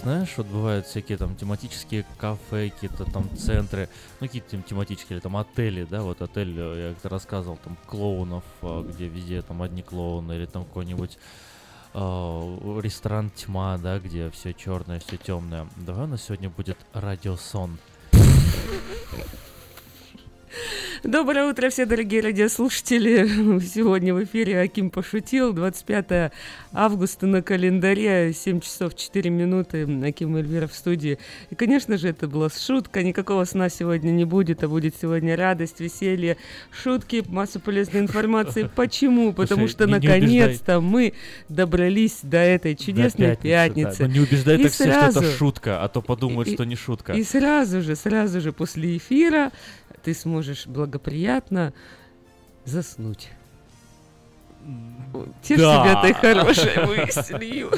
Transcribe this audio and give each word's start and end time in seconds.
Знаешь, 0.00 0.34
вот 0.36 0.46
бывают 0.46 0.86
всякие 0.86 1.18
там 1.18 1.36
тематические 1.36 2.06
кафе, 2.18 2.70
какие-то 2.70 3.04
там 3.04 3.28
центры, 3.36 3.88
ну 4.20 4.26
какие-то 4.26 4.50
там 4.50 4.62
тематические, 4.62 5.16
или 5.16 5.20
там 5.20 5.36
отели, 5.36 5.84
да, 5.84 6.02
вот 6.02 6.22
отель, 6.22 6.54
э, 6.58 6.88
я 6.88 6.94
как-то 6.94 7.08
рассказывал, 7.08 7.58
там 7.62 7.76
клоунов, 7.86 8.44
э, 8.62 8.84
где 8.88 9.08
везде 9.08 9.42
там 9.42 9.62
одни 9.62 9.82
клоуны, 9.82 10.32
или 10.32 10.46
там 10.46 10.64
какой-нибудь 10.64 11.18
э, 11.94 11.98
ресторан 12.82 13.30
тьма, 13.30 13.76
да, 13.78 13.98
где 13.98 14.30
все 14.30 14.54
черное, 14.54 15.00
все 15.00 15.16
темное. 15.16 15.68
Давай 15.76 16.04
у 16.04 16.08
нас 16.08 16.22
сегодня 16.22 16.48
будет 16.48 16.78
радиосон. 16.92 17.78
Доброе 21.02 21.48
утро, 21.48 21.70
все 21.70 21.86
дорогие 21.86 22.20
радиослушатели. 22.20 23.58
Сегодня 23.60 24.12
в 24.12 24.22
эфире 24.24 24.60
Аким 24.60 24.90
пошутил. 24.90 25.54
25 25.54 26.30
августа 26.74 27.26
на 27.26 27.40
календаре, 27.40 28.34
7 28.34 28.60
часов 28.60 28.94
4 28.94 29.30
минуты. 29.30 29.88
Аким 30.04 30.36
Эльвира 30.36 30.66
в 30.66 30.74
студии. 30.74 31.18
И, 31.48 31.54
конечно 31.54 31.96
же, 31.96 32.08
это 32.08 32.28
была 32.28 32.50
шутка. 32.50 33.02
Никакого 33.02 33.44
сна 33.44 33.70
сегодня 33.70 34.10
не 34.10 34.26
будет, 34.26 34.62
а 34.62 34.68
будет 34.68 34.94
сегодня 35.00 35.36
радость, 35.36 35.80
веселье, 35.80 36.36
шутки, 36.70 37.24
масса 37.26 37.60
полезной 37.60 38.00
информации. 38.00 38.68
Почему? 38.76 39.32
Потому 39.32 39.68
что, 39.68 39.86
наконец-то, 39.86 40.82
мы 40.82 41.14
добрались 41.48 42.18
до 42.22 42.38
этой 42.38 42.76
чудесной 42.76 43.36
пятницы. 43.36 44.06
Не 44.06 44.20
убеждай 44.20 44.62
так 44.62 44.70
все, 44.70 44.92
что 44.92 45.20
это 45.20 45.22
шутка, 45.22 45.82
а 45.82 45.88
то 45.88 46.02
подумают, 46.02 46.50
что 46.50 46.64
не 46.64 46.76
шутка. 46.76 47.14
И 47.14 47.24
сразу 47.24 47.80
же, 47.80 47.96
сразу 47.96 48.42
же 48.42 48.52
после 48.52 48.98
эфира 48.98 49.50
ты 50.02 50.14
сможешь 50.14 50.66
благоприятно 50.90 51.72
заснуть. 52.64 53.30
Тешь 55.42 55.58
да. 55.58 55.82
себя 55.82 55.98
этой 55.98 56.12
хорошей 56.12 56.86
мыслью. 57.06 57.70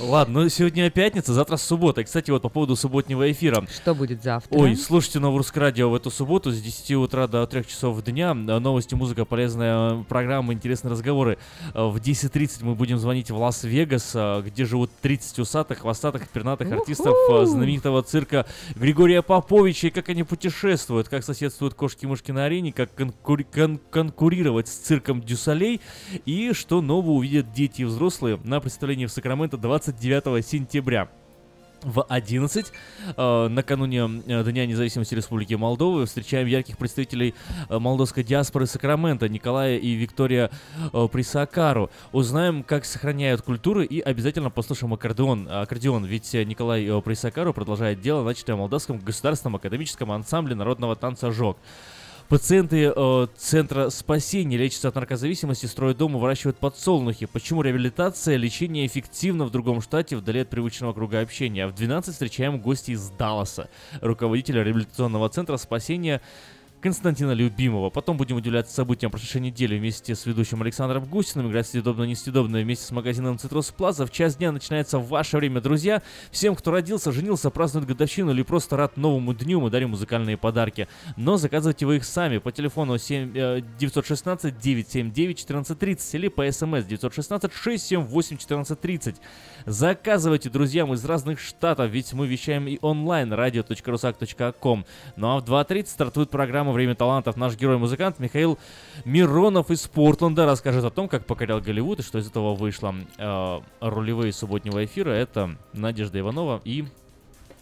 Ладно, 0.00 0.42
ну 0.42 0.48
сегодня 0.48 0.90
пятница, 0.90 1.32
завтра 1.32 1.56
суббота. 1.56 2.00
И, 2.00 2.04
кстати, 2.04 2.30
вот 2.30 2.42
по 2.42 2.48
поводу 2.48 2.76
субботнего 2.76 3.30
эфира. 3.30 3.64
Что 3.72 3.94
будет 3.94 4.22
завтра? 4.22 4.56
Ой, 4.58 4.76
слушайте 4.76 5.18
Новорусское 5.20 5.60
радио 5.62 5.90
в 5.90 5.94
эту 5.94 6.10
субботу 6.10 6.50
с 6.50 6.60
10 6.60 6.92
утра 6.92 7.26
до 7.26 7.46
3 7.46 7.66
часов 7.66 8.02
дня. 8.02 8.34
Новости, 8.34 8.94
музыка, 8.94 9.24
полезная 9.24 10.02
программа, 10.04 10.52
интересные 10.52 10.90
разговоры. 10.92 11.38
В 11.74 11.96
10.30 11.96 12.64
мы 12.64 12.74
будем 12.74 12.98
звонить 12.98 13.30
в 13.30 13.36
Лас-Вегас, 13.36 14.16
где 14.44 14.64
живут 14.64 14.90
30 15.02 15.38
усатых, 15.40 15.80
хвостатых, 15.80 16.28
пернатых 16.28 16.70
артистов 16.72 17.14
знаменитого 17.48 18.02
цирка 18.02 18.46
Григория 18.74 19.22
Поповича. 19.22 19.88
И 19.88 19.90
как 19.90 20.08
они 20.08 20.22
путешествуют, 20.24 21.08
как 21.08 21.24
соседствуют 21.24 21.74
кошки-мышки 21.74 22.30
на 22.32 22.44
арене, 22.46 22.72
как 22.72 22.90
конкури- 22.98 23.46
кон- 23.52 23.80
конкурировать 23.90 24.68
с 24.68 24.72
цирком 24.76 25.20
Дю 25.22 25.41
Солей. 25.41 25.80
И 26.26 26.52
что 26.52 26.80
нового 26.80 27.12
увидят 27.12 27.52
дети 27.52 27.82
и 27.82 27.84
взрослые 27.84 28.38
на 28.44 28.60
представлении 28.60 29.06
в 29.06 29.10
Сакраменто 29.12 29.56
20 29.56 29.81
29 29.82 30.46
сентября 30.46 31.08
в 31.82 32.04
11 32.08 32.72
э, 33.16 33.48
накануне 33.48 34.22
э, 34.28 34.44
Дня 34.44 34.66
независимости 34.66 35.16
Республики 35.16 35.54
Молдовы 35.54 36.06
встречаем 36.06 36.46
ярких 36.46 36.78
представителей 36.78 37.34
э, 37.68 37.78
молдовской 37.80 38.22
диаспоры 38.22 38.66
Сакрамента 38.66 39.28
Николая 39.28 39.78
и 39.78 39.94
Виктория 39.94 40.50
Присакару. 41.10 41.90
Узнаем, 42.12 42.62
как 42.62 42.84
сохраняют 42.84 43.42
культуры 43.42 43.84
и 43.84 43.98
обязательно 43.98 44.50
послушаем 44.50 44.94
аккордеон. 44.94 45.48
аккордеон 45.50 46.04
ведь 46.04 46.32
Николай 46.32 47.02
Присакару 47.02 47.52
продолжает 47.52 48.00
дело, 48.00 48.22
начатое 48.22 48.54
в 48.54 48.60
Молдавском 48.60 48.98
государственном 48.98 49.56
академическом 49.56 50.12
ансамбле 50.12 50.54
народного 50.54 50.94
танца 50.94 51.32
«Жог». 51.32 51.58
Пациенты 52.32 52.90
э, 52.96 53.26
Центра 53.36 53.90
спасения 53.90 54.56
лечатся 54.56 54.88
от 54.88 54.94
наркозависимости, 54.94 55.66
строят 55.66 55.98
дом 55.98 56.16
и 56.16 56.18
выращивают 56.18 56.56
подсолнухи. 56.56 57.26
Почему 57.26 57.60
реабилитация, 57.60 58.36
лечение 58.36 58.86
эффективно 58.86 59.44
в 59.44 59.50
другом 59.50 59.82
штате, 59.82 60.16
вдали 60.16 60.40
от 60.40 60.48
привычного 60.48 60.94
круга 60.94 61.20
общения? 61.20 61.66
А 61.66 61.68
в 61.68 61.74
12 61.74 62.14
встречаем 62.14 62.58
гостей 62.58 62.94
из 62.94 63.10
Далласа. 63.10 63.68
Руководителя 64.00 64.62
реабилитационного 64.62 65.28
центра 65.28 65.58
спасения 65.58 66.22
Константина 66.82 67.30
Любимого. 67.30 67.90
Потом 67.90 68.16
будем 68.16 68.36
удивляться 68.36 68.74
событиям 68.74 69.12
прошедшей 69.12 69.40
недели 69.40 69.78
вместе 69.78 70.16
с 70.16 70.26
ведущим 70.26 70.62
Александром 70.62 71.04
Гусиным. 71.04 71.48
Играть 71.48 71.68
съедобно 71.68 72.02
несъедобно 72.02 72.58
вместе 72.58 72.84
с 72.84 72.90
магазином 72.90 73.38
Цитрус 73.38 73.70
Плаза. 73.70 74.04
В 74.04 74.10
час 74.10 74.34
дня 74.34 74.50
начинается 74.50 74.98
ваше 74.98 75.36
время, 75.36 75.60
друзья. 75.60 76.02
Всем, 76.32 76.56
кто 76.56 76.72
родился, 76.72 77.12
женился, 77.12 77.50
празднует 77.50 77.86
годовщину 77.86 78.32
или 78.32 78.42
просто 78.42 78.76
рад 78.76 78.96
новому 78.96 79.32
дню, 79.32 79.60
мы 79.60 79.70
дарим 79.70 79.90
музыкальные 79.90 80.36
подарки. 80.36 80.88
Но 81.16 81.36
заказывайте 81.36 81.86
вы 81.86 81.96
их 81.96 82.04
сами 82.04 82.38
по 82.38 82.50
телефону 82.50 82.98
7, 82.98 83.32
э, 83.32 83.60
916 83.78 84.58
979 84.58 85.44
1430 85.44 86.14
или 86.14 86.26
по 86.26 86.50
смс 86.50 86.84
916 86.84 87.52
678 87.52 88.36
1430. 88.38 89.16
Заказывайте, 89.66 90.50
друзьям, 90.50 90.92
из 90.92 91.04
разных 91.04 91.38
штатов, 91.38 91.92
ведь 91.92 92.12
мы 92.12 92.26
вещаем 92.26 92.66
и 92.66 92.78
онлайн 92.82 93.32
radio.rusak.com. 93.32 94.84
Ну 95.14 95.28
а 95.28 95.38
в 95.38 95.44
2.30 95.44 95.86
стартует 95.86 96.30
программа 96.30 96.71
«Время 96.72 96.94
талантов». 96.94 97.36
Наш 97.36 97.56
герой-музыкант 97.56 98.18
Михаил 98.18 98.58
Миронов 99.04 99.70
из 99.70 99.86
Портленда 99.86 100.46
расскажет 100.46 100.84
о 100.84 100.90
том, 100.90 101.08
как 101.08 101.24
покорял 101.26 101.60
Голливуд 101.60 102.00
и 102.00 102.02
что 102.02 102.18
из 102.18 102.28
этого 102.28 102.54
вышло. 102.54 102.94
Э, 103.18 103.60
ролевые 103.80 104.32
субботнего 104.32 104.84
эфира— 104.84 105.10
это 105.10 105.56
Надежда 105.72 106.18
Иванова 106.20 106.60
и 106.64 106.84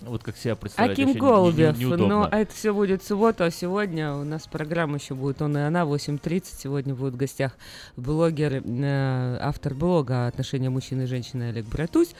вот 0.02 0.22
как 0.22 0.34
себя 0.38 0.56
представлять 0.56 0.92
Аким 0.98 1.08
вообще 1.08 1.20
не- 1.20 1.26
Голубев. 1.28 1.76
не- 1.76 1.84
неудобно. 1.84 2.08
Но 2.08 2.26
это 2.26 2.50
все 2.54 2.72
будет 2.72 3.02
в 3.02 3.06
субботу, 3.06 3.44
а 3.44 3.50
сегодня 3.50 4.14
у 4.14 4.24
нас 4.24 4.46
программа 4.46 4.96
еще 4.96 5.12
будет 5.14 5.42
«Он 5.42 5.54
и 5.58 5.60
она» 5.60 5.84
8.30. 5.84 6.58
Сегодня 6.58 6.94
будет 6.94 7.12
в 7.12 7.16
гостях 7.18 7.52
блогер, 7.98 8.62
э, 8.64 9.38
автор 9.42 9.74
блога 9.74 10.26
«Отношения 10.26 10.70
мужчины 10.70 11.02
и 11.02 11.06
женщины» 11.06 11.50
Олег 11.50 11.66
Братусь. 11.66 12.14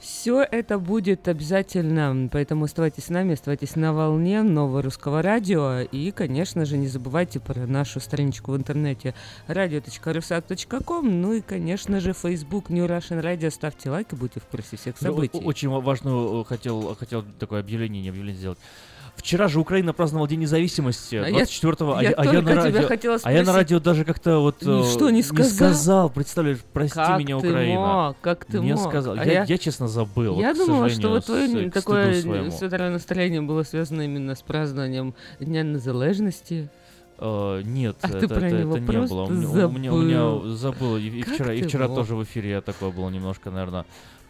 Все 0.00 0.42
это 0.48 0.78
будет 0.78 1.26
обязательно, 1.26 2.28
поэтому 2.30 2.66
оставайтесь 2.66 3.06
с 3.06 3.08
нами, 3.08 3.34
оставайтесь 3.34 3.74
на 3.74 3.92
волне 3.92 4.42
нового 4.42 4.80
русского 4.80 5.22
радио. 5.22 5.80
И, 5.80 6.12
конечно 6.12 6.64
же, 6.64 6.78
не 6.78 6.86
забывайте 6.86 7.40
про 7.40 7.66
нашу 7.66 7.98
страничку 7.98 8.52
в 8.52 8.56
интернете 8.56 9.14
radio.rusak.com. 9.48 11.20
Ну 11.20 11.32
и, 11.34 11.40
конечно 11.40 12.00
же, 12.00 12.12
Facebook 12.12 12.70
New 12.70 12.86
Russian 12.86 13.20
Radio. 13.22 13.50
Ставьте 13.50 13.90
лайк 13.90 14.12
и 14.12 14.16
будьте 14.16 14.40
в 14.40 14.44
курсе 14.44 14.76
всех 14.76 14.96
событий. 14.98 15.38
о- 15.38 15.42
Очень 15.44 15.68
ва- 15.68 15.80
важную 15.80 16.42
э, 16.42 16.44
хотел, 16.44 16.94
хотел 16.94 17.24
такое 17.38 17.60
объявление, 17.60 18.00
не 18.02 18.08
объявление 18.08 18.38
сделать. 18.38 18.58
Вчера 19.18 19.48
же 19.48 19.58
Украина 19.58 19.92
праздновала 19.92 20.28
День 20.28 20.40
независимости, 20.40 21.16
А 21.16 21.28
я- 21.28 21.42
24-го, 21.42 21.94
а 21.96 22.02
я 22.02 22.10
я, 22.10 22.14
а 22.16 22.24
я 22.24 22.40
на 22.40 22.54
радио... 22.54 23.18
А 23.24 23.32
я 23.32 23.42
на 23.42 23.52
радио 23.52 23.80
даже 23.80 24.04
как-то 24.04 24.38
вот... 24.38 24.62
э, 24.62 24.66
Ничто 24.66 25.10
не 25.10 25.22
сказал? 25.22 26.08
представляешь, 26.08 26.58
прости 26.72 26.94
как 26.96 27.18
меня, 27.18 27.38
ты 27.40 27.48
Украина. 27.48 27.80
мог, 27.80 28.16
как 28.20 28.44
ты 28.44 28.60
не 28.60 28.74
мог? 28.74 28.88
сказал. 28.88 29.14
А 29.18 29.24
я, 29.24 29.44
я, 29.44 29.58
честно, 29.58 29.88
забыл. 29.88 30.38
я 30.40 30.54
вот, 30.54 30.66
думала, 30.66 30.88
что 30.88 31.08
вот 31.10 31.26
твое 31.26 31.68
такое 31.70 32.22
светлое 32.50 32.90
настроение 32.90 33.42
было 33.42 33.64
связано 33.64 34.02
именно 34.02 34.36
с 34.36 34.42
празднованием 34.42 35.14
Дня 35.40 35.62
Незалежности. 35.64 36.70
Э, 37.18 37.60
нет, 37.64 37.96
А 38.02 38.08
это, 38.08 38.20
ты 38.20 38.28
про 38.28 38.36
это- 38.46 38.56
него 38.60 38.76
это 38.76 38.92
не 38.92 39.06
было. 39.08 39.22
У 39.24 39.30
меня, 39.30 39.66
у 39.66 39.70
меня- 39.70 39.92
у 39.92 39.98
меня 39.98 40.54
забыл. 40.54 40.96
И, 40.96 41.08
и 41.08 41.22
вчера, 41.22 41.52
и 41.52 41.62
вчера 41.62 41.88
мог? 41.88 41.96
тоже 41.96 42.14
в 42.14 42.22
эфире 42.22 42.50
я 42.50 42.60
такой 42.60 42.92
был 42.92 43.10
немножко, 43.10 43.50
наверное, 43.50 43.84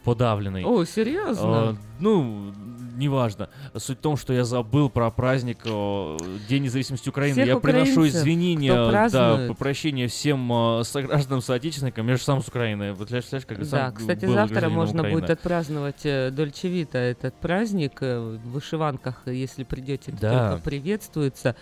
подавленный. 0.05 0.65
О, 0.65 0.85
серьезно? 0.87 1.73
Э, 1.73 1.75
ну, 2.01 2.53
неважно. 2.99 3.49
Суть 3.77 3.99
в 3.99 4.01
том, 4.03 4.17
что 4.17 4.33
я 4.33 4.45
забыл 4.45 4.91
про 4.91 5.11
праздник 5.11 5.59
э, 5.65 6.17
День 6.49 6.65
независимости 6.65 7.09
Украины. 7.09 7.35
Всех 7.35 7.47
я 7.47 7.57
приношу 7.59 8.07
извинения, 8.07 8.73
да, 9.11 9.55
прощения 9.59 10.09
всем 10.09 10.51
э, 10.53 10.85
согражданам, 10.85 11.41
соотечественникам. 11.41 12.09
Же 12.09 12.19
сам 12.19 12.43
с 12.43 12.49
Украины. 12.49 12.93
Вот, 12.93 13.09
знаешь, 13.09 13.27
как 13.47 13.69
да, 13.69 13.93
кстати, 13.93 14.27
завтра 14.27 14.69
можно 14.69 15.01
Украины. 15.01 15.21
будет 15.21 15.31
отпраздновать 15.31 16.05
э, 16.05 16.31
Дольче 16.31 16.69
Вита 16.69 16.99
этот 16.99 17.35
праздник 17.35 18.01
в 18.01 18.39
вышиванках, 18.45 19.23
если 19.27 19.65
придете, 19.65 20.11
это 20.13 20.21
Да. 20.21 20.51
только 20.51 20.65
приветствуется. 20.65 21.55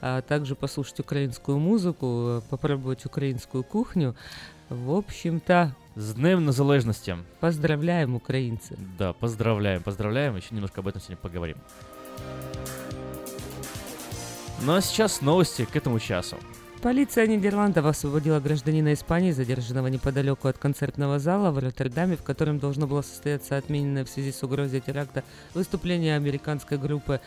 А 0.00 0.20
также 0.22 0.54
послушать 0.54 1.00
украинскую 1.00 1.58
музыку, 1.58 2.42
попробовать 2.50 3.06
украинскую 3.06 3.64
кухню. 3.64 4.14
В 4.72 4.92
общем-то, 4.96 5.76
С 5.96 6.14
Днем 6.14 6.46
Незалежности. 6.46 7.18
поздравляем, 7.40 8.14
украинцы. 8.14 8.74
Да, 8.98 9.12
поздравляем, 9.12 9.82
поздравляем. 9.82 10.34
Еще 10.36 10.54
немножко 10.54 10.80
об 10.80 10.88
этом 10.88 11.02
сегодня 11.02 11.18
поговорим. 11.18 11.58
Ну 14.62 14.74
а 14.74 14.80
сейчас 14.80 15.20
новости 15.20 15.66
к 15.66 15.76
этому 15.76 15.98
часу. 15.98 16.38
Полиция 16.82 17.28
Нидерландов 17.28 17.86
освободила 17.86 18.40
гражданина 18.40 18.92
Испании, 18.92 19.30
задержанного 19.30 19.86
неподалеку 19.86 20.48
от 20.48 20.58
концертного 20.58 21.20
зала 21.20 21.52
в 21.52 21.58
Роттердаме, 21.60 22.16
в 22.16 22.24
котором 22.24 22.58
должно 22.58 22.88
было 22.88 23.02
состояться 23.02 23.56
отмененное 23.56 24.04
в 24.04 24.08
связи 24.08 24.32
с 24.32 24.42
угрозой 24.42 24.80
теракта 24.80 25.22
выступление 25.54 26.16
американской 26.16 26.78
группы 26.78 27.20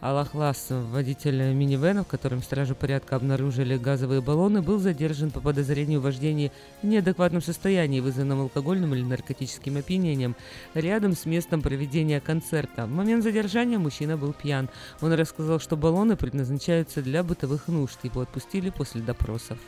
Аллахлас. 0.00 0.68
Водитель 0.70 1.52
минивэна, 1.52 2.04
в 2.04 2.06
котором 2.06 2.42
стражи 2.42 2.74
порядка 2.74 3.16
обнаружили 3.16 3.76
газовые 3.76 4.22
баллоны, 4.22 4.62
был 4.62 4.78
задержан 4.78 5.30
по 5.30 5.40
подозрению 5.40 6.00
в 6.00 6.04
вождении 6.04 6.50
в 6.80 6.86
неадекватном 6.86 7.42
состоянии, 7.42 8.00
вызванном 8.00 8.40
алкогольным 8.40 8.94
или 8.94 9.02
наркотическим 9.02 9.76
опьянением, 9.76 10.36
рядом 10.72 11.14
с 11.14 11.26
местом 11.26 11.60
проведения 11.60 12.18
концерта. 12.18 12.86
В 12.86 12.90
момент 12.90 13.24
задержания 13.24 13.78
мужчина 13.78 14.16
был 14.16 14.32
пьян. 14.32 14.70
Он 15.02 15.12
рассказал, 15.12 15.60
что 15.60 15.76
баллоны 15.76 16.16
предназначаются 16.16 17.02
для 17.02 17.22
бытовых 17.22 17.68
нужд. 17.68 17.98
Его 18.04 18.22
отпустили 18.22 18.70
после 18.70 19.01
допросов. 19.04 19.58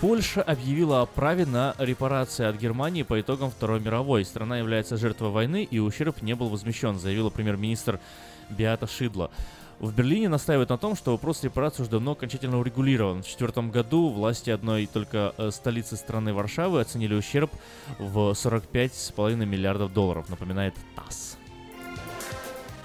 Польша 0.00 0.42
объявила 0.42 1.02
о 1.02 1.06
праве 1.06 1.44
на 1.44 1.74
репарации 1.78 2.46
от 2.46 2.56
Германии 2.56 3.02
по 3.02 3.20
итогам 3.20 3.50
Второй 3.50 3.80
мировой. 3.80 4.24
Страна 4.24 4.58
является 4.58 4.96
жертвой 4.96 5.30
войны, 5.30 5.66
и 5.68 5.80
ущерб 5.80 6.22
не 6.22 6.34
был 6.34 6.48
возмещен, 6.48 7.00
заявила 7.00 7.30
премьер-министр 7.30 7.98
Биата 8.48 8.86
Шидла. 8.86 9.30
В 9.80 9.92
Берлине 9.94 10.28
настаивают 10.28 10.70
на 10.70 10.78
том, 10.78 10.96
что 10.96 11.12
вопрос 11.12 11.42
репараций 11.42 11.82
уже 11.82 11.90
давно 11.90 12.12
окончательно 12.12 12.58
урегулирован. 12.58 13.22
В 13.22 13.26
2004 13.26 13.68
году 13.68 14.08
власти 14.08 14.50
одной 14.50 14.86
только 14.86 15.34
э, 15.36 15.50
столицы 15.52 15.96
страны 15.96 16.32
Варшавы 16.32 16.80
оценили 16.80 17.14
ущерб 17.14 17.50
в 17.98 18.30
45,5 18.32 19.34
миллиардов 19.46 19.92
долларов, 19.92 20.28
напоминает 20.28 20.74
ТАСС. 20.96 21.37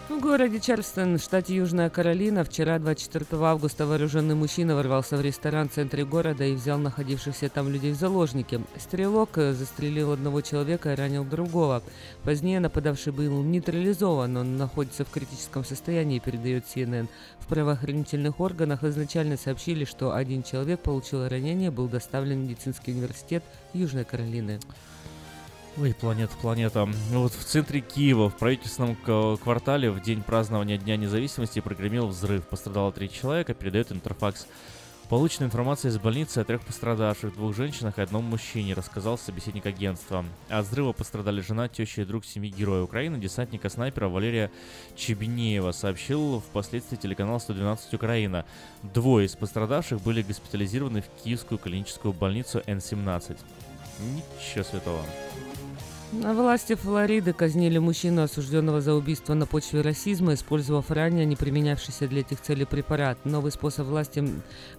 В 0.09 0.19
городе 0.19 0.59
Чарльстон, 0.59 1.17
штате 1.17 1.55
Южная 1.55 1.89
Каролина, 1.89 2.43
вчера, 2.43 2.77
24 2.77 3.41
августа, 3.41 3.85
вооруженный 3.85 4.35
мужчина 4.35 4.75
ворвался 4.75 5.15
в 5.15 5.21
ресторан 5.21 5.69
в 5.69 5.71
центре 5.71 6.03
города 6.03 6.43
и 6.43 6.55
взял 6.55 6.77
находившихся 6.77 7.47
там 7.47 7.69
людей 7.69 7.93
в 7.93 7.95
заложники. 7.95 8.59
Стрелок 8.77 9.37
э, 9.37 9.53
застрелил 9.53 10.11
одного 10.11 10.41
человека 10.41 10.91
и 10.91 10.97
ранил 10.97 11.23
другого. 11.23 11.81
Позднее 12.25 12.59
нападавший 12.59 13.13
был 13.13 13.43
нейтрализован, 13.43 14.35
он 14.35 14.57
находится 14.57 15.05
в 15.05 15.09
критическом 15.09 15.63
состоянии, 15.63 16.19
передает 16.19 16.65
CNN. 16.65 17.07
В 17.39 17.47
правоохранительных 17.47 18.41
органах 18.41 18.83
изначально 18.83 19.37
сообщили, 19.37 19.85
что 19.85 20.13
один 20.13 20.43
человек 20.43 20.81
получил 20.81 21.25
ранение, 21.29 21.71
был 21.71 21.87
доставлен 21.87 22.41
в 22.41 22.43
медицинский 22.49 22.91
университет 22.91 23.41
Южной 23.73 24.03
Каролины. 24.03 24.59
Ой, 25.75 25.95
планета, 25.99 26.33
планета. 26.39 26.87
Ну 27.11 27.23
Вот 27.23 27.33
в 27.33 27.43
центре 27.43 27.81
Киева, 27.81 28.29
в 28.29 28.37
правительственном 28.37 28.95
квартале, 28.95 29.89
в 29.89 30.01
день 30.03 30.21
празднования 30.21 30.77
Дня 30.77 30.97
независимости 30.97 31.61
прогремел 31.61 32.07
взрыв. 32.07 32.45
Пострадало 32.45 32.91
три 32.91 33.09
человека, 33.09 33.55
передает 33.55 33.91
Интерфакс. 33.91 34.45
Получена 35.09 35.45
информация 35.45 35.89
из 35.89 35.97
больницы 35.97 36.37
о 36.39 36.43
трех 36.43 36.61
пострадавших, 36.61 37.33
двух 37.33 37.55
женщинах 37.55 37.97
и 37.97 38.01
одном 38.01 38.23
мужчине, 38.23 38.75
рассказал 38.75 39.17
собеседник 39.17 39.65
агентства. 39.65 40.23
От 40.47 40.65
взрыва 40.67 40.91
пострадали 40.91 41.41
жена, 41.41 41.67
теща 41.67 42.03
и 42.03 42.05
друг 42.05 42.23
семьи 42.23 42.51
Героя 42.51 42.83
Украины, 42.83 43.17
десантника-снайпера 43.17 44.09
Валерия 44.09 44.51
Чебенеева, 44.95 45.71
сообщил 45.71 46.39
впоследствии 46.39 46.97
телеканал 46.97 47.39
112 47.39 47.95
Украина. 47.95 48.45
Двое 48.81 49.25
из 49.25 49.35
пострадавших 49.35 50.01
были 50.01 50.21
госпитализированы 50.21 51.01
в 51.01 51.23
Киевскую 51.23 51.57
клиническую 51.57 52.13
больницу 52.13 52.61
Н-17. 52.65 53.37
Ничего 53.99 54.63
святого. 54.63 55.01
На 56.21 56.35
власти 56.35 56.75
Флориды 56.75 57.33
казнили 57.33 57.79
мужчину, 57.79 58.21
осужденного 58.21 58.81
за 58.81 58.93
убийство 58.93 59.33
на 59.33 59.47
почве 59.47 59.81
расизма, 59.81 60.35
использовав 60.35 60.91
ранее 60.91 61.25
не 61.25 61.35
применявшийся 61.35 62.07
для 62.07 62.21
этих 62.21 62.39
целей 62.39 62.65
препарат. 62.65 63.17
Новый 63.25 63.51
способ 63.51 63.87
власти 63.87 64.23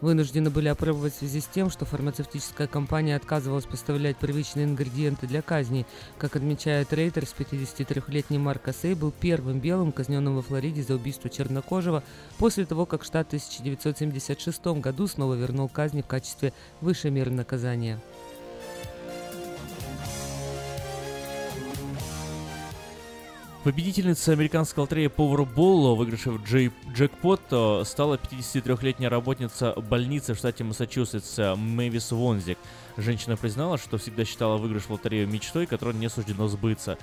вынуждены 0.00 0.50
были 0.50 0.68
опробовать 0.68 1.12
в 1.12 1.18
связи 1.18 1.40
с 1.40 1.46
тем, 1.46 1.70
что 1.70 1.86
фармацевтическая 1.86 2.68
компания 2.68 3.16
отказывалась 3.16 3.64
поставлять 3.64 4.16
привычные 4.16 4.66
ингредиенты 4.66 5.26
для 5.26 5.42
казни. 5.42 5.86
Как 6.18 6.36
отмечает 6.36 6.92
Рейтерс, 6.92 7.34
53-летний 7.36 8.38
Марк 8.38 8.68
Ассей 8.68 8.94
был 8.94 9.10
первым 9.10 9.58
белым, 9.58 9.90
казненным 9.90 10.36
во 10.36 10.42
Флориде 10.42 10.84
за 10.84 10.94
убийство 10.94 11.28
чернокожего 11.28 12.04
после 12.38 12.64
того, 12.64 12.86
как 12.86 13.02
штат 13.02 13.26
в 13.26 13.30
1976 13.30 14.66
году 14.80 15.08
снова 15.08 15.34
вернул 15.34 15.68
казни 15.68 16.02
в 16.02 16.06
качестве 16.06 16.52
высшей 16.80 17.10
меры 17.10 17.32
наказания. 17.32 18.00
Победительница 23.64 24.32
американской 24.32 24.82
лотереи 24.82 25.06
Powerball, 25.06 25.94
выигравшая 25.94 26.34
в 26.34 26.44
джей 26.44 26.70
джекпот, 26.92 27.40
э, 27.50 27.82
стала 27.86 28.16
53-летняя 28.18 29.08
работница 29.08 29.72
больницы 29.72 30.34
в 30.34 30.36
штате 30.36 30.64
Массачусетс 30.64 31.38
э, 31.38 31.54
Мэвис 31.54 32.12
Вонзик. 32.12 32.58
Женщина 32.98 33.38
признала, 33.38 33.78
что 33.78 33.96
всегда 33.96 34.26
считала 34.26 34.58
выигрыш 34.58 34.82
в 34.82 34.90
лотерею 34.90 35.26
мечтой, 35.28 35.64
которой 35.64 35.94
не 35.94 36.10
суждено 36.10 36.46
сбыться. 36.46 36.98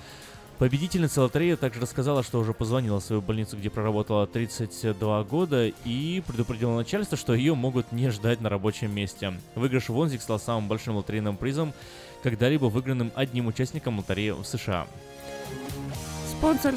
Победительница 0.58 1.22
лотереи 1.22 1.56
также 1.56 1.80
рассказала, 1.80 2.22
что 2.22 2.38
уже 2.38 2.52
позвонила 2.52 3.00
в 3.00 3.04
свою 3.04 3.22
больницу, 3.22 3.56
где 3.56 3.68
проработала 3.68 4.28
32 4.28 5.24
года, 5.24 5.66
и 5.66 6.22
предупредила 6.24 6.76
начальство, 6.76 7.18
что 7.18 7.34
ее 7.34 7.56
могут 7.56 7.90
не 7.90 8.08
ждать 8.10 8.40
на 8.40 8.48
рабочем 8.48 8.94
месте. 8.94 9.32
Выигрыш 9.56 9.88
Вонзик 9.88 10.22
стал 10.22 10.38
самым 10.38 10.68
большим 10.68 10.94
лотерейным 10.94 11.36
призом, 11.36 11.72
когда-либо 12.22 12.66
выигранным 12.66 13.10
одним 13.16 13.48
участником 13.48 13.98
лотереи 13.98 14.30
в 14.30 14.44
США. 14.44 14.86
Спонсор 16.42 16.74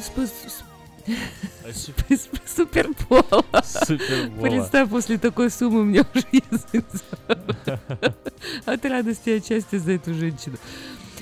Супербола. 2.46 3.44
Супербола. 3.64 4.40
Представь, 4.40 4.88
после 4.88 5.18
такой 5.18 5.50
суммы 5.50 5.84
меня 5.84 6.06
уже 6.14 6.24
язык 6.30 6.84
от 8.64 8.84
радости 8.84 9.30
отчасти 9.30 9.78
за 9.78 9.94
эту 9.94 10.14
женщину. 10.14 10.56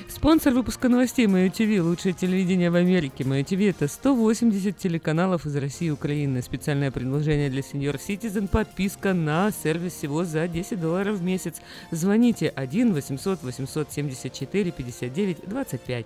Спонсор 0.07 0.53
выпуска 0.53 0.89
новостей 0.89 1.25
Мое 1.25 1.49
ТВ, 1.49 1.83
лучшее 1.83 2.13
телевидение 2.13 2.69
в 2.69 2.75
Америке. 2.75 3.23
Мое 3.23 3.43
ТВ 3.43 3.61
это 3.61 3.87
180 3.87 4.77
телеканалов 4.77 5.47
из 5.47 5.55
России 5.55 5.87
и 5.87 5.89
Украины. 5.89 6.43
Специальное 6.43 6.91
предложение 6.91 7.49
для 7.49 7.61
Senior 7.61 7.99
Citizen. 7.99 8.47
Подписка 8.47 9.15
на 9.15 9.51
сервис 9.63 9.93
всего 9.93 10.23
за 10.23 10.47
10 10.47 10.79
долларов 10.79 11.17
в 11.17 11.23
месяц. 11.23 11.55
Звоните 11.89 12.49
1 12.49 12.93
800 12.93 13.41
874 13.41 14.71
59 14.71 15.37
25. 15.47 16.05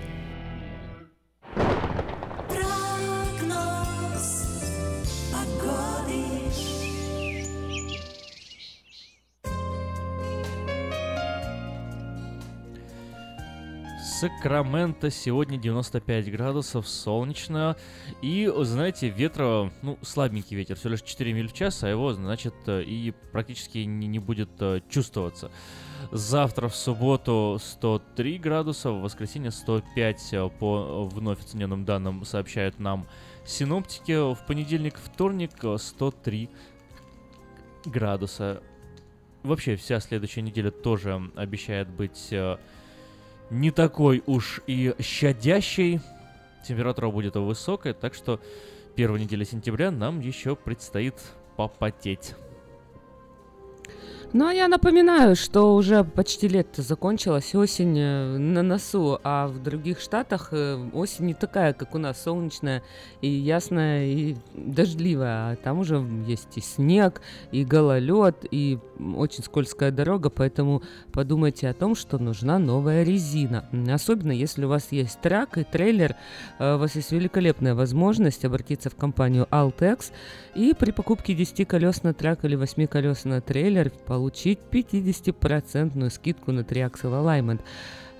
Сакраменто 14.21 15.09
сегодня 15.09 15.57
95 15.57 16.31
градусов, 16.31 16.87
солнечно. 16.87 17.75
И, 18.21 18.53
знаете, 18.59 19.09
ветра, 19.09 19.73
ну, 19.81 19.97
слабенький 20.03 20.55
ветер, 20.55 20.75
всего 20.75 20.91
лишь 20.91 21.01
4 21.01 21.33
миль 21.33 21.47
в 21.47 21.53
час, 21.53 21.83
а 21.83 21.89
его, 21.89 22.13
значит, 22.13 22.53
э, 22.67 22.83
и 22.83 23.15
практически 23.31 23.79
не, 23.79 24.05
не 24.05 24.19
будет 24.19 24.49
э, 24.59 24.81
чувствоваться. 24.91 25.49
Завтра 26.11 26.67
в 26.67 26.75
субботу 26.75 27.57
103 27.59 28.37
градуса, 28.37 28.91
в 28.91 29.01
воскресенье 29.01 29.49
105 29.49 30.33
э, 30.33 30.49
по 30.49 31.05
вновь 31.05 31.39
оцененным 31.39 31.83
данным 31.83 32.23
сообщают 32.23 32.77
нам 32.77 33.07
синоптики. 33.43 34.35
В 34.35 34.45
понедельник, 34.45 34.99
вторник 35.03 35.53
э, 35.63 35.77
103 35.79 36.47
градуса. 37.85 38.61
Вообще 39.41 39.75
вся 39.77 39.99
следующая 39.99 40.43
неделя 40.43 40.69
тоже 40.69 41.19
обещает 41.35 41.89
быть 41.89 42.27
э, 42.29 42.57
не 43.51 43.69
такой 43.69 44.23
уж 44.25 44.61
и 44.65 44.95
щадящей. 44.99 45.99
Температура 46.67 47.09
будет 47.09 47.35
высокая, 47.35 47.93
так 47.93 48.13
что 48.13 48.39
первая 48.95 49.21
неделя 49.21 49.45
сентября 49.45 49.91
нам 49.91 50.21
еще 50.21 50.55
предстоит 50.55 51.15
попотеть. 51.57 52.33
Ну, 54.33 54.47
а 54.47 54.53
я 54.53 54.69
напоминаю, 54.69 55.35
что 55.35 55.75
уже 55.75 56.05
почти 56.05 56.47
лето 56.47 56.81
закончилось, 56.81 57.53
осень 57.53 57.99
э, 57.99 58.37
на 58.37 58.63
носу, 58.63 59.19
а 59.25 59.47
в 59.47 59.61
других 59.61 59.99
штатах 59.99 60.49
э, 60.53 60.77
осень 60.93 61.25
не 61.25 61.33
такая, 61.33 61.73
как 61.73 61.93
у 61.95 61.97
нас, 61.97 62.23
солнечная 62.23 62.81
и 63.19 63.27
ясная, 63.27 64.05
и 64.05 64.37
дождливая. 64.53 65.51
А 65.51 65.55
там 65.57 65.79
уже 65.79 66.01
есть 66.25 66.55
и 66.55 66.61
снег, 66.61 67.21
и 67.51 67.65
гололед, 67.65 68.45
и 68.49 68.79
очень 69.17 69.43
скользкая 69.43 69.91
дорога, 69.91 70.29
поэтому 70.29 70.81
подумайте 71.11 71.67
о 71.67 71.73
том, 71.73 71.93
что 71.93 72.17
нужна 72.17 72.57
новая 72.57 73.03
резина. 73.03 73.67
Особенно, 73.93 74.31
если 74.31 74.63
у 74.63 74.69
вас 74.69 74.93
есть 74.93 75.19
truck 75.19 75.57
и 75.57 75.65
трейлер, 75.65 76.15
э, 76.57 76.75
у 76.75 76.77
вас 76.77 76.95
есть 76.95 77.11
великолепная 77.11 77.75
возможность 77.75 78.45
обратиться 78.45 78.89
в 78.89 78.95
компанию 78.95 79.45
Altex 79.51 80.13
и 80.55 80.73
при 80.73 80.91
покупке 80.91 81.33
10 81.33 81.67
колес 81.67 82.03
на 82.03 82.13
truck 82.13 82.43
или 82.43 82.55
8 82.55 82.87
колес 82.87 83.25
на 83.25 83.41
трейлер 83.41 83.89
получить 83.89 84.59
50% 84.71 86.09
скидку 86.09 86.51
на 86.51 86.61
Triaxle 86.61 86.91
Alignment. 87.03 87.61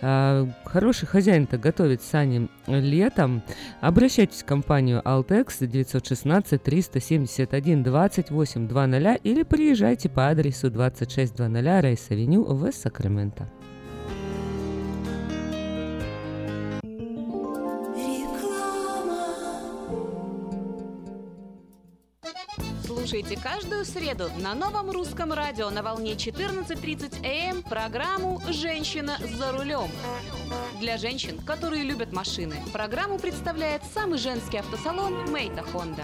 А, 0.02 0.48
Хороший 0.66 1.08
хозяин-то 1.08 1.58
готовит 1.58 2.02
сани 2.02 2.50
летом. 2.68 3.44
Обращайтесь 3.82 4.42
в 4.42 4.46
компанию 4.46 5.02
Altex 5.04 5.68
916 5.68 6.62
371 6.62 7.84
28 7.84 8.68
00 8.68 9.20
или 9.24 9.44
приезжайте 9.44 10.10
по 10.10 10.30
адресу 10.30 10.72
2600 10.72 11.40
Rice 11.40 11.81
Avenue 11.81 12.44
в 12.44 12.72
Сакраменто. 12.72 13.48
Слушайте 23.02 23.36
каждую 23.36 23.84
среду 23.84 24.30
на 24.38 24.54
новом 24.54 24.92
русском 24.92 25.34
радио 25.34 25.72
на 25.72 25.82
волне 25.82 26.14
14.30 26.14 27.26
АМ 27.26 27.58
эм 27.58 27.64
программу 27.64 28.40
«Женщина 28.48 29.18
за 29.40 29.52
рулем». 29.52 29.90
Для 30.80 30.98
женщин, 30.98 31.40
которые 31.40 31.82
любят 31.82 32.14
машины, 32.14 32.58
программу 32.72 33.18
представляет 33.18 33.82
самый 33.92 34.20
женский 34.20 34.58
автосалон 34.58 35.32
«Мейта 35.32 35.64
Хонда». 35.64 36.04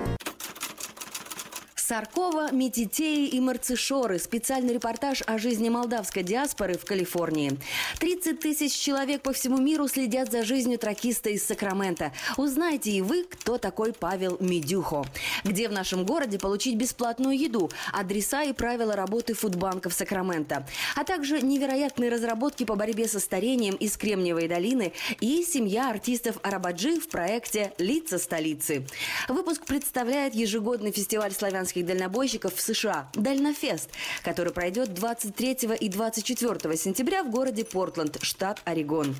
Саркова, 1.91 2.53
Метитеи 2.53 3.27
и 3.27 3.41
Марцишоры. 3.41 4.17
Специальный 4.17 4.75
репортаж 4.75 5.23
о 5.27 5.37
жизни 5.37 5.67
молдавской 5.67 6.23
диаспоры 6.23 6.77
в 6.77 6.85
Калифорнии. 6.85 7.59
30 7.99 8.39
тысяч 8.39 8.71
человек 8.71 9.21
по 9.21 9.33
всему 9.33 9.57
миру 9.57 9.89
следят 9.89 10.31
за 10.31 10.45
жизнью 10.45 10.79
тракиста 10.79 11.31
из 11.31 11.45
Сакрамента. 11.45 12.13
Узнайте 12.37 12.91
и 12.91 13.01
вы, 13.01 13.25
кто 13.25 13.57
такой 13.57 13.91
Павел 13.91 14.37
Медюхо. 14.39 15.03
Где 15.43 15.67
в 15.67 15.73
нашем 15.73 16.05
городе 16.05 16.39
получить 16.39 16.77
бесплатную 16.77 17.37
еду, 17.37 17.69
адреса 17.91 18.43
и 18.43 18.53
правила 18.53 18.95
работы 18.95 19.33
фудбанков 19.33 19.93
Сакрамента. 19.93 20.65
А 20.95 21.03
также 21.03 21.41
невероятные 21.41 22.09
разработки 22.09 22.63
по 22.63 22.77
борьбе 22.77 23.09
со 23.09 23.19
старением 23.19 23.75
из 23.75 23.97
Кремниевой 23.97 24.47
долины 24.47 24.93
и 25.19 25.43
семья 25.43 25.89
артистов 25.89 26.37
Арабаджи 26.41 27.01
в 27.01 27.09
проекте 27.09 27.73
«Лица 27.79 28.17
столицы». 28.17 28.87
Выпуск 29.27 29.65
представляет 29.65 30.33
ежегодный 30.33 30.93
фестиваль 30.93 31.33
славянских 31.33 31.80
дальнобойщиков 31.83 32.55
в 32.55 32.61
США 32.61 33.09
«Дальнофест», 33.13 33.89
который 34.23 34.53
пройдет 34.53 34.93
23 34.93 35.75
и 35.79 35.89
24 35.89 36.77
сентября 36.77 37.23
в 37.23 37.29
городе 37.29 37.65
Портленд, 37.65 38.17
штат 38.21 38.61
Орегон. 38.65 39.15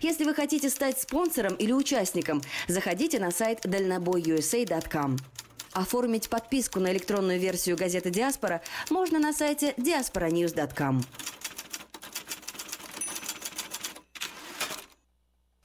Если 0.00 0.24
вы 0.24 0.34
хотите 0.34 0.70
стать 0.70 1.00
спонсором 1.00 1.54
или 1.54 1.72
участником, 1.72 2.42
заходите 2.68 3.18
на 3.18 3.30
сайт 3.30 3.60
дальнобойusa.com. 3.64 5.16
Оформить 5.72 6.30
подписку 6.30 6.80
на 6.80 6.90
электронную 6.92 7.38
версию 7.38 7.76
газеты 7.76 8.10
«Диаспора» 8.10 8.62
можно 8.88 9.18
на 9.18 9.34
сайте 9.34 9.74
diasporanews.com. 9.76 11.02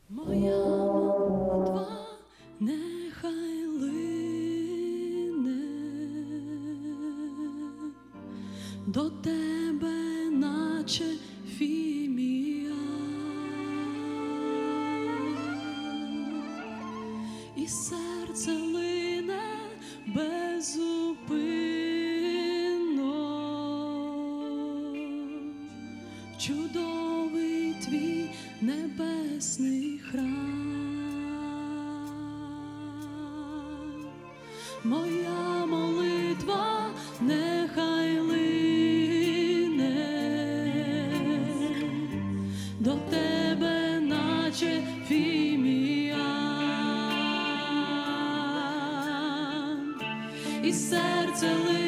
Моя 0.09 2.00
до 8.87 9.09
тебе, 9.09 10.29
наче 10.31 11.05
фімія, 11.57 12.75
і 17.55 17.67
серце 17.67 18.51
лине 18.51 19.41
безупинно 20.07 20.71
чудовий 26.37 27.73
твій 27.85 28.29
небесний 28.61 29.99
храм. 30.11 30.71
Моя 34.83 35.65
молитва 35.65 36.89
нехай 37.21 38.00
absolute. 51.43 51.80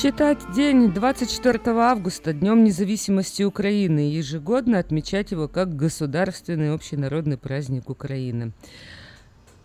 Считать 0.00 0.38
день 0.54 0.92
24 0.92 1.58
августа 1.76 2.32
Днем 2.32 2.62
независимости 2.62 3.42
Украины 3.42 4.08
и 4.08 4.14
ежегодно 4.14 4.78
отмечать 4.78 5.32
его 5.32 5.48
как 5.48 5.74
государственный 5.74 6.72
общенародный 6.72 7.36
праздник 7.36 7.90
Украины. 7.90 8.52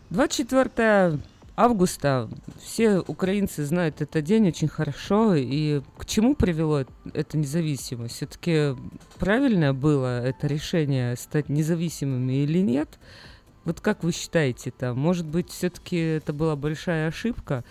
24 0.09 1.19
августа 1.55 2.29
все 2.59 2.97
украинцы 2.97 3.63
знают 3.63 4.01
этот 4.01 4.23
день 4.23 4.47
очень 4.47 4.67
хорошо. 4.67 5.35
И 5.35 5.81
к 5.99 6.05
чему 6.07 6.33
привело 6.33 6.83
эта 7.13 7.37
независимость? 7.37 8.15
Все-таки 8.15 8.75
правильное 9.19 9.73
было 9.73 10.25
это 10.25 10.47
решение 10.47 11.15
стать 11.15 11.47
независимыми 11.47 12.43
или 12.43 12.57
нет? 12.57 12.97
Вот 13.65 13.81
как 13.81 14.03
вы 14.03 14.11
считаете 14.11 14.71
там? 14.71 14.97
Может 14.97 15.27
быть, 15.27 15.51
все-таки 15.51 15.95
это 15.97 16.33
была 16.33 16.55
большая 16.55 17.09
ошибка? 17.09 17.63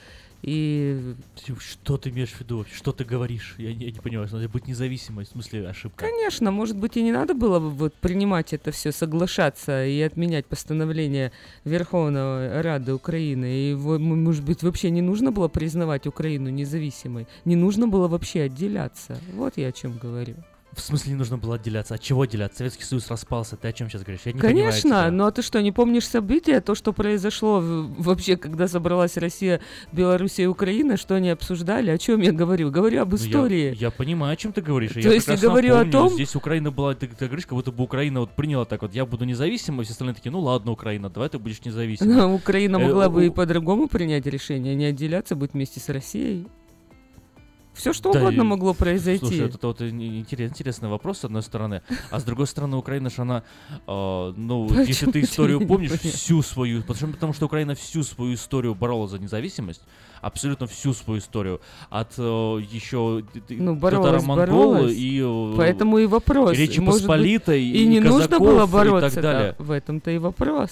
И 0.43 1.15
Что 1.59 1.97
ты 1.97 2.11
имеешь 2.11 2.31
в 2.31 2.41
виду 2.41 2.59
вообще? 2.59 2.75
Что 2.75 2.93
ты 2.93 3.05
говоришь? 3.05 3.55
Я 3.59 3.73
не, 3.73 3.87
я 3.87 3.93
не 3.93 4.01
понимаю, 4.01 4.29
надо 4.33 4.49
быть 4.49 4.67
независимой, 4.67 5.25
в 5.25 5.29
смысле 5.29 5.69
ошибка. 5.69 6.05
Конечно, 6.05 6.51
может 6.51 6.77
быть, 6.77 6.97
и 6.97 7.03
не 7.03 7.13
надо 7.13 7.35
было 7.35 7.61
бы 7.61 7.71
вот 7.71 7.95
принимать 7.95 8.53
это 8.53 8.73
все, 8.73 8.91
соглашаться 8.91 9.87
и 9.87 10.01
отменять 10.01 10.47
постановление 10.47 11.31
Верховного 11.65 12.61
Рады 12.63 12.93
Украины. 12.93 13.71
И, 13.71 13.75
может 13.75 14.45
быть, 14.45 14.65
вообще 14.65 14.91
не 14.91 15.01
нужно 15.03 15.31
было 15.31 15.47
признавать 15.47 16.09
Украину 16.09 16.51
независимой. 16.51 17.29
Не 17.45 17.55
нужно 17.55 17.87
было 17.87 18.09
вообще 18.09 18.43
отделяться. 18.43 19.19
Вот 19.35 19.57
я 19.57 19.69
о 19.69 19.73
чем 19.73 19.97
говорю. 19.97 20.35
В 20.75 20.81
смысле 20.81 21.13
не 21.13 21.19
нужно 21.19 21.37
было 21.37 21.57
отделяться? 21.57 21.95
От 21.97 22.01
чего 22.01 22.23
отделяться? 22.23 22.59
Советский 22.59 22.85
Союз 22.85 23.09
распался. 23.09 23.57
Ты 23.59 23.69
о 23.69 23.73
чем 23.75 23.91
сейчас 23.91 24.03
говоришь? 24.03 24.23
Я 24.25 24.33
не 24.33 24.41
понимаю 24.41 24.67
Конечно, 24.71 24.89
тебя. 24.91 25.11
но 25.11 25.31
ты 25.31 25.43
что, 25.43 25.61
не 25.61 25.71
помнишь 25.71 26.07
события, 26.09 26.61
то, 26.63 26.75
что 26.75 26.95
произошло 26.95 27.61
вообще, 27.63 28.39
когда 28.39 28.67
собралась 28.69 29.19
Россия, 29.19 29.61
Белоруссия 29.93 30.45
и 30.45 30.47
Украина, 30.47 30.97
что 30.97 31.15
они 31.17 31.29
обсуждали, 31.29 31.91
о 31.91 31.99
чем 31.99 32.21
я 32.23 32.33
говорю? 32.33 32.71
Говорю 32.71 33.03
об 33.03 33.11
Ну, 33.13 33.17
я- 33.19 33.23
истории. 33.27 33.77
Я, 33.79 33.91
понимаю, 33.91 34.33
о 34.33 34.37
чем 34.37 34.53
ты 34.55 34.63
говоришь. 34.63 34.93
То 34.93 35.01
я 35.01 35.13
есть 35.13 35.29
я 35.29 35.37
говорю 35.37 35.75
о 35.75 35.79
помню, 35.81 35.93
том- 35.93 36.09
Здесь 36.15 36.35
Украина 36.37 36.71
была, 36.71 36.95
ты, 36.95 37.07
ты 37.07 37.27
говоришь, 37.27 37.45
как 37.45 37.53
будто 37.53 37.71
бы 37.71 37.85
Украина 37.85 38.21
вот 38.21 38.35
приняла 38.35 38.65
так 38.65 38.81
вот, 38.81 38.95
я 38.95 39.05
буду 39.05 39.27
независимой, 39.27 39.85
все 39.85 39.93
остальные 39.93 40.15
такие, 40.15 40.31
ну 40.33 40.41
ладно, 40.41 40.73
Украина, 40.73 41.11
давай 41.11 41.29
ты 41.29 41.39
будешь 41.39 41.63
независимой. 41.65 42.15
Но 42.15 42.35
Украина 42.35 42.77
Э, 42.77 42.87
могла 42.87 43.11
бы 43.11 43.27
и 43.27 43.31
по-другому 43.31 43.89
принять 43.89 44.25
решение, 44.27 44.75
не 44.75 44.87
отделяться, 44.87 45.37
быть 45.37 45.53
вместе 45.53 45.81
с 45.81 45.89
Россией. 45.91 46.47
Все 47.75 47.93
что 47.95 48.13
Да 48.13 48.21
угодно 48.21 48.43
и- 48.43 48.45
могло 48.45 48.75
произойти. 48.75 49.25
Слушай, 49.27 49.47
это 49.49 49.67
вот 49.67 49.81
и- 49.81 49.89
интерес- 49.91 50.51
интересный 50.51 50.89
вопрос, 50.91 51.21
с 51.21 51.25
одной 51.25 51.43
стороны. 51.43 51.81
А 52.11 52.21
с 52.21 52.25
другой 52.25 52.47
стороны, 52.47 52.77
Украина 52.77 53.09
же 53.09 53.23
она, 53.23 53.43
э, 53.87 54.33
ну, 54.37 54.67
Почему 54.69 54.85
если 54.85 55.11
ты 55.11 55.21
историю 55.23 55.59
не 55.61 55.67
помнишь, 55.67 55.91
всю 55.93 56.43
свою, 56.43 56.83
потому, 56.83 57.13
потому 57.15 57.33
что 57.33 57.47
Украина 57.47 57.75
всю 57.75 58.03
свою 58.03 58.35
историю 58.35 58.75
боролась 58.75 59.11
за 59.13 59.19
независимость, 59.19 59.81
абсолютно 60.21 60.67
всю 60.67 60.93
свою 60.93 61.21
историю, 61.21 61.61
от 61.89 62.13
э, 62.19 62.23
еще 62.71 63.25
Ну, 63.49 63.75
боролась, 63.75 64.25
боролась. 64.25 64.93
и 64.95 65.21
э, 65.25 65.55
Поэтому 65.57 65.99
и 65.99 66.07
вопрос. 66.07 66.53
и 66.53 66.57
Речи 66.57 66.81
Может 66.81 67.01
быть, 67.01 67.09
Посполитой, 67.09 67.63
и, 67.65 67.87
не 67.87 68.01
нужно 68.01 68.25
казаков 68.29 68.47
было 68.47 68.65
и 68.65 68.69
бороться. 68.69 69.11
так 69.15 69.23
далее. 69.23 69.55
да, 69.59 69.65
в 69.65 69.71
этом-то 69.71 70.11
и 70.11 70.19
вопрос. 70.19 70.71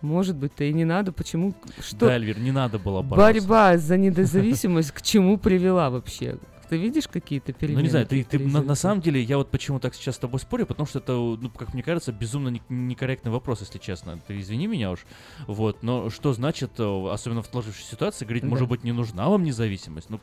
Может 0.00 0.36
быть-то 0.36 0.64
и 0.64 0.72
не 0.72 0.84
надо. 0.84 1.12
Почему? 1.12 1.54
Что? 1.80 2.06
Да, 2.06 2.14
Эльвир, 2.14 2.38
не 2.38 2.52
надо 2.52 2.78
было 2.78 3.02
бороться. 3.02 3.40
Борьба 3.40 3.76
за 3.78 3.96
независимость 3.96 4.92
к 4.92 5.02
чему 5.02 5.38
привела 5.38 5.90
вообще? 5.90 6.36
Ты 6.68 6.76
видишь 6.76 7.08
какие-то 7.08 7.52
перемены? 7.52 7.78
Ну 7.80 7.84
не 7.84 7.90
знаю, 7.90 8.06
ты, 8.06 8.24
ты 8.24 8.38
на, 8.38 8.62
на 8.62 8.74
самом 8.74 9.00
деле, 9.00 9.22
я 9.22 9.38
вот 9.38 9.50
почему 9.50 9.80
так 9.80 9.94
сейчас 9.94 10.16
с 10.16 10.18
тобой 10.18 10.40
спорю, 10.40 10.66
потому 10.66 10.86
что 10.86 10.98
это, 10.98 11.12
ну, 11.12 11.50
как 11.50 11.72
мне 11.74 11.82
кажется, 11.82 12.12
безумно 12.12 12.48
не- 12.48 12.62
некорректный 12.68 13.32
вопрос, 13.32 13.60
если 13.60 13.78
честно. 13.78 14.18
Ты 14.26 14.38
извини 14.40 14.66
меня 14.66 14.90
уж. 14.90 15.06
Вот, 15.46 15.82
но 15.82 16.10
что 16.10 16.32
значит, 16.32 16.72
э, 16.78 17.08
особенно 17.10 17.42
в 17.42 17.46
сложившейся 17.46 17.90
ситуации, 17.92 18.24
говорить, 18.24 18.42
Да. 18.42 18.48
может 18.48 18.68
быть, 18.68 18.84
не 18.84 18.92
нужна 18.92 19.28
вам 19.28 19.44
независимость? 19.44 20.10
Ну, 20.10 20.20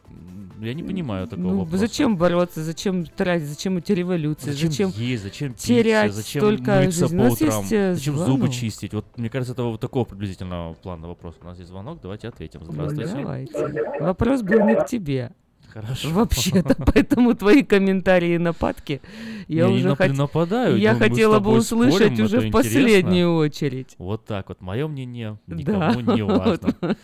я 0.61 0.73
не 0.73 0.83
понимаю 0.83 1.27
такого 1.27 1.47
Ну, 1.51 1.59
вопроса. 1.59 1.77
зачем 1.77 2.17
бороться, 2.17 2.63
зачем 2.63 3.05
тратить, 3.05 3.47
зачем 3.47 3.77
эти 3.77 3.91
революции, 3.91 4.51
Зачем, 4.51 4.69
зачем, 4.71 4.89
есть, 4.95 5.23
зачем 5.23 5.53
пить, 5.53 5.61
терять 5.61 6.13
зачем 6.13 6.41
столько 6.41 6.75
мыться 6.81 7.07
жизни? 7.07 7.17
по 7.17 7.33
утрам, 7.33 7.65
э, 7.71 7.93
зачем 7.95 8.15
звонок. 8.17 8.39
зубы 8.39 8.49
чистить? 8.53 8.93
Вот 8.93 9.05
мне 9.17 9.29
кажется, 9.29 9.53
это 9.53 9.63
вот 9.63 9.79
такого 9.81 10.05
приблизительного 10.05 10.73
плана 10.75 11.07
вопрос. 11.07 11.35
У 11.41 11.45
нас 11.45 11.57
есть 11.57 11.69
звонок, 11.69 11.99
давайте 12.01 12.27
ответим. 12.27 12.61
Здравствуйте. 12.63 13.11
Давайте. 13.13 13.83
Вопрос 13.99 14.41
был 14.41 14.65
не 14.65 14.75
к 14.75 14.85
тебе. 14.85 15.31
Хорошо. 15.73 16.09
Вообще-то, 16.09 16.75
поэтому 16.85 17.33
твои 17.35 17.63
комментарии 17.63 18.35
и 18.35 18.37
нападки 18.37 19.01
я 19.47 19.65
Я 19.65 19.69
не 19.69 19.77
уже 19.77 19.89
хот- 19.89 20.13
нападаю. 20.15 20.77
я 20.77 20.95
хотела 20.95 21.39
бы 21.39 21.51
услышать 21.51 21.95
спорим, 21.95 22.13
уже 22.25 22.39
в 22.39 22.45
интересно. 22.45 22.51
последнюю 22.51 23.35
очередь. 23.35 23.95
Вот 23.97 24.25
так 24.25 24.49
вот. 24.49 24.61
Мое 24.61 24.87
мнение 24.87 25.37
Да, 25.47 25.55
никому 25.55 25.99
не 26.15 26.21
вот. 26.23 26.61
важно. 26.63 26.95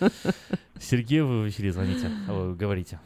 Сергей, 0.80 1.22
вы 1.22 1.44
в 1.44 1.50
эфире 1.50 1.72
звоните. 1.72 2.10
Говорите. 2.28 3.00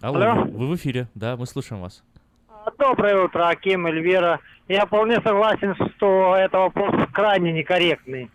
Алло, 0.00 0.20
Алло. 0.30 0.44
вы- 0.44 0.50
вы 0.58 0.66
в 0.68 0.76
эфире, 0.76 1.08
да, 1.14 1.36
мы 1.36 1.46
слушаем 1.46 1.82
вас. 1.82 2.02
Доброе 2.78 3.24
утро, 3.24 3.48
Аким, 3.48 3.86
Эльвира. 3.86 4.40
Я 4.68 4.86
вполне 4.86 5.20
согласен, 5.22 5.74
что 5.96 6.34
это 6.36 6.58
вопрос 6.58 6.94
крайне 7.12 7.52
некорректный. 7.52 8.30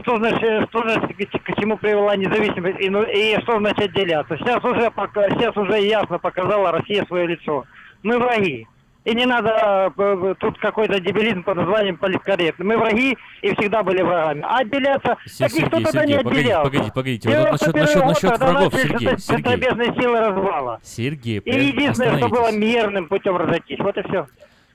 Что 0.00 0.16
значит, 0.16 0.68
что 0.70 0.82
значит 0.82 1.16
к, 1.44 1.60
чему 1.60 1.76
привела 1.76 2.16
независимость 2.16 2.80
и, 2.80 2.88
ну, 2.88 3.02
и 3.02 3.38
что 3.42 3.58
значит 3.58 3.90
отделяться? 3.90 4.36
Сейчас 4.38 4.64
уже, 4.64 4.90
пока, 4.90 5.28
сейчас 5.30 5.56
уже 5.56 5.80
ясно 5.80 6.18
показала 6.18 6.72
Россия 6.72 7.04
свое 7.04 7.26
лицо. 7.26 7.64
Мы 8.02 8.18
враги. 8.18 8.66
И 9.04 9.14
не 9.16 9.26
надо 9.26 9.50
э, 9.50 9.90
э, 9.98 10.34
тут 10.38 10.58
какой-то 10.58 11.00
дебилизм 11.00 11.42
под 11.42 11.56
названием 11.56 11.96
политкорректный. 11.96 12.64
Мы 12.64 12.76
враги 12.76 13.16
и 13.42 13.52
всегда 13.56 13.82
были 13.82 14.00
врагами. 14.00 14.42
А 14.44 14.58
отделяться, 14.58 15.16
Се- 15.26 15.44
так 15.48 15.52
никто 15.54 15.76
Сергей, 15.78 15.84
тогда 15.84 16.04
не 16.06 16.12
Сергей, 16.12 16.30
отделялся. 16.30 16.70
погодите, 16.70 16.92
погодите. 16.94 17.28
Вот 17.28 17.50
насчет, 17.50 17.72
91 17.74 18.06
насчет, 18.06 18.22
насчет 18.22 18.38
врагов, 18.38 18.74
Сергей, 18.74 19.18
Сергей. 19.18 20.02
силы 20.02 20.20
развала. 20.20 20.80
Сергей, 20.84 21.38
И 21.38 21.64
единственное, 21.66 22.18
что 22.18 22.28
было 22.28 22.52
мирным 22.52 23.08
путем 23.08 23.36
разойтись. 23.36 23.78
Вот 23.80 23.96
и 23.98 24.02
все. 24.08 24.26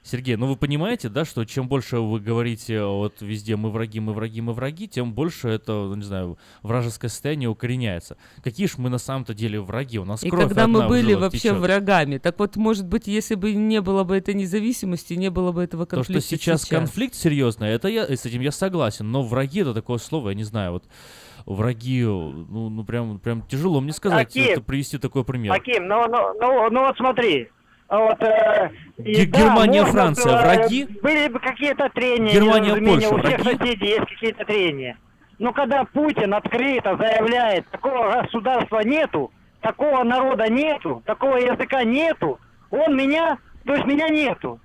Сергей, 0.08 0.38
ну 0.38 0.48
вы 0.48 0.56
понимаете, 0.56 1.10
да, 1.10 1.26
что 1.26 1.44
чем 1.44 1.68
больше 1.68 2.00
вы 2.00 2.22
говорите 2.22 2.82
вот 2.84 3.22
везде 3.22 3.58
мы 3.58 3.70
враги, 3.70 4.00
мы 4.00 4.14
враги, 4.14 4.40
мы 4.40 4.54
враги, 4.54 4.88
тем 4.88 5.14
больше 5.14 5.50
это, 5.50 5.74
ну, 5.74 5.96
не 5.96 6.04
знаю, 6.04 6.38
вражеское 6.64 7.10
состояние 7.10 7.50
укореняется. 7.50 8.16
Какие 8.42 8.68
ж 8.68 8.78
мы 8.78 8.90
на 8.90 9.00
самом-то 9.00 9.34
деле 9.34 9.60
враги? 9.60 10.00
У 10.00 10.06
нас 10.06 10.24
И 10.24 10.30
кровь 10.30 10.48
когда 10.48 10.66
мы 10.68 10.80
одна 10.80 10.88
в 10.88 10.90
были 10.90 11.14
вообще 11.14 11.40
течет. 11.40 11.58
врагами, 11.58 12.20
так 12.20 12.40
вот, 12.40 12.56
может 12.56 12.88
быть, 12.88 13.08
если 13.08 13.36
бы 13.36 13.54
не 13.54 13.82
было 13.82 14.06
бы 14.06 14.16
этой 14.16 14.34
независимости, 14.34 15.14
не 15.16 15.30
было 15.30 15.52
бы 15.52 15.62
этого 15.62 15.86
То, 15.86 15.98
конфликта 15.98 16.26
что 16.26 16.38
сейчас, 16.38 16.66
конфликт 16.66 17.14
серьезный, 17.14 17.68
это 17.68 17.90
я 17.90 18.06
с 18.06 18.26
этим 18.26 18.40
я 18.40 18.52
согласен, 18.52 19.12
но 19.12 19.24
враги 19.24 19.60
это 19.62 19.74
такое 19.74 19.98
слово, 19.98 20.30
я 20.30 20.36
не 20.36 20.46
знаю, 20.46 20.72
вот 20.72 20.86
враги, 21.46 22.04
ну, 22.04 22.70
ну 22.70 22.86
прям, 22.86 23.20
прям 23.20 23.42
тяжело 23.42 23.82
мне 23.82 23.92
сказать, 23.92 24.30
Аким, 24.30 24.52
это 24.52 24.62
привести 24.62 24.98
такой 25.00 25.26
пример. 25.26 25.52
Аким, 25.52 25.86
ну, 25.86 26.08
ну, 26.08 26.34
ну, 26.40 26.70
ну 26.70 26.80
вот 26.86 26.96
смотри. 26.96 27.50
А 27.90 28.00
Вот, 28.00 28.22
э, 28.22 28.70
и 28.98 29.16
Ге- 29.16 29.26
да, 29.28 29.40
Германия, 29.40 29.82
можно 29.82 29.94
Франция, 30.02 30.34
было, 30.34 30.42
враги? 30.42 30.88
Были 31.02 31.28
бы 31.30 31.40
какие-то 31.40 31.90
трения. 31.90 32.34
Германия, 32.34 32.76
Польша, 32.76 33.10
У 33.16 33.18
всех 33.20 33.40
враги? 33.40 33.58
соседей 33.58 33.88
есть 33.88 34.10
какие-то 34.10 34.46
трения. 34.46 34.98
Но 35.40 35.54
когда 35.54 35.86
Путин 35.86 36.34
открыто 36.34 36.98
заявляет, 36.98 37.68
такого 37.70 38.22
государства 38.22 38.80
нету, 38.84 39.32
такого 39.62 40.04
народа 40.04 40.50
нету, 40.50 41.02
такого 41.06 41.38
языка 41.38 41.84
нету, 41.84 42.40
он 42.72 42.98
меня, 42.98 43.38
то 43.66 43.74
есть 43.74 43.86
меня 43.86 44.10
нету. 44.10 44.60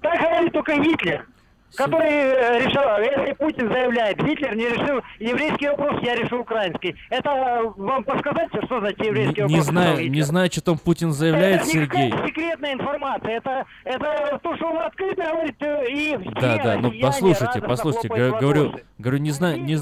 Так 0.00 0.20
говорит 0.20 0.52
только 0.52 0.76
Гитлер. 0.76 1.26
Который 1.76 2.10
э, 2.10 2.58
решил, 2.58 2.82
если 3.02 3.32
Путин 3.34 3.72
заявляет, 3.72 4.18
Гитлер 4.18 4.54
не 4.54 4.68
решил 4.68 5.00
еврейский 5.18 5.68
вопрос, 5.68 6.02
я 6.02 6.14
решу 6.14 6.40
украинский. 6.40 6.94
Это 7.10 7.30
э, 7.30 7.62
вам 7.76 8.04
подсказать, 8.04 8.48
что 8.64 8.80
значит 8.80 9.00
еврейский 9.04 9.40
Не, 9.40 9.42
вопрос? 9.42 9.52
не 9.52 9.60
знаю, 9.60 10.10
не 10.10 10.22
знаю, 10.22 10.50
что 10.52 10.60
там 10.62 10.78
Путин 10.78 11.12
заявляет, 11.12 11.62
это 11.62 11.70
Сергей. 11.70 12.10
какая-то 12.10 12.26
секретная 12.28 12.72
информация. 12.74 13.30
Это, 13.38 13.64
это 13.84 14.40
то, 14.42 14.56
что 14.56 14.66
он 14.66 14.78
открыто 14.78 15.22
говорит, 15.22 15.56
э, 15.60 15.90
и 15.90 16.16
все 16.18 16.30
Да, 16.40 16.58
да, 16.62 16.78
ну 16.78 16.92
послушайте, 17.00 17.60
послушайте, 17.62 18.08
говорю, 18.08 18.74
говорю, 18.98 19.18
не 19.18 19.30
знаю, 19.30 19.62
не. 19.62 19.76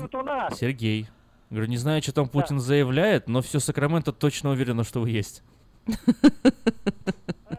Сергей, 0.54 1.08
говорю, 1.50 1.66
не 1.68 1.76
знаю, 1.76 2.02
что 2.02 2.12
там 2.12 2.28
Путин 2.28 2.60
заявляет, 2.60 3.28
но 3.28 3.42
все 3.42 3.58
Сакраменто 3.58 4.12
точно 4.12 4.50
уверено, 4.50 4.84
что 4.84 5.00
вы 5.00 5.10
есть. 5.10 5.42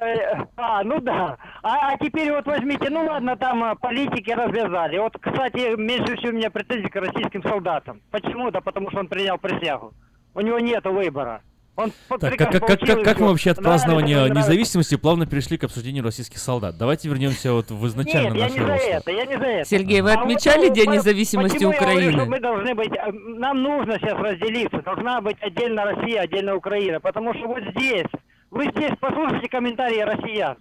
Э, 0.01 0.45
А, 0.57 0.83
ну 0.83 0.99
да. 0.99 1.37
А, 1.61 1.91
а 1.91 1.97
теперь 1.97 2.31
вот 2.31 2.45
возьмите, 2.47 2.89
ну 2.89 3.05
ладно, 3.05 3.35
там 3.37 3.63
а, 3.63 3.75
политики 3.75 4.31
развязали. 4.31 4.97
Вот, 4.97 5.15
кстати, 5.19 5.75
меньше 5.77 6.15
всего 6.17 6.29
у 6.31 6.35
меня 6.35 6.49
претензий 6.49 6.89
к 6.89 6.95
российским 6.95 7.43
солдатам. 7.43 8.01
Почему? 8.09 8.49
Да 8.51 8.61
потому 8.61 8.89
что 8.89 8.99
он 8.99 9.07
принял 9.07 9.37
присягу. 9.37 9.93
У 10.33 10.41
него 10.41 10.59
нет 10.59 10.83
выбора. 10.85 11.41
Он 11.77 11.91
Так, 12.19 12.35
как, 12.35 12.51
как, 12.51 12.67
как, 12.67 12.79
как, 12.79 13.03
как 13.03 13.19
мы 13.19 13.27
вообще 13.29 13.51
от 13.51 13.57
празднования 13.57 14.17
нравится. 14.17 14.39
независимости 14.39 14.95
плавно 14.97 15.25
перешли 15.25 15.57
к 15.57 15.63
обсуждению 15.63 16.03
российских 16.03 16.39
солдат? 16.39 16.77
Давайте 16.77 17.07
вернемся 17.07 17.53
вот 17.53 17.71
в 17.71 17.87
изначально 17.87 18.33
Нет, 18.33 18.49
я 18.51 18.59
не 18.59 18.65
за 18.65 18.73
это, 18.73 19.11
я 19.11 19.25
не 19.25 19.37
за 19.37 19.45
это. 19.45 19.69
Сергей, 19.69 20.01
вы 20.01 20.11
А 20.11 20.19
отмечали 20.19 20.69
э, 20.69 20.73
День 20.73 20.91
независимости 20.91 21.59
говорю, 21.63 21.77
Украины? 21.77 22.11
что 22.11 22.25
мы 22.25 22.39
должны 22.41 22.75
быть, 22.75 22.91
э, 22.91 23.11
нам 23.11 23.63
нужно 23.63 23.93
сейчас 23.99 24.19
разделиться, 24.19 24.81
должна 24.81 25.21
быть 25.21 25.37
отдельно 25.41 25.85
Россия, 25.85 26.21
отдельно 26.21 26.55
Украина, 26.55 26.99
потому 26.99 27.33
что 27.35 27.47
вот 27.47 27.63
здесь, 27.75 28.05
вы 28.51 28.65
здесь 28.75 28.91
послушайте 28.99 29.47
комментарии 29.49 30.01
россиян. 30.01 30.57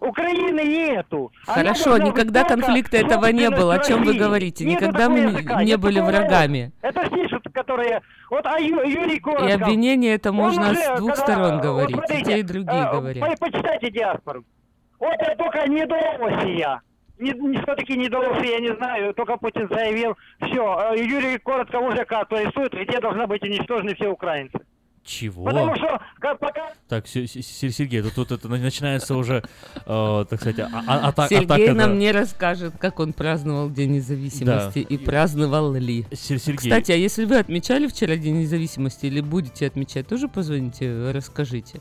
Украины 0.00 0.60
нету. 0.60 1.32
Она 1.46 1.54
Хорошо, 1.56 1.96
никогда 1.96 2.44
конфликта 2.44 2.98
этого 2.98 3.26
не 3.28 3.48
было. 3.48 3.74
О 3.74 3.78
чем 3.78 4.02
вы 4.04 4.14
говорите? 4.14 4.64
Нету 4.66 4.82
Никогда 4.84 5.08
мы 5.08 5.20
не- 5.20 5.26
языка, 5.28 5.62
не 5.62 5.66
нет 5.70 5.80
были 5.80 6.00
врагами. 6.00 6.72
Это 6.82 7.08
пишут, 7.08 7.46
которые... 7.54 8.02
Вот 8.30 8.44
а 8.44 8.58
Юрий 8.60 9.16
И 9.16 9.20
Коротков. 9.20 9.50
обвинение 9.62 10.14
это 10.14 10.30
можно 10.32 10.72
уже, 10.72 10.74
с 10.80 10.98
двух 10.98 11.14
когда- 11.14 11.22
сторон 11.22 11.52
вот 11.54 11.62
говорить. 11.62 11.90
И 11.96 11.98
смотрите, 12.00 12.24
те, 12.24 12.38
и 12.40 12.42
другие 12.42 12.82
э, 12.82 12.90
говорят. 12.92 13.28
по- 13.30 13.46
Почитайте 13.46 13.90
диаспору. 13.90 14.44
Вот 14.98 15.14
это 15.20 15.36
только 15.36 15.66
не 15.68 16.58
я. 16.58 16.80
Не, 17.18 17.30
не, 17.30 17.58
все-таки 17.62 17.96
не 17.96 18.08
удалось, 18.08 18.44
я 18.44 18.58
не 18.60 18.74
знаю, 18.76 19.14
только 19.14 19.36
Путин 19.38 19.68
заявил, 19.70 20.16
все, 20.40 20.92
Юрий 20.96 21.38
Коротко 21.38 21.76
уже 21.78 22.04
карту 22.04 22.36
рисует, 22.36 22.74
где 22.74 22.98
должны 23.00 23.26
быть 23.26 23.42
уничтожены 23.42 23.94
все 23.94 24.08
украинцы. 24.08 24.58
Чего? 25.04 25.44
Потому 25.44 25.76
что 25.76 26.00
как, 26.18 26.38
пока 26.38 26.72
Так, 26.88 27.06
Се- 27.06 27.26
Се- 27.26 27.42
Се- 27.42 27.70
Сергей, 27.70 28.02
тут, 28.02 28.14
тут 28.14 28.32
это 28.32 28.48
начинается 28.48 29.14
уже, 29.16 29.42
э, 29.86 30.24
так 30.30 30.40
сказать, 30.40 30.60
а- 30.60 30.82
а- 30.86 31.08
ата- 31.08 31.28
Сергей 31.28 31.44
атака 31.46 31.74
нам 31.74 31.90
на- 31.94 31.98
не 31.98 32.10
расскажет, 32.12 32.74
как 32.78 33.00
он 33.00 33.12
праздновал 33.12 33.70
День 33.70 33.92
независимости 33.92 34.78
и 34.78 34.96
праздновал 34.98 35.74
ли. 35.74 36.06
Се- 36.12 36.38
Сергей. 36.38 36.56
Кстати, 36.56 36.92
а 36.92 36.96
если 36.96 37.26
вы 37.26 37.38
отмечали 37.38 37.86
вчера 37.86 38.16
День 38.16 38.40
независимости 38.40 39.06
или 39.06 39.20
будете 39.20 39.66
отмечать, 39.66 40.06
тоже 40.06 40.28
позвоните, 40.28 41.10
расскажите. 41.12 41.80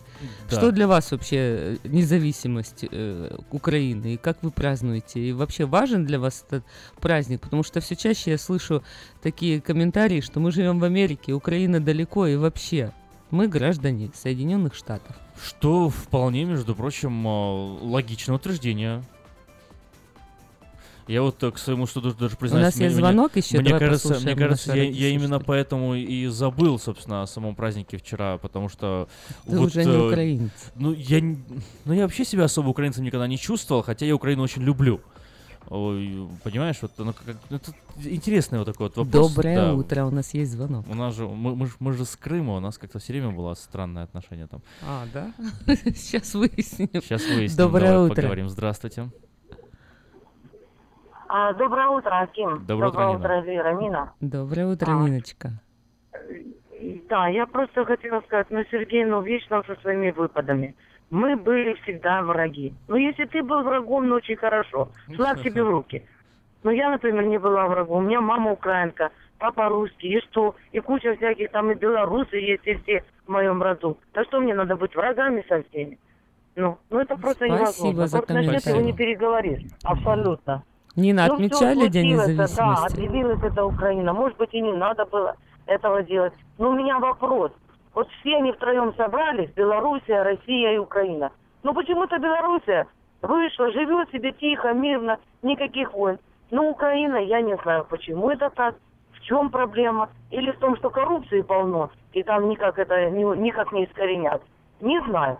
Да. 0.49 0.57
Что 0.57 0.71
для 0.71 0.87
вас 0.87 1.11
вообще 1.11 1.37
э, 1.37 1.77
независимость 1.85 2.85
э, 2.91 3.37
Украины 3.51 4.15
и 4.15 4.17
как 4.17 4.37
вы 4.41 4.51
празднуете? 4.51 5.19
И 5.21 5.31
вообще 5.31 5.65
важен 5.65 6.05
для 6.05 6.19
вас 6.19 6.43
этот 6.47 6.63
праздник? 6.99 7.39
Потому 7.41 7.63
что 7.63 7.79
все 7.79 7.95
чаще 7.95 8.31
я 8.31 8.37
слышу 8.37 8.83
такие 9.21 9.61
комментарии, 9.61 10.19
что 10.21 10.39
мы 10.41 10.51
живем 10.51 10.79
в 10.79 10.83
Америке, 10.83 11.31
Украина 11.33 11.79
далеко 11.79 12.27
и 12.27 12.35
вообще. 12.35 12.91
Мы 13.33 13.47
граждане 13.47 14.11
Соединенных 14.13 14.75
Штатов. 14.75 15.15
Что 15.43 15.89
вполне, 15.89 16.45
между 16.45 16.75
прочим, 16.75 17.27
э, 17.27 17.79
логичное 17.81 18.35
утверждение. 18.35 19.01
Я 21.07 21.23
вот 21.23 21.41
э, 21.41 21.49
к 21.49 21.57
своему 21.57 21.87
студу 21.87 22.13
даже 22.13 22.37
признаюсь... 22.37 22.65
нас 22.65 22.75
мне- 22.75 22.85
есть 22.85 22.95
звонок 22.95 23.35
еще, 23.35 23.59
Мне 23.59 23.79
кажется, 23.79 24.19
мне 24.19 24.35
кажется 24.35 24.75
я, 24.75 24.83
я 24.83 25.09
именно 25.09 25.39
поэтому 25.39 25.95
и 25.95 26.27
забыл, 26.27 26.77
собственно, 26.77 27.23
о 27.23 27.27
самом 27.27 27.55
празднике 27.55 27.97
вчера, 27.97 28.37
потому 28.37 28.69
что... 28.69 29.09
Ты 29.47 29.59
уже 29.59 29.83
не 29.83 29.91
э, 29.91 30.07
украинец. 30.09 30.51
Ну, 30.75 30.93
я, 30.93 31.19
ну, 31.85 31.93
я 31.93 32.03
вообще 32.03 32.25
себя 32.25 32.43
особо 32.43 32.67
украинцем 32.69 33.03
никогда 33.03 33.25
не 33.25 33.39
чувствовал, 33.39 33.81
хотя 33.81 34.05
я 34.05 34.13
Украину 34.13 34.43
очень 34.43 34.61
люблю. 34.61 35.01
Ой, 35.69 36.27
понимаешь, 36.43 36.77
вот 36.81 36.91
оно 36.99 37.13
как, 37.13 37.35
ну, 37.49 37.57
это 37.57 37.71
интересный 38.03 38.59
вот 38.59 38.65
такой 38.65 38.87
вот 38.87 38.97
вопрос. 38.97 39.33
Доброе 39.33 39.55
да. 39.55 39.73
утро, 39.73 40.05
у 40.05 40.11
нас 40.11 40.33
есть 40.33 40.51
звонок. 40.51 40.85
У 40.89 40.93
нас 40.93 41.15
же, 41.15 41.27
мы, 41.27 41.55
мы, 41.55 41.67
мы 41.79 41.93
же 41.93 42.05
с 42.05 42.15
Крыма, 42.15 42.55
у 42.55 42.59
нас 42.59 42.77
как-то 42.77 42.99
все 42.99 43.13
время 43.13 43.31
было 43.31 43.53
странное 43.53 44.03
отношение 44.03 44.47
там. 44.47 44.61
А, 44.85 45.05
да? 45.13 45.31
Сейчас 45.95 46.35
выясним. 46.35 46.89
Сейчас 46.93 47.25
выясним, 47.25 47.57
Доброе 47.57 47.91
давай 47.93 48.05
утро. 48.05 48.15
поговорим. 48.15 48.49
Здравствуйте. 48.49 49.09
А, 51.29 51.53
доброе 51.53 51.87
утро, 51.87 52.19
Аким. 52.19 52.63
Доброе 52.65 52.89
утро, 52.89 53.07
Нина. 53.07 53.17
утро, 53.17 53.41
Вера, 53.41 53.73
Нина. 53.81 54.13
Доброе 54.21 54.67
утро, 54.67 54.91
А. 54.91 55.03
Ниночка. 55.03 55.59
Да, 57.09 57.27
я 57.29 57.47
просто 57.47 57.85
хотела 57.85 58.21
сказать, 58.21 58.47
ну, 58.49 58.63
Сергей, 58.69 59.05
ну, 59.05 59.21
вечно 59.21 59.63
со 59.65 59.75
своими 59.81 60.11
выпадами. 60.11 60.75
Мы 61.13 61.35
были 61.35 61.75
всегда 61.83 62.23
враги. 62.23 62.73
Ну, 62.87 62.95
если 62.95 63.25
ты 63.25 63.43
был 63.43 63.61
врагом, 63.61 64.07
ну, 64.09 64.15
очень 64.15 64.35
хорошо. 64.35 64.89
Флаг 65.15 65.37
себе 65.41 65.63
в 65.63 65.69
руки. 65.69 66.03
Но 66.63 66.71
я, 66.71 66.89
например, 66.89 67.25
не 67.25 67.37
была 67.37 67.67
врагом. 67.67 68.05
У 68.05 68.07
меня 68.07 68.19
мама 68.19 68.51
украинка, 68.51 69.11
папа 69.37 69.69
русский, 69.69 70.07
и 70.07 70.21
что? 70.21 70.55
И 70.71 70.79
куча 70.79 71.15
всяких 71.15 71.51
там 71.51 71.69
и 71.69 71.75
белорусы 71.75 72.37
есть, 72.37 72.65
и 72.65 72.73
все 72.77 73.03
в 73.27 73.31
моем 73.31 73.61
роду. 73.61 73.95
Так 74.11 74.25
что 74.25 74.39
мне 74.39 74.55
надо 74.55 74.75
быть 74.75 74.95
врагами 74.95 75.45
со 75.47 75.61
всеми? 75.61 75.99
Ну, 76.55 76.79
ну 76.89 76.99
это 76.99 77.15
просто 77.15 77.45
Спасибо 77.45 77.59
невозможно. 77.59 78.07
за 78.07 78.17
Вот 78.17 78.29
насчет 78.29 78.65
его 78.65 78.81
не 78.81 78.93
переговоришь. 78.93 79.61
Абсолютно. 79.83 80.63
Нина, 80.95 81.27
Ну, 81.27 81.33
отмечали 81.35 81.89
День 81.89 82.15
случилось, 82.15 82.25
Да, 82.25 82.43
независимости? 82.43 82.97
объявилась 82.97 83.43
эта 83.43 83.65
Украина. 83.65 84.13
Может 84.13 84.37
быть, 84.39 84.53
и 84.53 84.61
не 84.61 84.73
надо 84.73 85.05
было 85.05 85.35
этого 85.67 86.01
делать. 86.01 86.33
Но 86.57 86.71
у 86.71 86.73
меня 86.73 86.97
вопрос. 86.97 87.51
Вот 87.93 88.07
все 88.19 88.37
они 88.37 88.51
втроем 88.51 88.93
собрались, 88.95 89.51
Белоруссия, 89.51 90.23
Россия 90.23 90.73
и 90.73 90.77
Украина. 90.77 91.31
Но 91.63 91.73
почему-то 91.73 92.17
Белоруссия 92.17 92.87
вышла, 93.21 93.71
живет 93.71 94.09
себе 94.11 94.31
тихо, 94.31 94.73
мирно, 94.73 95.19
никаких 95.43 95.93
войн. 95.93 96.17
Но 96.51 96.69
Украина, 96.69 97.17
я 97.17 97.41
не 97.41 97.55
знаю, 97.57 97.85
почему 97.89 98.29
это 98.29 98.49
так, 98.49 98.75
в 99.13 99.21
чем 99.21 99.49
проблема. 99.49 100.09
Или 100.31 100.51
в 100.51 100.59
том, 100.59 100.75
что 100.77 100.89
коррупции 100.89 101.41
полно, 101.41 101.91
и 102.13 102.23
там 102.23 102.49
никак 102.49 102.79
это 102.79 103.09
никак 103.09 103.71
не 103.71 103.85
искоренят. 103.85 104.41
Не 104.81 104.99
знаю. 105.03 105.37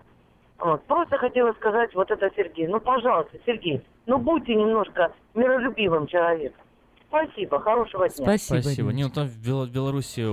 Вот. 0.58 0.82
Просто 0.84 1.18
хотела 1.18 1.52
сказать 1.54 1.94
вот 1.94 2.10
это 2.10 2.30
Сергей. 2.36 2.68
Ну, 2.68 2.80
пожалуйста, 2.80 3.36
Сергей, 3.44 3.82
ну 4.06 4.18
будьте 4.18 4.54
немножко 4.54 5.12
миролюбивым 5.34 6.06
человеком. 6.06 6.60
Спасибо, 7.08 7.60
хорошего 7.60 8.08
дня. 8.08 8.38
Спасибо. 8.38 8.92
Не, 8.92 9.02
ну 9.04 9.10
там 9.10 9.26
в 9.26 9.36
Бел- 9.44 9.66
в 9.66 9.70
Беларуси 9.70 10.24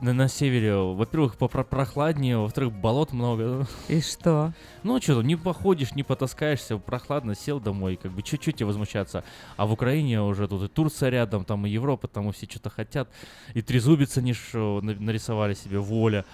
на, 0.00 0.12
на 0.12 0.28
севере, 0.28 0.74
во-первых, 0.76 1.36
прохладнее, 1.36 2.38
во-вторых, 2.38 2.72
болот 2.72 3.12
много. 3.12 3.66
И 3.88 4.00
что? 4.00 4.52
Ну 4.82 5.00
что, 5.00 5.22
не 5.22 5.36
походишь, 5.36 5.94
не 5.94 6.02
потаскаешься, 6.02 6.78
прохладно, 6.78 7.34
сел 7.34 7.60
домой, 7.60 7.98
как 8.00 8.12
бы 8.12 8.22
чуть-чуть 8.22 8.56
тебе 8.56 8.66
возмущаться. 8.66 9.24
А 9.56 9.66
в 9.66 9.72
Украине 9.72 10.22
уже 10.22 10.46
тут 10.48 10.62
и 10.62 10.68
Турция 10.68 11.10
рядом, 11.10 11.44
там 11.44 11.66
и 11.66 11.70
Европа, 11.70 12.08
там 12.08 12.28
и 12.28 12.32
все 12.32 12.46
что-то 12.46 12.70
хотят. 12.70 13.08
И 13.54 13.62
трезубец 13.62 14.16
они 14.18 14.34
ж, 14.34 14.40
о, 14.54 14.80
на- 14.82 14.94
нарисовали 14.94 15.54
себе, 15.54 15.78
воля. 15.78 16.24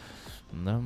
Да. 0.52 0.82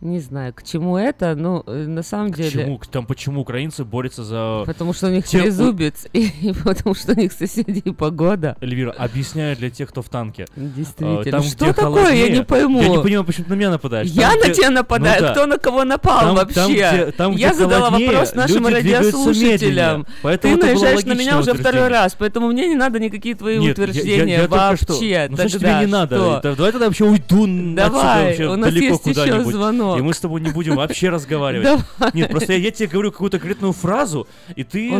Не 0.00 0.20
знаю, 0.20 0.54
к 0.54 0.62
чему 0.62 0.96
это, 0.96 1.34
ну, 1.34 1.64
э, 1.66 1.86
на 1.88 2.04
самом 2.04 2.30
деле... 2.32 2.50
Почему, 2.50 2.80
там 2.88 3.04
почему 3.04 3.40
украинцы 3.40 3.84
борются 3.84 4.22
за... 4.22 4.62
Потому 4.64 4.92
что 4.92 5.08
у 5.08 5.10
них 5.10 5.26
Те- 5.26 5.40
трезубец, 5.40 6.06
и, 6.12 6.28
и 6.40 6.52
потому 6.52 6.94
что 6.94 7.14
у 7.14 7.16
них 7.16 7.32
соседей 7.32 7.92
погода. 7.92 8.56
Эльвира, 8.60 8.92
объясняю 8.92 9.56
для 9.56 9.70
тех, 9.70 9.88
кто 9.88 10.02
в 10.02 10.08
танке. 10.08 10.46
Действительно. 10.54 11.20
А, 11.20 11.24
там, 11.24 11.42
Что 11.42 11.72
такое? 11.74 12.12
Я 12.12 12.26
холоднее- 12.26 12.30
не 12.38 12.44
пойму. 12.44 12.80
Я 12.80 12.88
не 12.90 13.02
понимаю, 13.02 13.24
почему 13.24 13.44
ты 13.46 13.50
на 13.50 13.54
меня 13.56 13.70
нападаешь. 13.70 14.08
Я 14.10 14.30
Там, 14.30 14.38
на 14.38 14.44
где- 14.44 14.54
тебя 14.54 14.70
нападаю? 14.70 15.20
Ну 15.20 15.26
да. 15.26 15.32
Кто 15.32 15.46
на 15.46 15.58
кого 15.58 15.82
напал 15.84 16.20
Там- 16.20 16.34
вообще? 16.36 16.54
там, 16.54 16.70
где- 16.70 17.12
там, 17.12 17.32
Я 17.32 17.48
где 17.48 17.58
задала 17.58 17.86
холоднее, 17.86 18.10
вопрос 18.12 18.34
нашим 18.36 18.66
радиослушателям. 18.68 20.06
Ты 20.40 20.56
наезжаешь 20.56 21.04
на 21.04 21.14
меня 21.14 21.40
уже 21.40 21.54
второй 21.54 21.88
раз, 21.88 22.14
поэтому 22.16 22.48
мне 22.52 22.68
не 22.68 22.76
надо 22.76 23.00
никакие 23.00 23.34
твои 23.34 23.58
Нет, 23.58 23.76
я- 23.76 23.84
я- 23.84 23.90
утверждения 23.90 24.32
я 24.34 24.40
только 24.42 24.54
вообще. 24.54 24.84
что. 24.84 24.92
Ну, 25.30 25.36
значит, 25.36 25.60
тебе 25.60 25.74
не 25.80 25.86
надо. 25.86 26.40
давай 26.40 26.70
тогда 26.70 26.86
вообще 26.86 27.04
уйду 27.04 27.46
Давай, 27.74 28.46
у 28.46 28.54
нас 28.56 28.72
есть 28.72 29.04
еще 29.06 29.14
куда-нибудь. 29.24 29.87
Звонок. 29.88 29.98
И 29.98 30.02
мы 30.02 30.14
с 30.14 30.20
тобой 30.20 30.40
не 30.40 30.50
будем 30.50 30.76
вообще 30.76 31.08
разговаривать. 31.10 31.80
Нет, 32.14 32.30
просто 32.30 32.52
я, 32.52 32.70
тебе 32.70 32.88
говорю 32.88 33.12
какую-то 33.12 33.38
конкретную 33.38 33.72
фразу, 33.72 34.26
и 34.54 34.64
ты, 34.64 34.90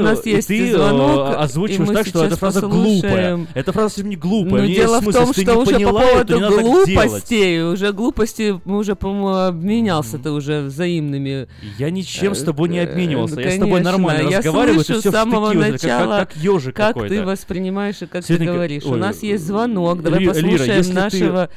ты 0.46 0.72
э, 0.72 1.35
озвучиваешь 1.35 1.90
так, 1.90 2.07
что 2.07 2.24
эта 2.24 2.37
фраза 2.37 2.61
глупая. 2.62 3.46
Эта 3.55 3.72
фраза 3.72 3.88
совсем 3.90 4.09
не 4.09 4.16
глупая. 4.16 4.62
Ну, 4.62 4.64
У 4.64 4.66
неё 4.66 4.77
дело 4.77 5.01
в 5.01 5.12
том, 5.12 5.33
что 5.33 5.44
ты 5.44 5.55
уже 5.57 5.79
по 5.81 5.92
поводу 5.92 6.38
глупостей, 6.38 7.62
уже 7.62 7.92
глупости 7.92 8.61
мы 8.64 8.79
уже, 8.79 8.94
по-моему, 8.94 9.29
обменялся-то 9.35 10.33
уже 10.33 10.62
взаимными. 10.62 11.48
Я 11.79 11.90
ничем 11.90 12.35
с 12.35 12.42
тобой 12.42 12.68
не 12.68 12.79
Э, 12.79 12.85
обменивался. 12.85 13.40
Я 13.40 13.51
с 13.51 13.59
тобой 13.59 13.81
нормально 13.81 14.31
разговариваю, 14.31 14.85
ты 14.85 14.98
все 15.01 15.11
с 15.11 15.12
самого 15.12 15.53
начала, 15.53 16.18
как, 16.20 16.29
как 16.35 16.37
ежик 16.37 16.77
как 16.77 16.88
какой-то. 16.94 17.14
ты 17.14 17.22
воспринимаешь 17.24 18.03
и 18.03 18.07
как 18.07 18.24
ты 18.24 18.37
говоришь. 18.37 18.85
У 18.85 18.94
нас 18.94 19.22
есть 19.22 19.44
звонок, 19.44 20.03
давай 20.03 20.24
послушаем 20.24 20.85
ты- 20.85 20.92
нашего 20.92 21.51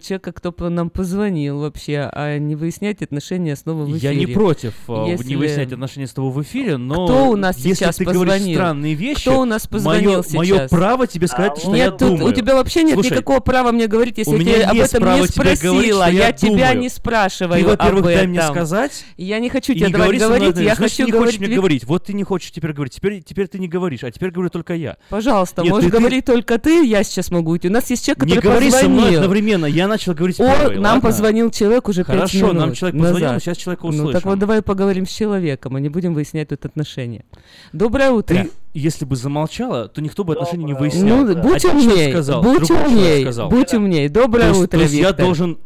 человека, 0.00 0.32
кто 0.32 0.52
нам 0.68 0.90
позвонил 0.90 1.60
вообще, 1.60 2.10
а 2.12 2.38
не 2.38 2.56
выяснять 2.56 3.02
отношения 3.02 3.54
снова 3.56 3.84
в 3.84 3.94
Я 3.94 4.12
эфире. 4.12 4.16
не 4.16 4.26
против 4.26 4.74
э, 4.88 5.04
Если- 5.08 5.28
не 5.28 5.36
выяснять 5.36 5.72
отношения 5.72 6.06
с 6.06 6.12
тобой 6.12 6.30
в 6.32 6.42
эфире, 6.42 6.76
но 6.76 7.06
Кто 7.06 7.30
у 7.30 7.36
нас 7.36 7.56
если 7.58 7.74
сейчас 7.74 7.96
ты 7.96 8.04
говоришь 8.04 8.32
позвонил? 8.34 8.54
странные 8.58 8.94
вещи, 8.94 9.20
Кто 9.22 9.40
у 9.40 9.44
нас 9.44 9.66
позвонил 9.66 10.24
мое, 10.32 10.54
мое 10.56 10.68
право 10.68 11.06
тебе 11.06 11.26
сказать, 11.28 11.58
что 11.58 11.74
я 11.74 11.86
Нет, 11.86 11.98
тут 11.98 12.08
думаю. 12.08 12.26
у 12.26 12.32
тебя 12.32 12.54
вообще 12.56 12.82
нет 12.82 12.94
Слушай, 12.94 13.12
никакого 13.12 13.40
права 13.40 13.72
мне 13.72 13.86
говорить, 13.86 14.18
если 14.18 14.42
я 14.42 14.70
об 14.70 14.76
этом 14.78 15.20
не 15.20 15.26
спросила. 15.26 15.72
говорить, 15.72 15.94
что 15.94 16.10
я 16.10 16.32
тебя 16.32 16.48
думаю. 16.50 16.78
не 16.80 16.88
спрашиваю 16.88 17.60
Ты, 17.62 17.66
во-первых, 17.66 18.04
дай 18.04 18.26
мне 18.26 18.42
сказать. 18.42 19.04
Я 19.16 19.38
не 19.38 19.48
хочу 19.48 19.74
тебе 19.74 19.86
не 19.86 19.92
давать 19.92 20.18
говорить, 20.18 20.56
я 20.58 20.74
хочу 20.74 21.04
не 21.06 21.12
говорить... 21.12 21.36
хочешь 21.36 21.46
мне 21.48 21.56
говорить. 21.56 21.84
Вот 21.84 22.04
ты 22.04 22.12
не 22.12 22.24
хочешь 22.24 22.50
теперь 22.50 22.72
говорить. 22.72 22.94
Теперь, 22.94 23.22
теперь 23.22 23.46
ты 23.48 23.58
не 23.58 23.68
говоришь, 23.68 24.04
а 24.04 24.10
теперь 24.10 24.30
говорю 24.30 24.50
только 24.50 24.74
я. 24.74 24.96
Пожалуйста, 25.08 25.64
можешь 25.64 25.90
говорить 25.90 26.24
только 26.24 26.58
ты, 26.58 26.84
я 26.84 27.04
сейчас 27.04 27.30
могу 27.30 27.52
уйти. 27.52 27.68
У 27.68 27.72
нас 27.72 27.88
есть 27.90 28.04
человек, 28.04 28.24
Не 28.24 28.34
который 28.36 28.52
говори 28.52 28.70
со 28.70 28.88
мной 28.88 29.02
позвонил. 29.04 29.20
Одновременно, 29.60 29.76
я 29.76 29.88
начал 29.88 30.14
говорить 30.14 30.40
О, 30.40 30.44
первый, 30.44 30.76
нам 30.76 30.84
ладно? 30.94 31.00
позвонил 31.00 31.50
человек 31.50 31.88
уже 31.88 32.04
Хорошо, 32.04 32.38
минут 32.38 32.54
нам 32.54 32.72
человек 32.74 33.00
позвонил, 33.00 33.26
назад. 33.28 33.42
сейчас 33.42 33.56
человека 33.58 33.86
Ну 33.86 33.92
так 33.92 34.00
услышим. 34.06 34.30
вот 34.30 34.38
давай 34.38 34.62
поговорим 34.62 35.06
с 35.06 35.10
человеком, 35.10 35.76
а 35.76 35.80
не 35.80 35.88
будем 35.88 36.14
выяснять 36.14 36.48
тут 36.48 36.64
отношения. 36.64 37.24
Доброе 37.72 38.10
утро. 38.10 38.34
Ты, 38.34 38.50
если 38.74 39.04
бы 39.04 39.16
замолчала, 39.16 39.88
то 39.88 40.00
никто 40.00 40.24
бы 40.24 40.32
отношений 40.34 40.64
не 40.64 40.74
выяснял. 40.74 41.24
Ну, 41.24 41.34
будь 41.36 41.62
человек 41.62 41.82
умней, 41.90 42.10
сказал, 42.12 42.42
будь 42.42 42.70
умней, 42.70 43.22
сказал. 43.22 43.48
будь 43.50 43.74
умней. 43.74 44.08
Доброе 44.08 44.42
То 44.42 44.48
есть- 44.48 44.60
утро, 44.60 44.76
то 44.78 44.82
есть 44.82 44.94
я 44.94 45.08
Виктор. 45.08 45.24
должен 45.26 45.58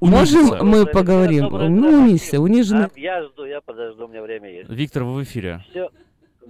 Можем 0.00 0.40
унизиться. 0.40 0.64
мы 0.64 0.86
поговорим? 0.86 1.48
Ну, 1.50 2.02
унизься, 2.04 2.40
унижены. 2.40 2.84
А, 2.84 2.90
я 2.98 3.22
жду, 3.24 3.44
я 3.44 3.60
подожду, 3.60 4.06
у 4.06 4.08
меня 4.08 4.22
время 4.22 4.50
есть. 4.50 4.68
Виктор, 4.70 5.04
вы 5.04 5.20
в 5.20 5.22
эфире. 5.22 5.64
Все. 5.70 5.88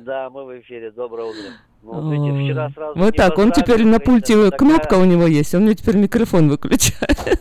Да, 0.04 0.30
мы 0.30 0.44
в 0.44 0.60
эфире. 0.60 0.90
Доброе 0.90 1.30
утро. 1.30 1.52
Ну, 1.82 1.92
вот 1.92 2.12
видите, 2.12 2.44
вчера 2.44 2.70
сразу 2.70 2.98
Вот 2.98 3.16
так, 3.16 3.38
он 3.38 3.52
теперь 3.52 3.84
на 3.84 4.00
пульте 4.00 4.50
кнопка 4.50 4.94
у 4.94 5.04
него 5.04 5.26
есть, 5.26 5.54
он 5.54 5.62
мне 5.62 5.74
теперь 5.74 5.96
микрофон 5.96 6.48
выключает. 6.48 7.40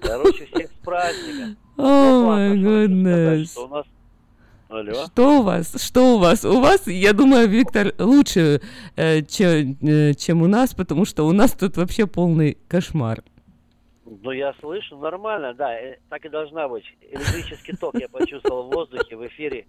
Короче, 0.00 0.46
всех 0.46 0.70
с 0.70 0.84
праздником. 0.84 1.56
О, 1.76 1.82
Ну, 1.82 2.26
май 2.26 2.48
классно, 2.58 3.44
что 3.44 3.64
у 3.64 3.68
нас... 3.68 3.86
Алло. 4.68 5.06
Что 5.06 5.40
у 5.40 5.42
вас? 5.42 5.82
Что 5.82 6.14
у 6.14 6.18
вас? 6.18 6.44
У 6.44 6.60
вас, 6.60 6.86
я 6.86 7.12
думаю, 7.12 7.48
Виктор, 7.48 7.92
лучше, 7.98 8.62
э, 8.96 9.20
э, 9.20 10.14
чем 10.14 10.42
у 10.42 10.46
нас, 10.46 10.74
потому 10.74 11.04
что 11.04 11.26
у 11.26 11.32
нас 11.32 11.52
тут 11.52 11.76
вообще 11.76 12.06
полный 12.06 12.56
кошмар. 12.68 13.22
Ну, 14.22 14.30
я 14.32 14.52
слышу, 14.60 14.96
нормально, 14.98 15.54
да, 15.54 15.74
э, 15.78 15.98
так 16.08 16.24
и 16.24 16.28
должна 16.28 16.68
быть. 16.68 16.84
Электрический 17.00 17.72
ток 17.76 17.94
я 17.98 18.08
почувствовал 18.08 18.64
в 18.64 18.74
воздухе, 18.74 19.16
в 19.16 19.26
эфире. 19.28 19.66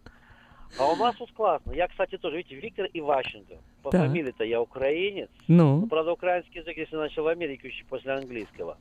А 0.80 0.92
у 0.92 0.96
нас 0.96 1.16
тут 1.16 1.32
классно. 1.32 1.72
Я, 1.72 1.88
кстати, 1.88 2.18
тоже, 2.18 2.38
видите, 2.38 2.56
Виктор 2.56 2.88
Иващенко. 2.94 3.58
По 3.84 3.92
Так. 3.92 4.02
фамилии-то 4.02 4.44
я 4.44 4.60
украинец. 4.60 5.30
Ну? 5.48 5.82
Ну, 5.82 5.88
правда, 5.88 6.12
украинский 6.14 6.62
язык, 6.62 6.76
если 6.78 6.96
начал 6.96 7.24
в 7.24 7.28
Америке, 7.28 7.68
учить 7.68 7.86
после 7.86 8.12
английского. 8.14 8.78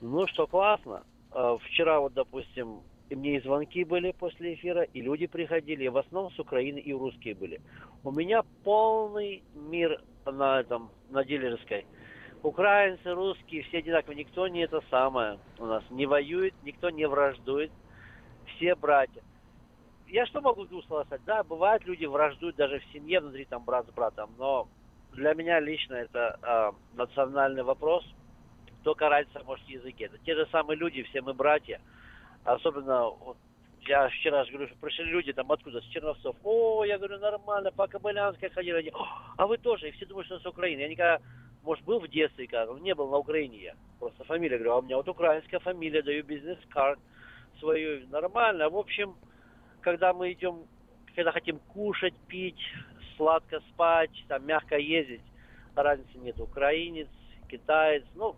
Ну, 0.00 0.26
что 0.26 0.46
классно. 0.46 1.02
Э, 1.34 1.58
Вчера 1.66 2.00
вот, 2.00 2.14
допустим, 2.14 2.80
и 3.10 3.14
мне 3.14 3.36
и 3.36 3.40
звонки 3.40 3.84
были 3.84 4.12
после 4.12 4.54
эфира, 4.54 4.82
и 4.82 5.02
люди 5.02 5.26
приходили, 5.26 5.84
и 5.84 5.88
в 5.88 5.98
основном 5.98 6.32
с 6.32 6.38
Украины 6.38 6.78
и 6.78 6.94
русские 6.94 7.34
были. 7.34 7.60
У 8.04 8.10
меня 8.10 8.42
полный 8.64 9.42
мир 9.54 10.00
на 10.24 10.60
этом, 10.60 10.90
на 11.10 11.24
дилерской. 11.24 11.84
Украинцы, 12.42 13.12
русские, 13.12 13.62
все 13.64 13.78
одинаковые, 13.78 14.24
никто 14.24 14.48
не 14.48 14.60
это 14.60 14.82
самое 14.90 15.38
у 15.58 15.66
нас 15.66 15.84
не 15.90 16.06
воюет, 16.06 16.54
никто 16.64 16.90
не 16.90 17.06
враждует, 17.06 17.70
все 18.56 18.74
братья. 18.74 19.22
Я 20.08 20.26
что 20.26 20.40
могу 20.40 20.64
двух 20.64 20.84
сказать? 20.84 21.20
Да, 21.24 21.42
бывает, 21.44 21.84
люди 21.84 22.04
враждуют 22.04 22.56
даже 22.56 22.80
в 22.80 22.84
семье, 22.92 23.20
внутри 23.20 23.44
там 23.44 23.64
брат 23.64 23.86
с 23.86 23.90
братом, 23.90 24.30
но 24.38 24.68
для 25.12 25.34
меня 25.34 25.60
лично 25.60 25.94
это 25.94 26.38
а, 26.42 26.74
национальный 26.94 27.62
вопрос, 27.62 28.04
только 28.82 29.08
разница, 29.08 29.42
может, 29.44 29.64
в 29.64 29.70
языке. 29.70 30.06
Это 30.06 30.18
те 30.18 30.34
же 30.34 30.46
самые 30.50 30.76
люди, 30.76 31.02
все 31.04 31.22
мы 31.22 31.34
братья, 31.34 31.80
особенно 32.44 33.08
вот, 33.08 33.36
я 33.86 34.08
вчера 34.08 34.44
же 34.44 34.52
говорю, 34.52 34.68
что 34.68 34.78
пришли 34.78 35.04
люди 35.04 35.32
там 35.32 35.50
откуда, 35.50 35.80
с 35.80 35.84
Черновцов. 35.84 36.36
О, 36.42 36.84
я 36.84 36.98
говорю, 36.98 37.18
нормально, 37.18 37.70
по 37.72 37.86
Кобылянской 37.86 38.50
ходили. 38.50 38.90
«О, 38.90 39.06
а 39.36 39.46
вы 39.46 39.58
тоже, 39.58 39.88
и 39.88 39.92
все 39.92 40.06
думают, 40.06 40.26
что 40.26 40.38
с 40.38 40.46
Украины. 40.46 40.80
Я 40.80 40.88
никогда, 40.88 41.20
может, 41.62 41.84
был 41.84 42.00
в 42.00 42.08
детстве, 42.08 42.46
когда, 42.46 42.72
но 42.72 42.78
не 42.78 42.94
был 42.94 43.08
на 43.08 43.18
Украине 43.18 43.58
я. 43.58 43.74
Просто 43.98 44.24
фамилия, 44.24 44.58
говорю, 44.58 44.72
а 44.72 44.78
у 44.78 44.82
меня 44.82 44.96
вот 44.96 45.08
украинская 45.08 45.60
фамилия, 45.60 46.02
даю 46.02 46.24
бизнес-карт 46.24 46.98
свою. 47.60 48.06
Нормально. 48.08 48.68
В 48.68 48.76
общем, 48.76 49.14
когда 49.80 50.12
мы 50.12 50.32
идем, 50.32 50.66
когда 51.14 51.30
хотим 51.30 51.58
кушать, 51.60 52.14
пить, 52.26 52.60
сладко 53.16 53.60
спать, 53.70 54.10
там, 54.28 54.44
мягко 54.44 54.76
ездить, 54.76 55.22
разницы 55.76 56.18
нет. 56.18 56.40
Украинец, 56.40 57.08
китаец, 57.48 58.04
ну, 58.14 58.36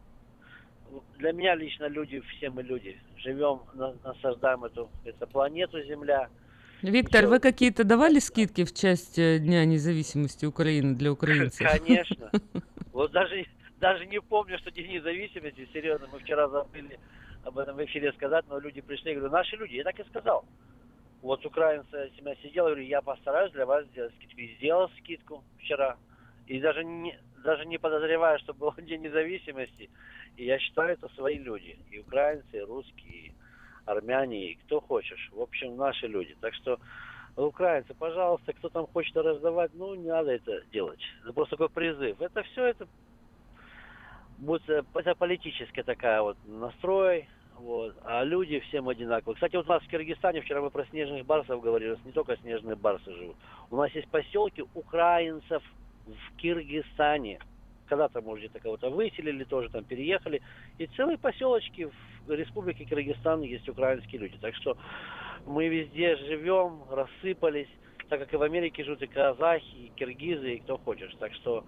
для 1.17 1.33
меня 1.33 1.55
лично 1.55 1.87
люди, 1.87 2.21
все 2.21 2.51
мы 2.51 2.63
люди. 2.63 3.01
Живем, 3.17 3.63
на- 3.73 3.95
насаждаем 4.05 4.65
эту, 4.65 4.91
эту 5.05 5.27
планету 5.27 5.81
Земля. 5.83 6.29
Виктор, 6.83 7.27
вы 7.27 7.41
какие-то 7.41 7.85
давали 7.85 8.19
скидки 8.19 8.65
в 8.65 8.75
часть 8.75 9.19
э, 9.19 9.39
Дня 9.39 9.65
независимости 9.65 10.45
Украины 10.47 10.95
для 10.95 11.13
украинцев? 11.13 11.67
Конечно. 11.79 12.31
Вот 12.93 13.11
даже, 13.11 13.45
даже 13.81 14.07
не 14.07 14.21
помню, 14.21 14.57
что 14.59 14.71
День 14.71 14.93
независимости, 14.93 15.69
серьезно, 15.73 16.07
мы 16.13 16.21
вчера 16.21 16.49
забыли 16.49 16.97
об 17.45 17.59
этом 17.59 17.77
в 17.77 17.85
эфире 17.85 18.13
сказать, 18.13 18.45
но 18.49 18.61
люди 18.61 18.81
пришли, 18.81 19.11
я 19.11 19.19
говорю, 19.19 19.33
наши 19.33 19.57
люди, 19.57 19.75
я 19.75 19.83
так 19.83 19.99
и 19.99 20.05
сказал. 20.05 20.45
Вот 21.21 21.41
с 21.41 21.45
меня 21.45 22.37
сидел, 22.43 22.67
я 22.67 22.71
говорю, 22.71 22.83
я 22.83 23.01
постараюсь 23.01 23.51
для 23.53 23.67
вас 23.67 23.87
сделать 23.87 24.15
скидку. 24.15 24.41
И 24.41 24.55
сделал 24.57 24.91
скидку 25.01 25.45
вчера. 25.59 25.97
И 26.47 26.61
даже 26.61 26.85
не, 26.85 27.19
даже 27.43 27.65
не 27.65 27.79
подозревая, 27.79 28.39
что 28.39 28.53
был 28.53 28.75
День 28.79 29.03
независимости. 29.03 29.89
И 30.37 30.45
я 30.45 30.59
считаю, 30.59 30.91
это 30.93 31.09
свои 31.15 31.39
люди. 31.39 31.79
И 31.91 31.99
украинцы, 31.99 32.59
и 32.59 32.61
русские, 32.61 33.33
армяне, 33.87 34.57
кто 34.65 34.81
хочешь. 34.81 35.31
В 35.33 35.41
общем, 35.41 35.77
наши 35.77 36.07
люди. 36.07 36.37
Так 36.41 36.55
что, 36.55 36.79
украинцы, 37.37 37.95
пожалуйста, 37.95 38.53
кто 38.53 38.69
там 38.69 38.87
хочет 38.87 39.17
раздавать, 39.17 39.71
ну, 39.75 39.95
не 39.95 40.09
надо 40.09 40.33
это 40.33 40.63
делать. 40.73 41.01
Это 41.23 41.33
просто 41.33 41.57
такой 41.57 41.69
призыв. 41.69 42.21
Это 42.21 42.43
все 42.43 42.67
это 42.67 42.87
будет, 44.39 44.69
э, 44.69 44.83
это 44.95 45.15
политическая 45.15 45.83
такая 45.83 46.23
вот 46.23 46.37
настрой, 46.47 47.29
вот, 47.59 47.95
а 48.05 48.25
люди 48.25 48.61
всем 48.61 48.89
одинаковые. 48.89 49.35
Кстати, 49.35 49.57
вот 49.57 49.67
у 49.67 49.69
нас 49.69 49.83
в 49.83 49.89
Киргизстане, 49.89 50.41
вчера 50.41 50.61
мы 50.61 50.71
про 50.71 50.85
снежных 50.87 51.25
барсов 51.25 51.63
говорили, 51.63 51.97
не 52.05 52.13
только 52.13 52.37
снежные 52.39 52.77
барсы 52.77 53.13
живут. 53.13 53.37
У 53.71 53.77
нас 53.77 53.91
есть 53.93 54.09
поселки 54.09 54.65
украинцев 54.75 55.63
в 56.07 56.37
Киргизстане. 56.37 57.41
Когда-то, 57.95 58.23
может, 58.23 58.41
где-то 58.47 58.59
кого-то 58.59 58.91
выселили, 58.91 59.45
тоже 59.45 59.69
там 59.69 59.85
переехали. 59.85 60.43
И 60.79 60.87
целые 60.97 61.17
поселочки 61.17 61.89
в 62.27 62.31
республике 62.33 62.85
Киргизстан 62.85 63.43
есть 63.43 63.69
украинские 63.69 64.21
люди. 64.21 64.37
Так 64.41 64.53
что 64.57 64.77
мы 65.47 65.69
везде 65.69 66.17
живем, 66.17 66.83
рассыпались, 66.91 67.69
так 68.09 68.19
как 68.19 68.35
и 68.35 68.37
в 68.37 68.43
Америке 68.43 68.83
живут 68.83 69.01
и 69.03 69.07
казахи, 69.07 69.77
и 69.77 69.93
киргизы, 69.95 70.55
и 70.55 70.59
кто 70.59 70.77
хочешь. 70.79 71.15
Так 71.21 71.33
что 71.35 71.65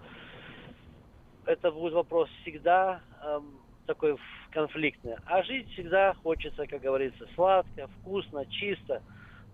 это 1.45 1.71
будет 1.71 1.93
вопрос 1.93 2.29
всегда 2.41 2.99
эм, 3.23 3.61
такой 3.85 4.17
конфликтный. 4.51 5.15
А 5.27 5.43
жить 5.43 5.71
всегда 5.71 6.13
хочется, 6.23 6.67
как 6.67 6.81
говорится, 6.81 7.25
сладко, 7.35 7.87
вкусно, 8.01 8.45
чисто. 8.47 9.01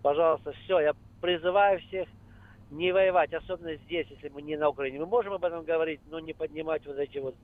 Пожалуйста, 0.02 0.50
все. 0.64 0.80
Я 0.80 0.94
призываю 1.20 1.78
всех 1.82 2.08
не 2.70 2.92
воевать, 2.92 3.32
особенно 3.32 3.76
здесь, 3.76 4.06
если 4.10 4.28
мы 4.28 4.42
не 4.42 4.56
на 4.56 4.68
Украине. 4.68 5.00
Мы 5.00 5.06
можем 5.06 5.32
об 5.32 5.44
этом 5.44 5.64
говорить, 5.64 6.00
но 6.10 6.20
не 6.20 6.32
поднимать 6.32 6.84
вот 6.86 6.98
эти 6.98 7.18
вот 7.18 7.34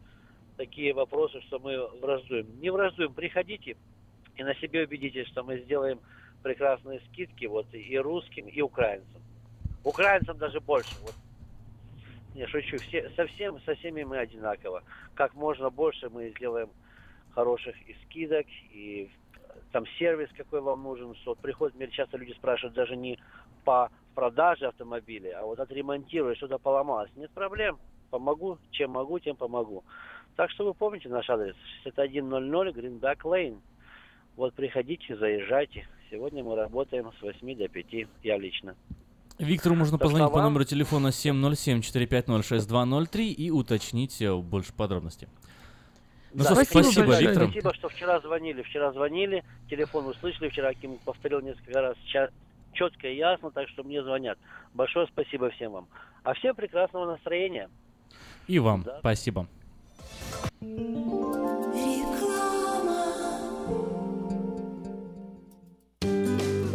такие 0.57 0.93
вопросы, 0.93 1.41
что 1.43 1.59
мы 1.59 1.89
враждуем. 2.01 2.47
Не 2.61 2.71
враждуем, 2.71 3.15
приходите 3.15 3.77
и 4.37 4.43
на 4.43 4.55
себе 4.57 4.85
убедитесь, 4.85 5.29
что 5.29 5.43
мы 5.43 5.59
сделаем 5.59 6.01
прекрасные 6.43 7.01
скидки 7.11 7.45
вот 7.45 7.67
и 7.73 7.99
русским, 7.99 8.47
и 8.47 8.61
украинцам. 8.61 9.21
Украинцам 9.85 10.39
даже 10.39 10.61
больше. 10.61 10.95
Вот 11.03 11.15
не, 12.35 12.47
шучу. 12.47 12.79
Все, 12.79 13.11
совсем, 13.17 13.61
со 13.63 13.75
всеми 13.75 14.03
мы 14.03 14.19
одинаково. 14.19 14.83
Как 15.15 15.35
можно 15.35 15.71
больше 15.71 16.09
мы 16.09 16.31
сделаем 16.31 16.71
хороших 17.35 17.77
и 17.89 17.95
скидок, 18.05 18.47
и 18.73 19.11
там 19.73 19.85
сервис 19.99 20.29
какой 20.37 20.61
вам 20.61 20.83
нужен. 20.83 21.15
Вот 21.27 21.39
приходят, 21.39 21.77
мне 21.77 21.89
часто 21.89 22.17
люди 22.17 22.33
спрашивают 22.33 22.75
даже 22.75 22.97
не 22.97 23.19
по 23.65 23.91
продаже 24.15 24.67
автомобиля, 24.67 25.39
а 25.41 25.45
вот 25.47 25.61
отремонтируй, 25.61 26.37
что-то 26.37 26.59
поломалось. 26.59 27.11
Нет 27.17 27.31
проблем. 27.31 27.79
Помогу, 28.11 28.59
чем 28.73 28.91
могу, 28.93 29.19
тем 29.19 29.37
помогу. 29.37 29.85
Так 30.37 30.51
что 30.51 30.65
вы 30.65 30.75
помните 30.75 31.09
наш 31.09 31.29
адрес 31.31 31.55
6100 31.85 32.03
Greenback 32.73 33.19
Lane. 33.25 33.59
Вот 34.37 34.55
приходите, 34.55 35.17
заезжайте. 35.17 35.87
Сегодня 36.11 36.43
мы 36.43 36.57
работаем 36.57 37.11
с 37.19 37.23
8 37.23 37.57
до 37.57 37.69
5, 37.69 37.87
я 38.23 38.39
лично. 38.39 38.75
Виктору 39.39 39.75
можно 39.75 39.97
Так 39.97 40.05
позвонить 40.07 40.29
по 40.31 40.37
вам- 40.37 40.45
номеру 40.53 40.65
телефона 40.65 41.09
707-450-6203 41.13 43.29
и 43.29 43.51
уточнить 43.51 44.21
э, 44.21 44.35
больше 44.35 44.73
подробностей. 44.75 45.29
Ну 46.33 46.45
Да, 46.45 46.55
что, 46.55 46.65
спасибо, 46.65 47.07
большое. 47.07 47.29
Виктор. 47.29 47.45
Спасибо, 47.51 47.75
что 47.75 47.89
вчера 47.89 48.21
звонили. 48.21 48.63
Вчера 48.63 48.93
звонили, 48.93 49.45
телефон 49.69 50.07
услышали, 50.07 50.49
вчера 50.49 50.73
Ким 50.75 50.99
повторил 51.05 51.41
несколько 51.41 51.81
раз 51.81 51.97
ча- 52.07 52.31
четко 52.73 53.09
и 53.09 53.17
ясно, 53.17 53.51
так 53.51 53.69
что 53.69 53.83
мне 53.83 54.03
звонят. 54.03 54.39
Большое 54.75 55.07
спасибо 55.07 55.51
всем 55.51 55.73
вам. 55.73 55.89
А 56.23 56.35
всем 56.35 56.55
прекрасного 56.55 57.07
настроения. 57.13 57.69
И 58.47 58.59
вам 58.59 58.85
спасибо. 59.01 59.47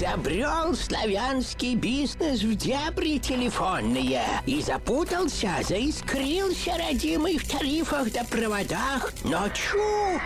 Изобрел 0.00 0.74
славянский 0.74 1.74
бизнес 1.74 2.40
в 2.42 2.54
дебри 2.54 3.18
телефонные 3.18 4.22
и 4.46 4.62
запутался, 4.62 5.50
заискрился 5.62 6.72
родимый 6.78 7.36
в 7.36 7.46
тарифах 7.46 8.10
да 8.10 8.24
проводах. 8.24 9.12
Но 9.24 9.46
чу! 9.50 10.18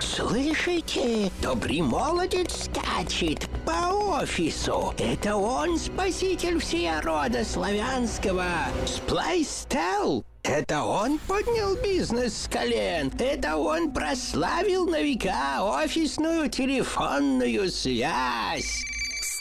Слышите? 0.00 1.30
Добрый 1.40 1.80
молодец 1.80 2.64
скачет 2.64 3.48
по 3.64 4.18
офису. 4.20 4.92
Это 4.98 5.36
он 5.36 5.78
спаситель 5.78 6.58
всея 6.58 7.00
рода 7.00 7.44
славянского. 7.44 8.46
Сплайстел. 8.84 10.24
Это 10.42 10.82
он 10.82 11.20
поднял 11.28 11.76
бизнес 11.76 12.36
с 12.36 12.48
колен. 12.48 13.12
Это 13.20 13.56
он 13.56 13.92
прославил 13.92 14.86
на 14.88 15.02
века 15.02 15.62
офисную 15.62 16.48
телефонную 16.48 17.70
связь. 17.70 18.87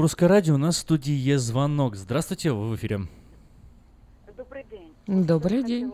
В 0.00 0.02
Русское 0.02 0.28
радио 0.28 0.54
у 0.54 0.56
нас 0.56 0.76
в 0.76 0.78
студии 0.78 1.12
есть 1.12 1.44
звонок. 1.44 1.94
Здравствуйте, 1.94 2.52
вы 2.52 2.70
в 2.70 2.76
эфире. 2.76 3.00
Добрый 4.34 4.64
день. 4.64 4.94
Добрый 5.06 5.58
Я 5.58 5.62
день. 5.62 5.92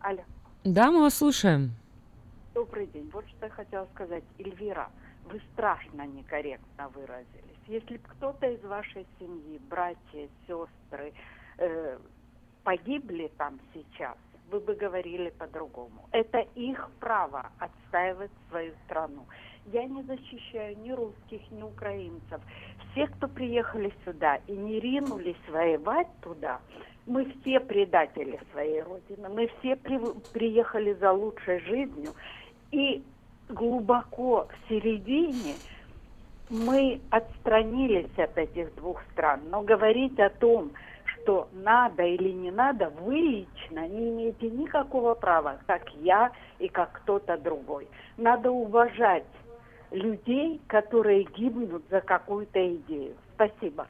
Алло, 0.00 0.24
Да, 0.64 0.90
мы 0.90 1.02
вас 1.02 1.14
слушаем. 1.14 1.70
добрый 2.52 2.88
день. 2.88 3.08
Вот 3.12 3.24
что 3.28 3.46
я 3.46 3.52
хотела 3.52 3.86
сказать. 3.94 4.24
Эльвира, 4.40 4.90
вы 5.30 5.40
страшно 5.52 6.04
некорректно 6.08 6.88
выразились. 6.88 7.60
Если 7.68 7.98
бы 7.98 8.08
кто-то 8.16 8.50
из 8.50 8.64
вашей 8.64 9.06
семьи, 9.20 9.60
братья, 9.70 10.28
сестры, 10.48 11.12
э, 11.58 11.98
погибли 12.64 13.30
там 13.38 13.60
сейчас, 13.72 14.16
вы 14.50 14.58
бы 14.58 14.74
говорили 14.74 15.30
по-другому. 15.38 16.08
Это 16.10 16.40
их 16.56 16.90
право 16.98 17.52
отстаивать 17.60 18.32
свою 18.48 18.74
страну. 18.86 19.24
Я 19.66 19.84
не 19.84 20.02
защищаю 20.02 20.76
ни 20.78 20.90
русских, 20.90 21.40
ни 21.50 21.62
украинцев. 21.62 22.40
Все, 22.90 23.06
кто 23.06 23.28
приехали 23.28 23.92
сюда 24.04 24.36
и 24.46 24.52
не 24.52 24.80
ринулись 24.80 25.36
воевать 25.48 26.08
туда, 26.22 26.60
мы 27.06 27.24
все 27.24 27.60
предатели 27.60 28.38
своей 28.52 28.82
Родины. 28.82 29.28
Мы 29.28 29.50
все 29.58 29.76
при- 29.76 30.18
приехали 30.32 30.94
за 30.94 31.12
лучшей 31.12 31.60
жизнью. 31.60 32.14
И 32.72 33.02
глубоко 33.48 34.48
в 34.48 34.68
середине 34.68 35.60
мы 36.48 37.00
отстранились 37.10 38.18
от 38.18 38.36
этих 38.38 38.74
двух 38.76 39.02
стран. 39.12 39.40
Но 39.50 39.62
говорить 39.62 40.18
о 40.18 40.30
том, 40.30 40.72
что 41.04 41.48
надо 41.52 42.02
или 42.02 42.30
не 42.30 42.50
надо, 42.50 42.90
вы 43.00 43.16
лично 43.16 43.86
не 43.88 44.10
имеете 44.10 44.50
никакого 44.50 45.14
права, 45.14 45.58
как 45.66 45.88
я 45.94 46.32
и 46.58 46.68
как 46.68 46.92
кто-то 46.92 47.36
другой. 47.36 47.88
Надо 48.16 48.50
уважать 48.50 49.24
людей, 49.90 50.60
которые 50.66 51.24
гибнут 51.36 51.82
за 51.90 52.00
какую-то 52.00 52.74
идею. 52.76 53.14
Спасибо. 53.34 53.86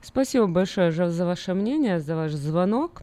Спасибо 0.00 0.46
большое 0.46 0.92
за 0.92 1.26
ваше 1.26 1.54
мнение, 1.54 2.00
за 2.00 2.16
ваш 2.16 2.32
звонок. 2.32 3.02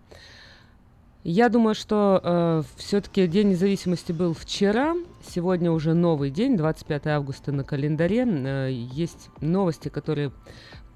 Я 1.23 1.49
думаю, 1.49 1.73
что 1.73 2.63
все-таки 2.77 3.25
День 3.25 3.49
независимости 3.49 4.11
был 4.11 4.33
вчера. 4.33 4.93
Сегодня 5.27 5.71
уже 5.71 5.95
новый 5.95 6.29
день, 6.29 6.55
25 6.55 7.07
августа 7.07 7.51
на 7.51 7.63
календаре. 7.63 8.25
Э, 8.27 8.69
есть 8.71 9.29
новости, 9.41 9.89
которые 9.89 10.31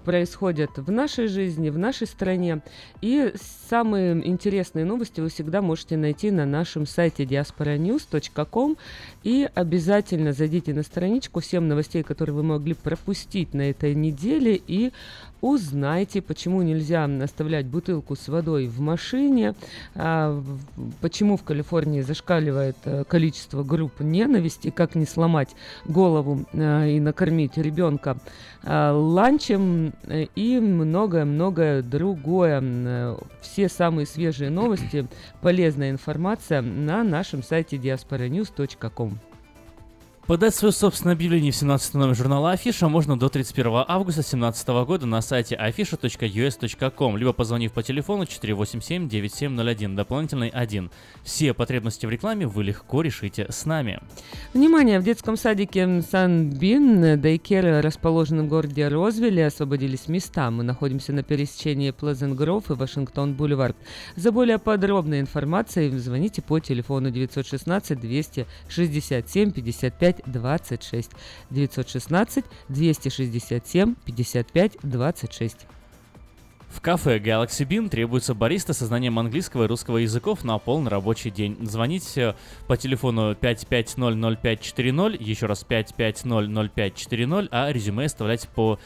происходят 0.04 0.78
в 0.78 0.92
нашей 0.92 1.28
жизни, 1.28 1.70
в 1.70 1.78
нашей 1.78 2.08
стране. 2.08 2.62
И 3.02 3.34
самые 3.70 4.28
интересные 4.28 4.86
новости 4.86 5.22
вы 5.22 5.30
всегда 5.30 5.62
можете 5.62 5.98
найти 5.98 6.32
на 6.32 6.46
нашем 6.46 6.86
сайте 6.86 7.24
diasporanews.com. 7.24 8.78
И 9.24 9.50
обязательно 9.54 10.34
зайдите 10.34 10.74
на 10.74 10.84
страничку 10.84 11.40
всем 11.40 11.68
новостей, 11.68 12.04
которые 12.04 12.36
вы 12.36 12.44
могли 12.44 12.74
пропустить 12.74 13.54
на 13.54 13.70
этой 13.70 13.94
неделе, 13.96 14.62
и 14.68 14.92
узнайте, 15.42 16.22
почему 16.22 16.62
нельзя 16.62 17.06
оставлять 17.06 17.66
бутылку 17.66 18.16
с 18.16 18.28
водой 18.28 18.68
в 18.68 18.80
машине, 18.80 19.56
а, 19.96 20.42
почему 21.02 21.38
в 21.38 21.44
Калифорнии 21.44 22.02
зашкаливает 22.02 22.78
а, 22.86 23.04
количество 23.04 23.64
групп 23.64 24.00
ненависти, 24.00 24.70
как 24.70 24.96
не 24.96 25.06
сломать 25.06 25.50
голову 25.86 26.46
а, 26.54 26.86
и 26.86 27.00
накормить 27.00 27.58
ребенка 27.58 28.18
а, 28.64 28.94
ланчем 28.94 29.94
э, 30.04 30.26
и 30.36 30.60
многое-многое 30.60 31.82
другое. 31.82 33.18
Все 33.42 33.70
самые 33.70 34.06
свежие 34.06 34.50
новости, 34.50 35.08
полезная 35.42 35.92
информация 35.92 36.62
на 36.62 37.04
нашем 37.04 37.44
сайте 37.44 37.78
diasporanews.com. 37.78 39.29
Подать 40.30 40.54
свое 40.54 40.72
собственное 40.72 41.16
объявление 41.16 41.52
в 41.52 41.56
17 41.56 41.96
номер 41.96 42.14
журнала 42.14 42.52
Афиша 42.52 42.88
можно 42.88 43.18
до 43.18 43.30
31 43.30 43.86
августа 43.88 44.22
2017 44.22 44.68
года 44.86 45.08
на 45.08 45.22
сайте 45.22 45.56
afisha.us.com, 45.56 47.18
либо 47.18 47.34
позвонив 47.34 47.72
по 47.72 47.82
телефону 47.82 48.26
487-9701, 48.26 49.96
дополнительный 49.96 50.50
1. 50.50 50.92
Все 51.24 51.56
потребности 51.56 52.06
в 52.06 52.12
рекламе 52.12 52.46
вы 52.46 52.64
легко 52.64 53.02
решите 53.02 53.48
с 53.50 53.66
нами. 53.66 54.02
Внимание! 54.54 55.00
В 55.00 55.04
детском 55.04 55.36
садике 55.36 56.04
Сан-Бин, 56.04 57.20
Дейкер, 57.20 57.84
расположенном 57.84 58.46
в 58.46 58.50
городе 58.50 58.88
Розвилле, 58.88 59.48
освободились 59.48 60.08
места. 60.08 60.52
Мы 60.52 60.62
находимся 60.62 61.12
на 61.12 61.24
пересечении 61.24 61.90
Плезент 61.90 62.36
Гров 62.36 62.70
и 62.70 62.76
Вашингтон-Бульвар. 62.76 63.74
За 64.16 64.32
более 64.32 64.60
подробной 64.60 65.22
информацией 65.22 65.90
звоните 65.98 66.44
по 66.44 66.60
телефону 66.60 67.10
916 67.10 68.00
267 68.00 69.50
55 69.50 70.19
26 70.26 71.12
916 71.50 72.46
267 72.70 73.96
55 74.06 74.78
26. 74.84 75.68
В 76.70 76.82
кафе 76.82 77.18
Galaxy 77.18 77.68
Bean 77.68 77.90
требуется 77.90 78.36
бариста 78.36 78.74
со 78.74 78.86
знанием 78.86 79.18
английского 79.18 79.64
и 79.64 79.68
русского 79.68 79.98
языков 79.98 80.44
на 80.44 80.60
полный 80.60 80.90
рабочий 80.90 81.32
день. 81.32 81.58
Звоните 81.62 82.36
по 82.68 82.78
телефону 82.78 83.34
5500540, 83.34 85.22
еще 85.22 85.48
раз 85.48 85.66
5500540, 85.68 87.48
а 87.52 87.72
резюме 87.72 88.06
оставляйте 88.06 88.48
по 88.54 88.80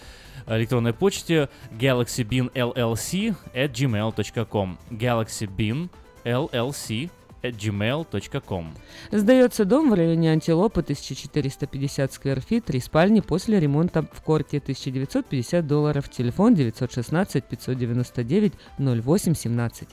электронной 0.47 0.93
почте 0.93 1.49
galaxybeanllc 1.71 3.35
at 3.53 3.71
gmail.com 3.73 4.77
galaxybean 4.89 5.89
llc 6.23 7.09
at 7.09 7.22
gmail.com. 7.51 8.67
Сдается 9.11 9.65
дом 9.65 9.89
в 9.89 9.93
районе 9.93 10.31
Антилопы 10.31 10.81
1450 10.81 12.13
скверфит, 12.13 12.65
три 12.65 12.79
спальни 12.79 13.19
после 13.19 13.59
ремонта 13.59 14.07
в 14.11 14.21
корте 14.21 14.57
1950 14.57 15.67
долларов. 15.67 16.09
Телефон 16.09 16.55
916 16.55 17.43
599 17.43 18.53
0817. 18.77 19.89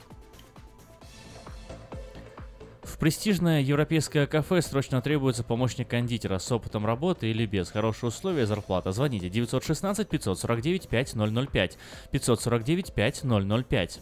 В 2.83 2.97
престижное 2.97 3.61
европейское 3.61 4.27
кафе 4.27 4.61
срочно 4.61 5.01
требуется 5.01 5.43
помощник 5.43 5.87
кондитера 5.87 6.39
с 6.39 6.51
опытом 6.51 6.85
работы 6.85 7.29
или 7.29 7.45
без. 7.45 7.69
Хорошие 7.69 8.09
условия, 8.09 8.45
зарплата. 8.45 8.91
Звоните 8.91 9.29
916 9.29 10.07
549 10.07 10.87
5005 10.87 11.77
549 12.11 12.93
5005. 12.93 14.01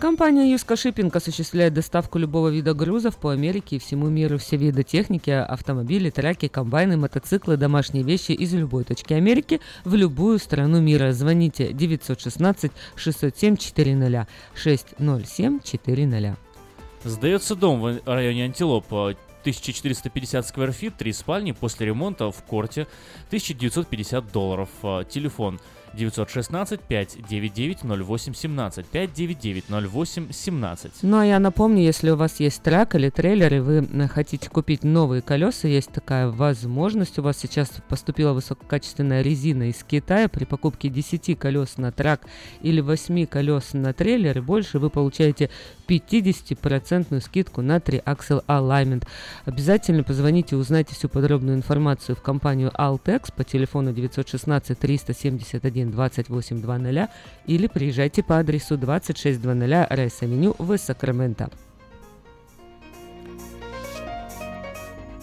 Компания 0.00 0.52
Юска 0.52 0.76
Шиппинг 0.76 1.16
осуществляет 1.16 1.72
доставку 1.72 2.18
любого 2.18 2.48
вида 2.48 2.74
грузов 2.74 3.16
по 3.16 3.30
Америке 3.32 3.76
и 3.76 3.78
всему 3.78 4.08
миру. 4.08 4.36
Все 4.36 4.56
виды 4.56 4.82
техники, 4.82 5.30
автомобили, 5.30 6.10
траки, 6.10 6.48
комбайны, 6.48 6.98
мотоциклы, 6.98 7.56
домашние 7.56 8.04
вещи 8.04 8.32
из 8.32 8.52
любой 8.52 8.84
точки 8.84 9.14
Америки 9.14 9.60
в 9.84 9.94
любую 9.94 10.38
страну 10.38 10.82
мира. 10.82 11.12
Звоните 11.12 11.72
916 11.72 12.72
607 12.94 13.56
400 13.56 14.28
607 14.54 15.60
400. 15.64 16.36
Сдается 17.04 17.54
дом 17.54 17.80
в 17.80 18.00
районе 18.04 18.44
Антилоп. 18.44 18.92
1450 18.92 20.44
скверфит, 20.44 20.96
три 20.96 21.12
спальни 21.12 21.52
после 21.52 21.86
ремонта 21.86 22.32
в 22.32 22.42
корте, 22.42 22.88
1950 23.28 24.32
долларов. 24.32 24.68
Телефон 25.08 25.60
916 25.96 26.80
599 26.80 27.78
0817 27.84 28.86
599 28.86 29.64
0817. 29.68 30.92
Ну 31.02 31.18
а 31.18 31.26
я 31.26 31.38
напомню, 31.38 31.82
если 31.82 32.10
у 32.10 32.16
вас 32.16 32.40
есть 32.40 32.62
трак 32.62 32.94
или 32.94 33.10
трейлер, 33.10 33.54
и 33.54 33.58
вы 33.58 33.88
э, 33.90 34.08
хотите 34.08 34.48
купить 34.50 34.84
новые 34.84 35.22
колеса, 35.22 35.68
есть 35.68 35.90
такая 35.90 36.28
возможность. 36.28 37.18
У 37.18 37.22
вас 37.22 37.38
сейчас 37.38 37.70
поступила 37.88 38.32
высококачественная 38.32 39.22
резина 39.22 39.70
из 39.70 39.82
Китая. 39.82 40.28
При 40.28 40.44
покупке 40.44 40.88
10 40.88 41.38
колес 41.38 41.78
на 41.78 41.92
трак 41.92 42.22
или 42.62 42.80
8 42.80 43.26
колес 43.26 43.72
на 43.72 43.92
трейлер 43.92 44.42
больше 44.42 44.78
вы 44.78 44.90
получаете 44.90 45.50
50% 45.88 47.20
скидку 47.20 47.62
на 47.62 47.80
3 47.80 47.98
Axle 48.06 48.44
Alignment. 48.46 49.06
Обязательно 49.44 50.02
позвоните 50.02 50.56
и 50.56 50.58
узнайте 50.58 50.94
всю 50.94 51.08
подробную 51.08 51.56
информацию 51.56 52.16
в 52.16 52.22
компанию 52.22 52.70
Altex 52.76 53.32
по 53.34 53.44
телефону 53.44 53.92
916 53.92 54.78
371 54.78 55.90
2820 55.90 57.10
или 57.46 57.66
приезжайте 57.66 58.22
по 58.22 58.38
адресу 58.38 58.76
2600 58.76 59.44
Rice 59.46 59.89
Avenue 59.89 60.54
в 60.58 60.76
Сакраменто. 60.78 61.50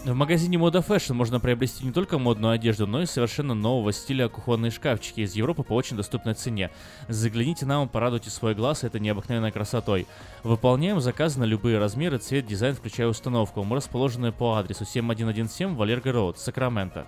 В 0.06 0.14
магазине 0.14 0.58
Moda 0.58 0.86
Fashion 0.86 1.14
можно 1.14 1.39
приобрести 1.39 1.86
не 1.86 1.93
только 1.93 2.18
модную 2.18 2.51
одежду, 2.51 2.86
но 2.86 3.01
и 3.01 3.06
совершенно 3.06 3.54
нового 3.54 3.93
стиля 3.93 4.28
кухонные 4.28 4.70
шкафчики 4.70 5.22
из 5.22 5.34
Европы 5.34 5.64
по 5.64 5.72
очень 5.72 5.95
доступной 5.95 6.34
цене. 6.34 6.72
Загляните 7.08 7.66
нам, 7.66 7.88
порадуйте 7.88 8.30
свой 8.30 8.54
глаз 8.54 8.84
этой 8.84 8.99
необыкновенной 8.99 9.54
красотой. 9.54 10.06
Выполняем 10.43 10.99
заказы 10.99 11.39
на 11.39 11.45
любые 11.45 11.80
размеры, 11.80 12.18
цвет, 12.18 12.45
дизайн, 12.45 12.76
включая 12.76 13.08
установку. 13.08 13.64
Мы 13.64 13.78
расположены 13.78 14.34
по 14.34 14.56
адресу 14.56 14.84
7117 14.84 15.78
Валерго 15.78 16.12
Роуд, 16.12 16.38
Сакраменто. 16.38 17.08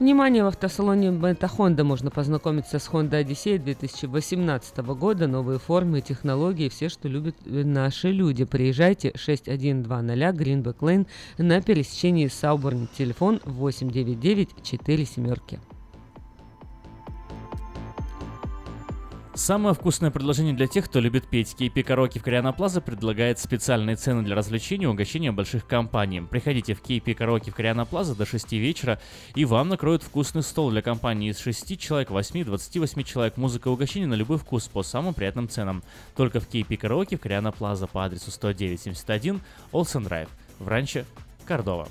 Внимание, 0.00 0.42
в 0.42 0.48
автосалоне 0.48 1.12
Бета 1.12 1.46
Honda 1.46 1.84
можно 1.84 2.10
познакомиться 2.10 2.80
с 2.80 2.88
Honda 2.88 3.24
Odyssey 3.24 3.58
2018 3.58 4.78
года. 4.78 5.28
Новые 5.28 5.60
формы, 5.60 6.00
технологии, 6.00 6.68
все, 6.68 6.88
что 6.88 7.06
любят 7.06 7.36
наши 7.44 8.10
люди. 8.10 8.44
Приезжайте 8.44 9.12
6120 9.14 10.40
Greenback 10.40 10.78
Lane 10.80 11.06
на 11.38 11.62
пересечении 11.62 12.26
Сауборн. 12.26 12.88
Телефон 12.98 13.40
899 13.44 14.64
4 14.64 15.04
семерки. 15.04 15.60
Самое 19.36 19.74
вкусное 19.74 20.12
предложение 20.12 20.54
для 20.54 20.68
тех, 20.68 20.84
кто 20.84 21.00
любит 21.00 21.26
петь. 21.26 21.56
KP 21.58 21.82
Караоке 21.82 22.20
в 22.20 22.22
Кориана 22.22 22.52
Плаза 22.52 22.80
предлагает 22.80 23.40
специальные 23.40 23.96
цены 23.96 24.22
для 24.22 24.36
развлечений 24.36 24.84
и 24.84 24.86
угощения 24.86 25.32
больших 25.32 25.66
компаний. 25.66 26.20
Приходите 26.20 26.74
в 26.74 26.82
KP 26.82 27.14
Караоке 27.14 27.50
в 27.50 27.54
Кориана 27.56 27.84
Плаза 27.84 28.14
до 28.14 28.26
6 28.26 28.52
вечера, 28.52 29.00
и 29.34 29.44
вам 29.44 29.70
накроют 29.70 30.04
вкусный 30.04 30.44
стол 30.44 30.70
для 30.70 30.82
компании 30.82 31.30
из 31.30 31.40
6 31.40 31.76
человек, 31.80 32.10
8, 32.10 32.44
28 32.44 33.02
человек. 33.02 33.36
Музыка 33.36 33.70
и 33.70 33.72
угощения 33.72 34.06
на 34.06 34.14
любой 34.14 34.38
вкус 34.38 34.68
по 34.68 34.84
самым 34.84 35.14
приятным 35.14 35.48
ценам. 35.48 35.82
Только 36.14 36.38
в 36.38 36.48
KP 36.48 36.76
Караоке 36.76 37.16
в 37.16 37.20
Кориана 37.20 37.50
Плаза 37.50 37.88
по 37.88 38.04
адресу 38.04 38.30
10971 38.30 39.40
Олсен 39.72 40.04
Драйв 40.04 40.28
в 40.60 40.68
Ранче, 40.68 41.06
Кордова. 41.44 41.88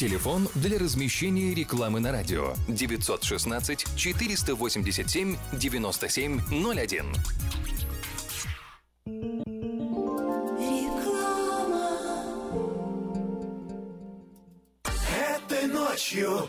Телефон 0.00 0.48
для 0.54 0.78
размещения 0.78 1.52
рекламы 1.52 2.00
на 2.00 2.10
радио 2.10 2.54
916 2.68 3.84
487 3.96 5.36
9701. 5.52 7.14
Этой 15.36 15.66
ночью, 15.66 16.48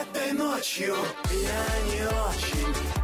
этой 0.00 0.32
ночью 0.32 0.94
я 1.32 1.66
не 1.90 2.06
очень. 2.06 3.03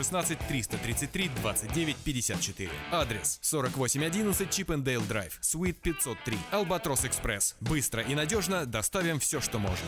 333 0.09 1.29
29 1.41 1.97
54. 1.97 2.69
Адрес 2.91 3.39
4811 3.41 4.49
Чипендейл 4.49 5.01
Драйв, 5.01 5.37
Суит 5.41 5.77
503. 5.81 6.37
Албатрос 6.51 7.05
Экспресс. 7.05 7.55
Быстро 7.59 8.01
и 8.01 8.15
надежно 8.15 8.65
доставим 8.65 9.19
все, 9.19 9.41
что 9.41 9.59
можно. 9.59 9.87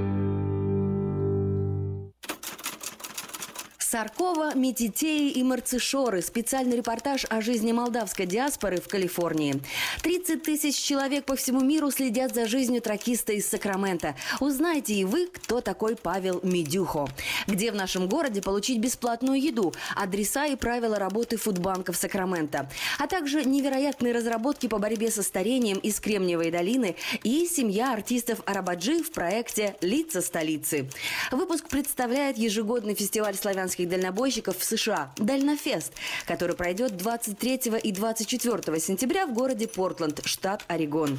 Саркова, 3.91 4.55
Метитеи 4.55 5.31
и 5.31 5.43
Марцишоры. 5.43 6.21
Специальный 6.21 6.77
репортаж 6.77 7.25
о 7.29 7.41
жизни 7.41 7.73
молдавской 7.73 8.25
диаспоры 8.25 8.79
в 8.79 8.87
Калифорнии. 8.87 9.61
30 10.01 10.41
тысяч 10.41 10.77
человек 10.77 11.25
по 11.25 11.35
всему 11.35 11.59
миру 11.59 11.91
следят 11.91 12.33
за 12.33 12.47
жизнью 12.47 12.81
тракиста 12.81 13.33
из 13.33 13.49
Сакрамента. 13.49 14.15
Узнайте 14.39 14.93
и 14.93 15.03
вы, 15.03 15.27
кто 15.27 15.59
такой 15.59 15.97
Павел 15.97 16.39
Медюхо. 16.41 17.09
Где 17.47 17.69
в 17.69 17.75
нашем 17.75 18.07
городе 18.07 18.41
получить 18.41 18.79
бесплатную 18.79 19.41
еду, 19.41 19.73
адреса 19.93 20.45
и 20.45 20.55
правила 20.55 20.97
работы 20.97 21.35
фудбанков 21.35 21.97
Сакрамента. 21.97 22.69
А 22.97 23.07
также 23.07 23.43
невероятные 23.43 24.13
разработки 24.13 24.67
по 24.67 24.77
борьбе 24.77 25.11
со 25.11 25.21
старением 25.21 25.79
из 25.79 25.99
Кремниевой 25.99 26.49
долины 26.49 26.95
и 27.25 27.45
семья 27.45 27.91
артистов 27.91 28.39
Арабаджи 28.45 29.03
в 29.03 29.11
проекте 29.11 29.75
«Лица 29.81 30.21
столицы». 30.21 30.89
Выпуск 31.29 31.67
представляет 31.67 32.37
ежегодный 32.37 32.95
фестиваль 32.95 33.35
славянских 33.35 33.80
дальнобойщиков 33.85 34.57
в 34.57 34.63
США 34.63 35.11
«Дальнофест», 35.17 35.93
который 36.25 36.55
пройдет 36.55 36.97
23 36.97 37.61
и 37.83 37.91
24 37.91 38.79
сентября 38.79 39.27
в 39.27 39.33
городе 39.33 39.67
Портленд, 39.67 40.21
штат 40.25 40.63
Орегон. 40.67 41.17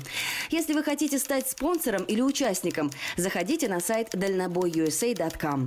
Если 0.50 0.72
вы 0.72 0.82
хотите 0.82 1.18
стать 1.18 1.48
спонсором 1.48 2.04
или 2.04 2.20
участником, 2.20 2.90
заходите 3.16 3.68
на 3.68 3.80
сайт 3.80 4.10
дальнобойusa.com. 4.12 5.66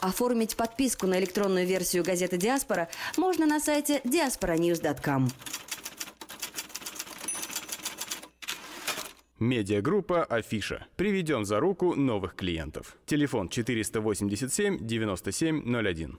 Оформить 0.00 0.56
подписку 0.56 1.06
на 1.06 1.18
электронную 1.18 1.66
версию 1.66 2.04
газеты 2.04 2.38
«Диаспора» 2.38 2.88
можно 3.16 3.46
на 3.46 3.60
сайте 3.60 4.00
diasporanews.com. 4.04 5.28
Медиагруппа 9.40 10.24
«Афиша». 10.24 10.86
Приведем 10.96 11.46
за 11.46 11.60
руку 11.60 11.94
новых 11.94 12.34
клиентов. 12.34 12.96
Телефон 13.06 13.48
487 13.48 14.86
9701. 14.86 16.18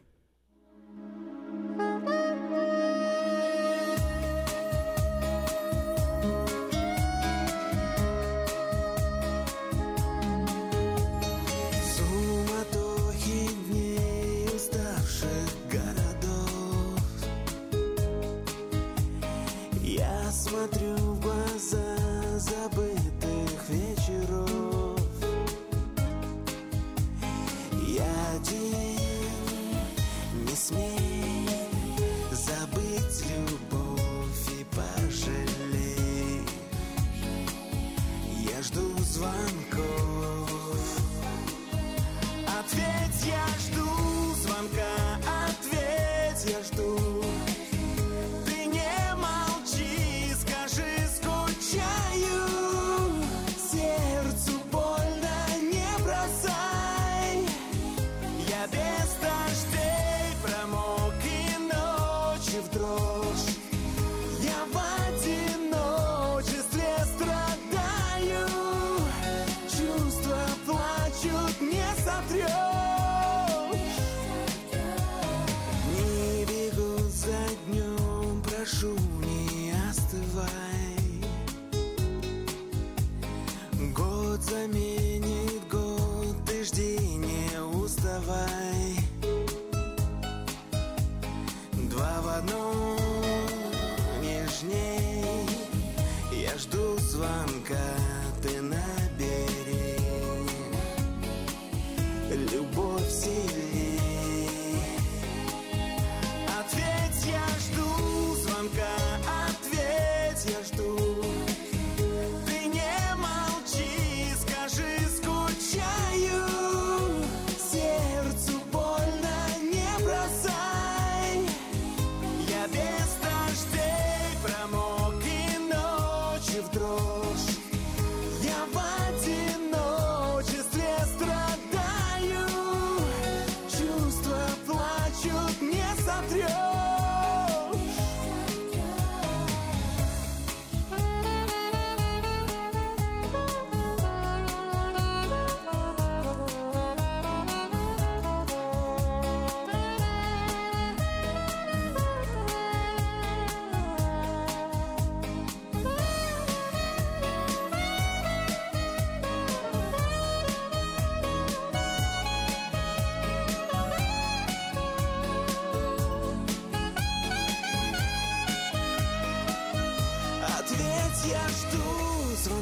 смотрю 20.61 20.95
в 20.95 21.19
глаза 21.21 21.97
забытых 22.37 23.69
вечеров. 23.69 24.70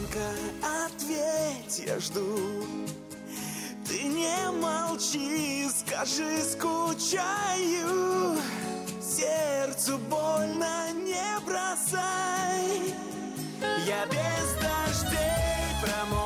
Жду 0.10 0.20
звонка, 0.20 0.86
ответь, 0.86 1.80
я 1.86 2.00
жду. 2.00 2.38
Ты 3.88 4.04
не 4.04 4.52
молчи, 4.52 5.68
скажи, 5.70 6.42
скучаю. 6.44 8.38
Сердцу 9.02 9.98
больно, 10.10 10.92
не 10.94 11.40
бросай. 11.46 12.94
Я 13.86 14.06
без 14.06 14.54
дождей 14.62 15.76
промок 15.82 16.19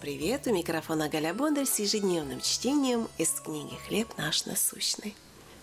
привет! 0.00 0.46
У 0.46 0.52
микрофона 0.52 1.10
Галя 1.10 1.34
Бондарь 1.34 1.66
с 1.66 1.78
ежедневным 1.78 2.40
чтением 2.40 3.06
из 3.18 3.32
книги 3.32 3.76
«Хлеб 3.86 4.08
наш 4.16 4.46
насущный». 4.46 5.14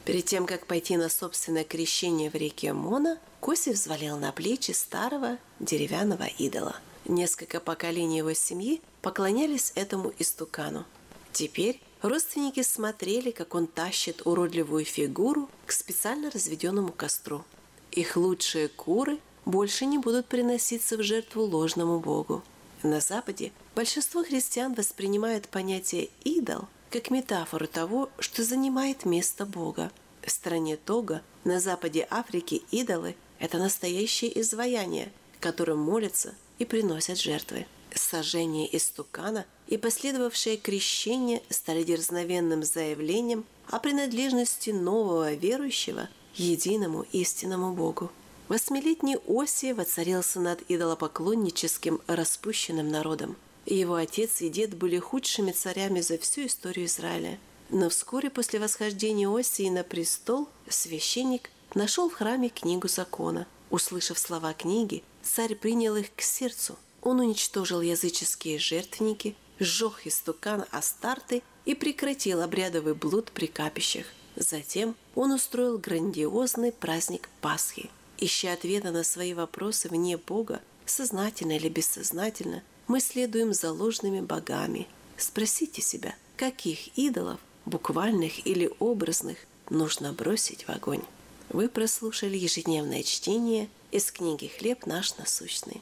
Перед 0.05 0.25
тем, 0.25 0.45
как 0.45 0.67
пойти 0.67 0.95
на 0.95 1.09
собственное 1.09 1.63
крещение 1.63 2.29
в 2.29 2.35
реке 2.35 2.71
Мона, 2.71 3.17
Коси 3.41 3.71
взвалил 3.71 4.15
на 4.17 4.31
плечи 4.31 4.71
старого 4.71 5.39
деревянного 5.59 6.25
идола. 6.38 6.75
Несколько 7.05 7.59
поколений 7.59 8.19
его 8.19 8.33
семьи 8.33 8.81
поклонялись 9.01 9.71
этому 9.73 10.13
истукану. 10.19 10.85
Теперь 11.33 11.81
родственники 12.03 12.61
смотрели, 12.61 13.31
как 13.31 13.55
он 13.55 13.65
тащит 13.65 14.21
уродливую 14.25 14.85
фигуру 14.85 15.49
к 15.65 15.71
специально 15.71 16.29
разведенному 16.29 16.91
костру. 16.91 17.43
Их 17.91 18.15
лучшие 18.15 18.67
куры 18.67 19.17
больше 19.45 19.88
не 19.88 19.97
будут 19.97 20.27
приноситься 20.27 20.95
в 20.95 21.01
жертву 21.01 21.43
ложному 21.43 21.99
богу. 21.99 22.43
На 22.83 22.99
Западе 22.99 23.51
большинство 23.78 24.23
христиан 24.23 24.73
воспринимают 24.73 25.49
понятие 25.49 26.09
«идол» 26.23 26.67
как 26.89 27.11
метафору 27.11 27.67
того, 27.67 28.09
что 28.17 28.43
занимает 28.43 29.05
место 29.05 29.45
Бога. 29.45 29.91
В 30.23 30.32
стране 30.32 30.78
Того, 30.78 31.21
на 31.43 31.59
западе 31.59 32.07
Африки, 32.09 32.63
идолы– 32.71 33.15
это 33.39 33.59
настоящие 33.59 34.41
изваяния, 34.41 35.11
которым 35.39 35.78
молятся 35.78 36.34
и 36.57 36.65
приносят 36.65 37.19
жертвы. 37.19 37.67
Сожжение 37.93 38.75
истукана 38.75 39.45
и 39.67 39.78
последовавшее 39.78 40.57
крещение 40.57 41.43
стали 41.49 41.84
дерзновенным 41.84 42.63
заявлением 42.63 43.45
о 43.69 43.78
принадлежности 43.78 44.71
нового 44.71 45.36
верующего 45.36 46.09
единому 46.34 47.05
истинному 47.11 47.75
Богу. 47.75 48.11
Восьмилетний 48.47 49.17
Осия 49.28 49.75
воцарился 49.75 50.39
над 50.39 50.63
идолопоклонническим 50.67 52.01
распущенным 52.07 52.89
народом. 52.89 53.38
Его 53.68 53.95
отец 53.95 54.41
и 54.41 54.47
дед 54.47 54.76
были 54.78 54.97
худшими 54.97 55.51
царями 55.51 55.99
за 55.99 56.18
всю 56.18 56.45
историю 56.45 56.86
Израиля. 56.86 57.38
Но 57.70 57.89
вскоре 57.89 58.30
после 58.30 58.61
восхождения 58.61 59.28
Осии 59.30 59.70
на 59.70 59.84
престол 59.84 60.47
священник 60.70 61.49
нашел 61.76 62.09
в 62.09 62.13
храме 62.13 62.47
книгу 62.47 62.88
закона. 62.88 63.45
Услышав 63.70 64.18
слова 64.18 64.53
книги, 64.53 65.03
царь 65.22 65.53
принял 65.53 65.97
их 65.97 66.15
к 66.15 66.22
сердцу. 66.22 66.78
Он 67.01 67.20
уничтожил 67.20 67.82
языческие 67.82 68.57
жертвенники, 68.57 69.36
сжег 69.59 70.01
истукан 70.05 70.63
Астарты 70.72 71.43
и 71.65 71.76
прекратил 71.76 72.41
обрядовый 72.41 72.93
блуд 72.93 73.32
при 73.34 73.47
капищах. 73.47 74.05
Затем 74.38 74.95
он 75.13 75.34
устроил 75.34 75.78
грандиозный 75.78 76.72
праздник 76.72 77.28
Пасхи. 77.41 77.89
Ища 78.18 78.53
ответа 78.53 78.91
на 78.91 79.03
свои 79.03 79.34
вопросы 79.34 79.89
вне 79.89 80.15
Бога, 80.15 80.61
сознательно 80.86 81.57
или 81.57 81.68
бессознательно, 81.68 82.63
мы 82.88 82.99
следуем 82.99 83.53
за 83.53 83.71
ложными 83.71 84.21
богами. 84.21 84.88
Спросите 85.17 85.81
себя, 85.81 86.15
каких 86.35 86.97
идолов, 86.97 87.39
буквальных 87.65 88.45
или 88.47 88.71
образных, 88.79 89.38
нужно 89.69 90.13
бросить 90.13 90.63
в 90.63 90.69
огонь. 90.69 91.03
Вы 91.49 91.69
прослушали 91.69 92.38
ежедневное 92.38 93.03
чтение 93.03 93.69
из 93.91 94.11
книги 94.11 94.51
«Хлеб 94.57 94.85
наш 94.85 95.17
насущный». 95.17 95.81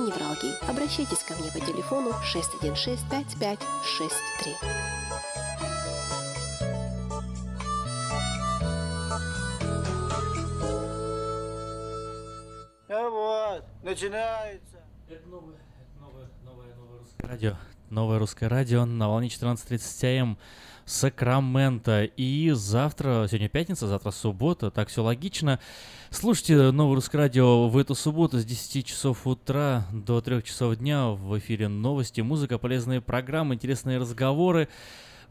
невралгии. 0.01 0.53
Обращайтесь 0.69 1.23
ко 1.23 1.33
мне 1.35 1.51
по 1.51 1.59
телефону 1.59 2.11
616 2.23 3.05
5563. 3.09 4.55
А 12.89 13.09
вот, 13.09 13.63
начинается. 13.83 14.77
Это 15.07 15.27
новое, 15.27 15.55
новое, 15.99 16.29
новое, 16.43 16.75
новое 16.75 16.99
русское 16.99 17.27
радио. 17.27 17.55
Новое 17.89 18.19
русское 18.19 18.47
радио 18.47 18.85
на 18.85 19.09
волне 19.09 19.27
14.30 19.27 20.19
АМ 20.19 20.37
Сакраменто. 20.91 22.03
И 22.03 22.51
завтра, 22.51 23.25
сегодня 23.29 23.47
пятница, 23.47 23.87
завтра 23.87 24.11
суббота, 24.11 24.69
так 24.71 24.89
все 24.89 25.01
логично. 25.01 25.59
Слушайте 26.09 26.71
Новое 26.71 26.95
Русское 26.95 27.17
Радио 27.17 27.69
в 27.69 27.77
эту 27.77 27.95
субботу 27.95 28.37
с 28.37 28.43
10 28.43 28.85
часов 28.85 29.25
утра 29.25 29.87
до 29.93 30.19
3 30.19 30.43
часов 30.43 30.75
дня. 30.75 31.07
В 31.07 31.39
эфире 31.39 31.69
новости, 31.69 32.19
музыка, 32.19 32.57
полезные 32.57 32.99
программы, 32.99 33.55
интересные 33.55 33.99
разговоры. 33.99 34.67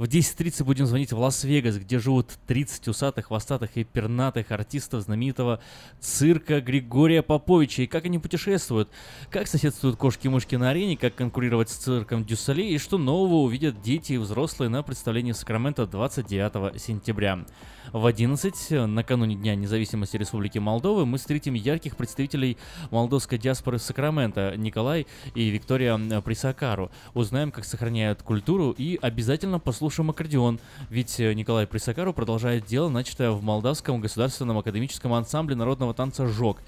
В 0.01 0.05
10.30 0.05 0.65
будем 0.65 0.87
звонить 0.87 1.13
в 1.13 1.19
Лас-Вегас, 1.19 1.77
где 1.77 1.99
живут 1.99 2.39
30 2.47 2.89
усатых, 2.89 3.27
хвостатых 3.27 3.77
и 3.77 3.85
пернатых 3.85 4.51
артистов 4.51 5.03
знаменитого 5.03 5.61
цирка 6.01 6.63
Григория 6.63 7.21
Поповича. 7.21 7.83
И 7.83 7.87
как 7.87 8.07
они 8.07 8.19
путешествуют, 8.19 8.89
как 9.31 9.47
соседствуют 9.47 9.99
кошки-мышки 9.99 10.57
на 10.57 10.71
арене, 10.71 10.97
как 10.97 11.17
конкурировать 11.17 11.69
с 11.69 11.75
цирком 11.75 12.25
Дюссале 12.25 12.71
и 12.71 12.79
что 12.79 12.97
нового 12.97 13.43
увидят 13.43 13.83
дети 13.83 14.15
и 14.15 14.17
взрослые 14.17 14.71
на 14.71 14.83
представлении 14.83 15.33
в 15.33 15.37
Сакраменто 15.37 15.87
29 15.87 16.81
сентября. 16.81 17.45
В 17.93 18.07
11, 18.07 18.87
накануне 18.87 19.35
Дня 19.35 19.55
независимости 19.55 20.17
Республики 20.17 20.59
Молдовы, 20.59 21.07
мы 21.07 21.19
встретим 21.19 21.55
ярких 21.55 21.97
представителей 21.97 22.57
молдовской 22.91 23.37
диаспоры 23.37 23.79
в 23.79 23.83
Сакраменто, 23.83 24.55
Николай 24.57 25.07
и 25.35 25.49
Виктория 25.49 25.99
Присакару. 26.21 26.91
Узнаем, 27.15 27.51
как 27.51 27.65
сохраняют 27.65 28.23
культуру 28.23 28.75
и 28.77 28.99
обязательно 29.03 29.59
послушаем 29.59 30.11
аккордеон, 30.11 30.61
ведь 30.89 31.19
Николай 31.19 31.67
Присакару 31.67 32.13
продолжает 32.13 32.65
дело, 32.65 32.89
начатое 32.89 33.31
в 33.33 33.43
Молдавском 33.43 34.01
государственном 34.01 34.59
академическом 34.59 35.13
ансамбле 35.13 35.57
народного 35.57 35.93
танца 35.93 36.27
«Жок». 36.27 36.59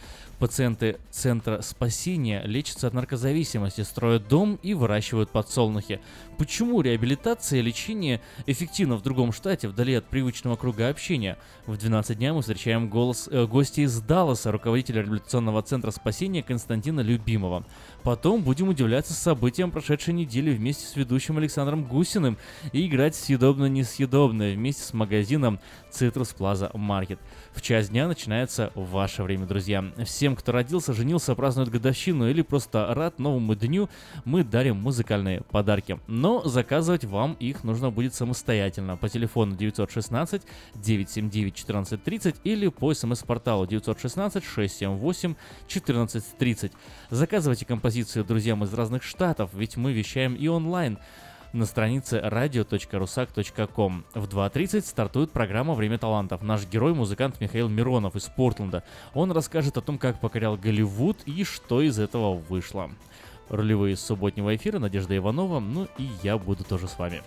Пациенты 0.43 0.99
Центра 1.09 1.61
спасения 1.61 2.43
лечатся 2.45 2.89
от 2.89 2.95
наркозависимости, 2.95 3.83
строят 3.83 4.27
дом 4.27 4.59
и 4.61 4.75
выращивают 4.75 5.31
подсолнухи. 5.31 6.01
Почему 6.37 6.81
реабилитация 6.81 7.61
и 7.61 7.63
лечение 7.63 8.21
эффективно 8.47 8.97
в 8.97 9.03
другом 9.03 9.31
штате, 9.31 9.69
вдали 9.69 9.95
от 9.95 10.07
привычного 10.07 10.57
круга 10.57 10.89
общения? 10.89 11.39
В 11.67 11.77
12 11.77 12.19
дня 12.19 12.35
мы 12.35 12.41
встречаем 12.41 12.91
голос, 12.91 13.29
э, 13.31 13.47
гостя 13.47 13.83
из 13.83 14.01
Далласа, 14.01 14.51
руководителя 14.51 15.03
реабилитационного 15.03 15.63
центра 15.63 15.93
спасения 15.93 16.43
Константина 16.43 17.03
Любимова. 17.03 17.65
Потом 18.03 18.43
будем 18.43 18.69
удивляться 18.69 19.15
событиям 19.15 19.71
прошедшей 19.71 20.13
недели 20.13 20.51
вместе 20.51 20.87
с 20.87 20.97
ведущим 20.97 21.39
Александром 21.39 21.85
Гусиным 21.85 22.37
и 22.73 22.87
играть 22.87 23.15
съедобно-несъедобное 23.15 24.55
вместе 24.55 24.83
с 24.83 24.93
магазином 24.93 25.61
Citrus 25.93 26.37
Plaza 26.37 26.73
Market. 26.73 27.19
В 27.53 27.63
час 27.63 27.91
дня 27.91 28.09
начинается 28.09 28.73
ваше 28.75 29.23
время, 29.23 29.47
друзья. 29.47 29.85
Всем, 30.05 30.35
кто 30.35 30.51
родился, 30.53 30.93
женился, 30.93 31.35
празднует 31.37 31.69
годовщину 31.69 32.29
или 32.29 32.43
просто 32.43 32.93
рад 32.93 33.21
новому 33.21 33.55
дню, 33.55 33.89
мы 34.25 34.43
дарим 34.43 34.77
музыкальные 34.79 35.43
подарки. 35.43 36.01
Но 36.09 36.43
заказывать 36.43 37.05
вам 37.05 37.35
их 37.35 37.63
нужно 37.63 37.91
будет 37.91 38.15
самостоятельно 38.15 38.97
по 38.97 39.09
телефону 39.09 39.55
916 39.55 40.43
979 40.75 41.53
1430 41.53 42.37
или 42.43 42.69
по 42.69 42.93
смс-порталу 42.95 43.67
916 43.67 44.43
678 44.43 45.31
1430. 45.67 46.73
Заказывайте 47.11 47.65
композиции 47.93 48.23
друзьям 48.23 48.65
из 48.65 48.73
разных 48.73 49.03
штатов, 49.03 49.51
ведь 49.53 49.77
мы 49.77 49.93
вещаем 49.93 50.35
и 50.35 50.49
онлайн 50.49 50.97
на 51.53 51.67
странице 51.67 52.23
radio.rusak.com. 52.25 54.05
В 54.15 54.25
2.30 54.25 54.81
стартует 54.81 55.31
программа 55.31 55.75
«Время 55.75 55.99
талантов». 55.99 56.41
Наш 56.41 56.67
герой– 56.67 56.95
музыкант 56.95 57.39
Михаил 57.39 57.69
Миронов 57.69 58.17
из 58.17 58.25
Портленда. 58.25 58.83
Он 59.13 59.31
расскажет 59.31 59.77
о 59.77 59.83
том, 59.83 59.99
как 59.99 60.21
покорял 60.21 60.57
Голливуд 60.57 61.19
и 61.27 61.45
что 61.45 61.83
из 61.83 61.99
этого 61.99 62.33
вышло. 62.33 62.91
Ролевые 63.51 63.99
субботнего 63.99 64.57
эфира 64.57 64.79
Надежда 64.79 65.15
Иванова, 65.15 65.61
ну 65.61 65.87
и 65.99 66.09
я 66.23 66.39
буду 66.39 66.65
тоже 66.65 66.89
с 66.89 66.99
вами. 66.99 67.21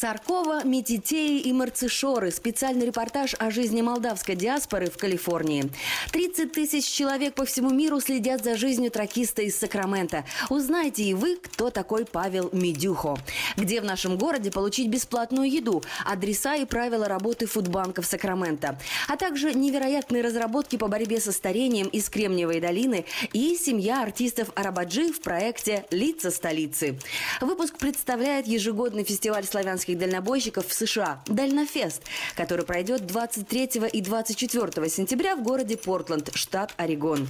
Саркова, 0.00 0.64
Метитеи 0.64 1.40
и 1.40 1.52
Марцишоры. 1.52 2.30
Специальный 2.30 2.86
репортаж 2.86 3.34
о 3.38 3.50
жизни 3.50 3.82
молдавской 3.82 4.34
диаспоры 4.34 4.88
в 4.88 4.96
Калифорнии. 4.96 5.70
30 6.12 6.52
тысяч 6.52 6.86
человек 6.86 7.34
по 7.34 7.44
всему 7.44 7.68
миру 7.68 8.00
следят 8.00 8.42
за 8.42 8.56
жизнью 8.56 8.90
тракиста 8.90 9.42
из 9.42 9.58
Сакрамента. 9.58 10.24
Узнайте 10.48 11.02
и 11.02 11.12
вы, 11.12 11.36
кто 11.36 11.68
такой 11.68 12.06
Павел 12.06 12.48
Медюхо. 12.50 13.18
Где 13.58 13.82
в 13.82 13.84
нашем 13.84 14.16
городе 14.16 14.50
получить 14.50 14.88
бесплатную 14.88 15.50
еду, 15.50 15.82
адреса 16.06 16.54
и 16.56 16.64
правила 16.64 17.06
работы 17.06 17.44
фудбанков 17.44 18.06
Сакрамента. 18.06 18.78
А 19.06 19.18
также 19.18 19.52
невероятные 19.52 20.22
разработки 20.22 20.76
по 20.76 20.88
борьбе 20.88 21.20
со 21.20 21.30
старением 21.30 21.88
из 21.88 22.08
Кремниевой 22.08 22.60
долины 22.60 23.04
и 23.34 23.54
семья 23.54 24.00
артистов 24.00 24.48
Арабаджи 24.54 25.12
в 25.12 25.20
проекте 25.20 25.84
«Лица 25.90 26.30
столицы». 26.30 26.98
Выпуск 27.42 27.76
представляет 27.76 28.46
ежегодный 28.46 29.04
фестиваль 29.04 29.44
славянских 29.44 29.89
дальнобойщиков 29.94 30.66
в 30.66 30.72
США 30.72 31.22
«Дальнофест», 31.26 32.02
который 32.36 32.64
пройдет 32.64 33.06
23 33.06 33.70
и 33.92 34.00
24 34.00 34.88
сентября 34.88 35.36
в 35.36 35.42
городе 35.42 35.76
Портленд, 35.76 36.30
штат 36.34 36.72
Орегон. 36.76 37.28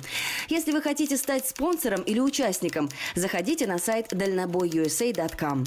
Если 0.48 0.72
вы 0.72 0.82
хотите 0.82 1.16
стать 1.16 1.48
спонсором 1.48 2.02
или 2.02 2.20
участником, 2.20 2.88
заходите 3.14 3.66
на 3.66 3.78
сайт 3.78 4.08
дальнобойusa.com. 4.12 5.64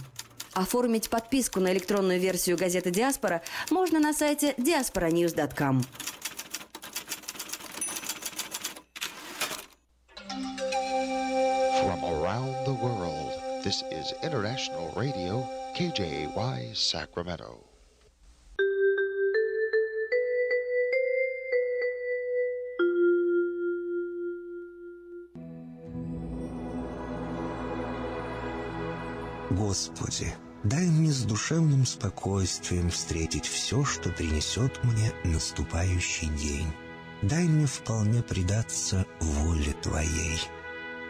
Оформить 0.53 1.09
подписку 1.09 1.59
на 1.59 1.73
электронную 1.73 2.19
версию 2.19 2.57
газеты 2.57 2.91
«Диаспора» 2.91 3.41
можно 3.71 3.99
на 3.99 4.13
сайте 4.13 4.53
diasporanews.com. 4.57 5.83
From 11.83 12.03
around 12.05 12.65
the 12.65 12.73
world, 12.73 13.33
this 13.63 13.83
is 13.91 14.13
International 14.21 14.93
Radio, 14.95 15.43
KJY 15.75 16.75
Sacramento. 16.75 17.57
Господи, 29.49 30.31
дай 30.63 30.85
мне 30.85 31.11
с 31.11 31.23
душевным 31.23 31.87
спокойствием 31.87 32.91
встретить 32.91 33.47
все, 33.47 33.83
что 33.83 34.11
принесет 34.11 34.83
мне 34.83 35.11
наступающий 35.23 36.27
день. 36.37 36.71
Дай 37.23 37.45
мне 37.45 37.65
вполне 37.65 38.21
предаться 38.21 39.07
воле 39.19 39.73
Твоей. 39.81 40.39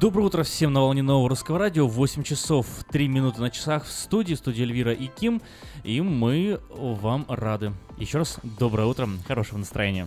Доброе 0.00 0.26
утро 0.26 0.44
всем 0.44 0.72
на 0.72 0.82
волне 0.82 1.02
нового 1.02 1.28
русского 1.28 1.58
радио. 1.58 1.88
8 1.88 2.22
часов 2.22 2.68
3 2.92 3.08
минуты 3.08 3.40
на 3.40 3.50
часах 3.50 3.84
в 3.84 3.90
студии, 3.90 4.34
в 4.34 4.38
студии 4.38 4.62
Эльвира 4.62 4.92
и 4.92 5.08
Ким. 5.08 5.42
И 5.82 6.00
мы 6.00 6.60
вам 6.70 7.26
рады. 7.28 7.72
Еще 7.96 8.18
раз 8.18 8.38
доброе 8.44 8.86
утро, 8.86 9.08
хорошего 9.26 9.58
настроения. 9.58 10.06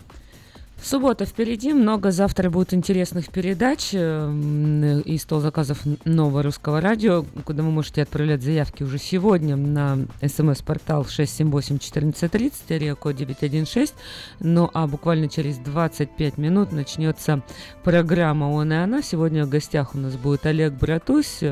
Суббота 0.83 1.25
впереди, 1.25 1.73
много 1.73 2.09
завтра 2.09 2.49
будет 2.49 2.73
интересных 2.73 3.29
передач 3.29 3.93
и 3.93 5.17
стол 5.19 5.39
заказов 5.39 5.79
нового 6.05 6.41
русского 6.41 6.81
радио, 6.81 7.23
куда 7.45 7.61
вы 7.61 7.69
можете 7.69 8.01
отправлять 8.01 8.41
заявки 8.41 8.81
уже 8.81 8.97
сегодня 8.97 9.55
на 9.55 9.99
смс-портал 10.21 11.03
678-1430, 11.03 12.51
area 12.69 12.97
916. 13.13 13.95
Ну 14.39 14.71
а 14.73 14.87
буквально 14.87 15.29
через 15.29 15.57
25 15.59 16.39
минут 16.39 16.71
начнется 16.71 17.43
программа 17.83 18.45
«Он 18.45 18.73
и 18.73 18.75
она». 18.75 19.03
Сегодня 19.03 19.45
в 19.45 19.49
гостях 19.49 19.93
у 19.93 19.99
нас 19.99 20.15
будет 20.15 20.47
Олег 20.47 20.73
Братусь, 20.73 21.43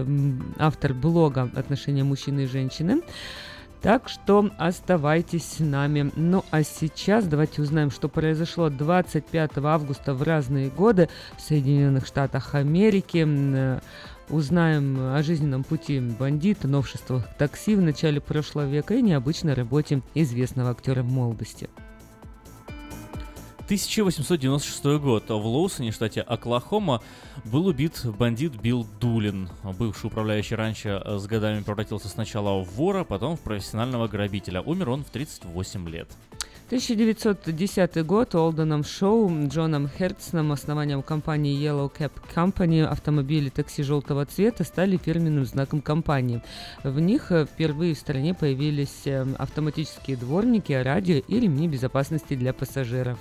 автор 0.57 0.95
блога 0.95 1.51
«Отношения 1.55 2.03
мужчины 2.03 2.41
и 2.41 2.47
женщины». 2.47 3.01
Так 3.82 4.09
что 4.09 4.49
оставайтесь 4.57 5.45
с 5.45 5.59
нами. 5.59 6.11
Ну 6.17 6.43
а 6.51 6.63
сейчас 6.63 7.25
давайте 7.25 7.61
узнаем, 7.61 7.91
что 7.91 8.09
произошло 8.09 8.69
25 8.69 9.57
августа 9.59 10.13
в 10.13 10.21
разные 10.21 10.69
годы 10.69 11.07
в 11.38 11.41
Соединенных 11.41 12.05
Штатах 12.05 12.55
Америки. 12.55 13.25
Узнаем 14.30 15.15
о 15.15 15.23
жизненном 15.23 15.63
пути 15.63 15.99
бандита, 15.99 16.67
новшествах 16.67 17.25
такси 17.38 17.75
в 17.75 17.82
начале 17.82 18.19
прошлого 18.19 18.67
века 18.67 18.93
и 18.95 19.01
необычной 19.01 19.53
работе 19.53 20.01
известного 20.13 20.71
актера 20.71 21.01
молодости. 21.01 21.69
1896 23.70 24.84
год. 24.99 25.30
В 25.30 25.45
Лоусоне, 25.45 25.91
штате 25.91 26.22
Оклахома, 26.22 27.03
был 27.45 27.67
убит 27.67 28.01
бандит 28.17 28.59
Билл 28.59 28.88
Дулин. 28.99 29.47
Бывший 29.78 30.07
управляющий 30.07 30.55
раньше 30.55 30.99
с 31.05 31.28
годами 31.28 31.61
превратился 31.61 32.07
сначала 32.07 32.63
в 32.63 32.74
вора, 32.74 33.03
потом 33.03 33.38
в 33.38 33.41
профессионального 33.41 34.07
грабителя. 34.07 34.61
Умер 34.61 34.89
он 34.89 35.03
в 35.03 35.11
38 35.11 35.88
лет. 35.88 36.07
1910 36.70 38.03
год 38.07 38.34
Олденом 38.34 38.84
Шоу, 38.84 39.32
Джоном 39.47 39.88
Херцном, 39.88 40.51
основанием 40.51 41.03
компании 41.03 41.55
Yellow 41.55 41.91
Cab 41.95 42.11
Company, 42.36 42.84
автомобили 42.84 43.49
такси 43.49 43.84
желтого 43.84 44.26
цвета 44.26 44.63
стали 44.63 44.97
фирменным 44.97 45.45
знаком 45.45 45.82
компании. 45.82 46.41
В 46.84 46.99
них 46.99 47.32
впервые 47.53 47.93
в 47.93 47.99
стране 47.99 48.34
появились 48.34 49.05
автоматические 49.38 50.17
дворники, 50.17 50.74
радио 50.74 51.17
и 51.17 51.39
ремни 51.39 51.67
безопасности 51.67 52.34
для 52.34 52.51
пассажиров. 52.51 53.20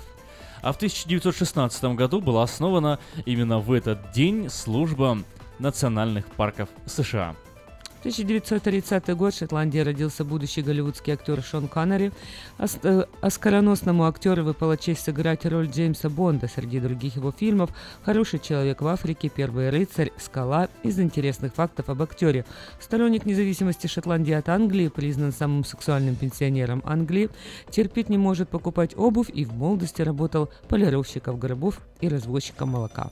А 0.61 0.73
в 0.73 0.75
1916 0.75 1.83
году 1.95 2.21
была 2.21 2.43
основана 2.43 2.99
именно 3.25 3.59
в 3.59 3.71
этот 3.71 4.11
день 4.11 4.49
служба 4.49 5.19
национальных 5.59 6.25
парков 6.27 6.69
США. 6.85 7.35
1930 7.99 9.13
год 9.17 9.33
в 9.33 9.37
Шотландии 9.37 9.79
родился 9.79 10.23
будущий 10.23 10.61
голливудский 10.61 11.11
актер 11.11 11.43
Шон 11.43 11.67
Коннери. 11.67 12.13
Ос- 12.57 12.79
э, 12.81 13.03
оскароносному 13.19 14.05
актеру 14.05 14.45
выпала 14.45 14.77
честь 14.77 15.03
сыграть 15.03 15.45
роль 15.45 15.67
Джеймса 15.67 16.09
Бонда 16.09 16.47
среди 16.47 16.79
других 16.79 17.17
его 17.17 17.33
фильмов 17.33 17.71
«Хороший 18.05 18.39
человек 18.39 18.81
в 18.81 18.87
Африке», 18.87 19.27
«Первый 19.27 19.69
рыцарь», 19.69 20.13
«Скала». 20.17 20.69
Из 20.83 20.97
интересных 20.97 21.53
фактов 21.53 21.89
об 21.89 22.01
актере. 22.01 22.45
Сторонник 22.79 23.25
независимости 23.25 23.87
Шотландии 23.87 24.33
от 24.33 24.47
Англии, 24.47 24.87
признан 24.87 25.33
самым 25.33 25.65
сексуальным 25.65 26.15
пенсионером 26.15 26.81
Англии, 26.85 27.29
терпеть 27.69 28.07
не 28.07 28.17
может 28.17 28.47
покупать 28.47 28.97
обувь 28.97 29.29
и 29.29 29.43
в 29.43 29.53
молодости 29.53 30.01
работал 30.01 30.49
полировщиком 30.69 31.37
гробов 31.37 31.81
и 31.99 32.07
развозчиком 32.07 32.69
молока. 32.69 33.11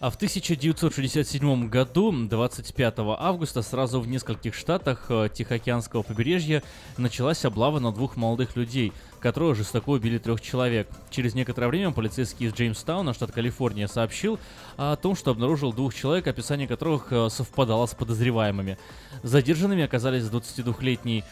А 0.00 0.08
в 0.08 0.14
1967 0.14 1.68
году, 1.68 2.10
25 2.10 2.94
августа, 3.18 3.60
сразу 3.60 4.00
в 4.00 4.08
нескольких 4.08 4.54
штатах 4.54 5.04
э, 5.10 5.28
Тихоокеанского 5.30 6.02
побережья 6.02 6.62
началась 6.96 7.44
облава 7.44 7.80
на 7.80 7.92
двух 7.92 8.16
молодых 8.16 8.56
людей, 8.56 8.94
которые 9.20 9.54
жестоко 9.54 9.90
убили 9.90 10.16
трех 10.16 10.40
человек. 10.40 10.88
Через 11.10 11.34
некоторое 11.34 11.68
время 11.68 11.90
полицейский 11.90 12.46
из 12.46 12.54
Джеймстауна, 12.54 13.12
штат 13.12 13.32
Калифорния, 13.32 13.88
сообщил 13.88 14.38
о 14.78 14.96
том, 14.96 15.14
что 15.14 15.32
обнаружил 15.32 15.74
двух 15.74 15.94
человек, 15.94 16.26
описание 16.26 16.66
которых 16.66 17.12
э, 17.12 17.28
совпадало 17.28 17.84
с 17.84 17.92
подозреваемыми. 17.92 18.78
Задержанными 19.22 19.84
оказались 19.84 20.24
22-летний 20.24 21.24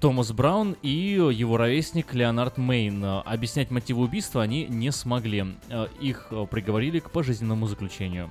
Томас 0.00 0.30
Браун 0.32 0.76
и 0.82 0.88
его 0.88 1.56
ровесник 1.56 2.14
Леонард 2.14 2.58
Мейн. 2.58 3.02
Объяснять 3.04 3.70
мотивы 3.70 4.02
убийства 4.02 4.42
они 4.42 4.66
не 4.66 4.92
смогли. 4.92 5.56
Их 6.00 6.32
приговорили 6.50 7.00
к 7.00 7.10
пожизненному 7.10 7.66
заключению. 7.66 8.30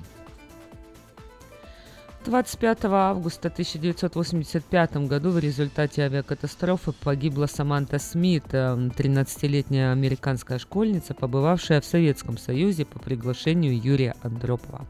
25 2.26 2.86
августа 2.86 3.49
1985 3.49 4.97
году 5.07 5.30
в 5.30 5.38
результате 5.38 6.01
авиакатастрофы 6.03 6.91
погибла 6.91 7.45
Саманта 7.45 7.99
Смит, 7.99 8.45
13-летняя 8.45 9.91
американская 9.91 10.57
школьница, 10.57 11.13
побывавшая 11.13 11.82
в 11.82 11.86
Советском 11.86 12.39
Союзе 12.39 12.86
по 12.86 12.97
приглашению 12.97 13.80
Юрия 13.80 14.16
Андропова. 14.24 14.88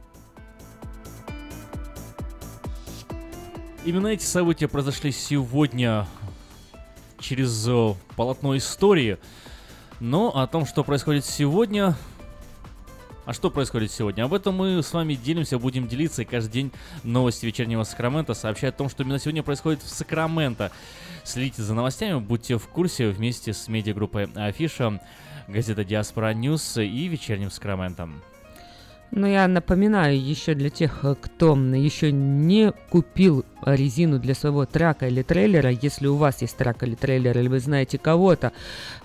Именно 3.83 4.07
эти 4.07 4.23
события 4.23 4.69
произошли 4.69 5.11
сегодня 5.11 6.07
через 7.19 7.69
полотно 8.15 8.55
истории. 8.57 9.17
Но 9.99 10.35
о 10.37 10.45
том, 10.47 10.65
что 10.65 10.83
происходит 10.83 11.25
сегодня, 11.25 11.95
А 13.25 13.33
что 13.33 13.49
происходит 13.49 13.91
сегодня? 13.91 14.23
Об 14.23 14.35
этом 14.35 14.55
мы 14.55 14.83
с 14.83 14.93
вами 14.93 15.15
делимся, 15.15 15.57
будем 15.57 15.87
делиться. 15.87 16.21
И 16.21 16.25
каждый 16.25 16.51
день 16.51 16.71
новости 17.03 17.47
Вечернего 17.47 17.83
Сакраменто 17.83 18.35
сообщают 18.35 18.75
о 18.75 18.77
том, 18.77 18.89
что 18.89 19.01
именно 19.01 19.17
сегодня 19.17 19.41
происходит 19.41 19.81
в 19.81 19.89
Сакраменто. 19.89 20.71
Следите 21.23 21.63
за 21.63 21.73
новостями, 21.73 22.19
будьте 22.19 22.59
в 22.59 22.67
курсе 22.67 23.09
вместе 23.09 23.53
с 23.53 23.67
медиагруппой 23.67 24.29
Афиша, 24.35 25.01
газета 25.47 25.83
Диаспора 25.83 26.35
Ньюс 26.35 26.77
и 26.77 27.07
Вечерним 27.07 27.49
Сакраменто. 27.49 28.21
Но 29.11 29.27
я 29.27 29.47
напоминаю 29.47 30.19
еще 30.21 30.55
для 30.55 30.69
тех, 30.69 31.05
кто 31.21 31.55
еще 31.55 32.11
не 32.11 32.73
купил 32.89 33.45
резину 33.63 34.19
для 34.19 34.35
своего 34.35 34.65
трака 34.65 35.07
или 35.07 35.21
трейлера, 35.23 35.69
если 35.69 36.07
у 36.07 36.15
вас 36.17 36.41
есть 36.41 36.57
трак 36.57 36.83
или 36.83 36.95
трейлер, 36.95 37.37
или 37.37 37.47
вы 37.47 37.59
знаете 37.59 37.97
кого-то, 37.97 38.51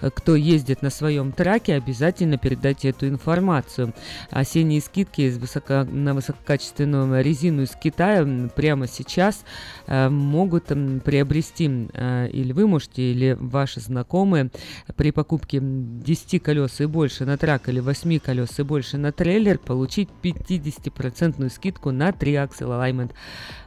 кто 0.00 0.36
ездит 0.36 0.82
на 0.82 0.90
своем 0.90 1.32
траке, 1.32 1.74
обязательно 1.74 2.38
передайте 2.38 2.90
эту 2.90 3.08
информацию. 3.08 3.94
Осенние 4.30 4.80
скидки 4.80 5.22
из 5.22 5.38
высоко, 5.38 5.84
на 5.84 6.12
высококачественную 6.12 7.24
резину 7.24 7.62
из 7.62 7.70
Китая 7.70 8.26
прямо 8.54 8.86
сейчас 8.86 9.44
э, 9.86 10.08
могут 10.08 10.66
приобрести 11.04 11.88
э, 11.94 12.28
или 12.30 12.52
вы 12.52 12.66
можете, 12.66 13.12
или 13.12 13.36
ваши 13.40 13.80
знакомые 13.80 14.50
при 14.96 15.10
покупке 15.10 15.60
10 15.62 16.42
колес 16.42 16.80
и 16.80 16.86
больше 16.86 17.24
на 17.24 17.38
трак 17.38 17.68
или 17.68 17.80
8 17.80 18.18
колес 18.18 18.58
и 18.58 18.62
больше 18.62 18.98
на 18.98 19.12
трейлер 19.12 19.58
получить 19.58 19.89
50% 19.98 21.48
скидку 21.50 21.90
на 21.90 22.12
3 22.12 22.32
Axle 22.34 22.68
Alignment. 22.68 23.12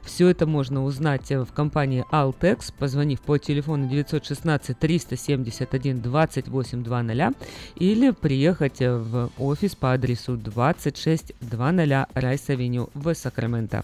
Все 0.04 0.28
это 0.28 0.46
можно 0.46 0.84
узнать 0.84 1.30
в 1.30 1.48
компании 1.54 2.06
Altex, 2.12 2.74
позвонив 2.78 3.22
по 3.22 3.38
телефону 3.38 3.88
916 3.88 4.78
371 4.78 6.02
2800 6.02 7.36
или 7.76 8.12
приехать 8.12 8.80
в 8.80 9.30
офис 9.38 9.76
по 9.76 9.94
адресу 9.94 10.36
2600 10.38 11.36
Райс-Авеню 11.42 12.90
в 12.94 13.14
Сакраменто. 13.14 13.84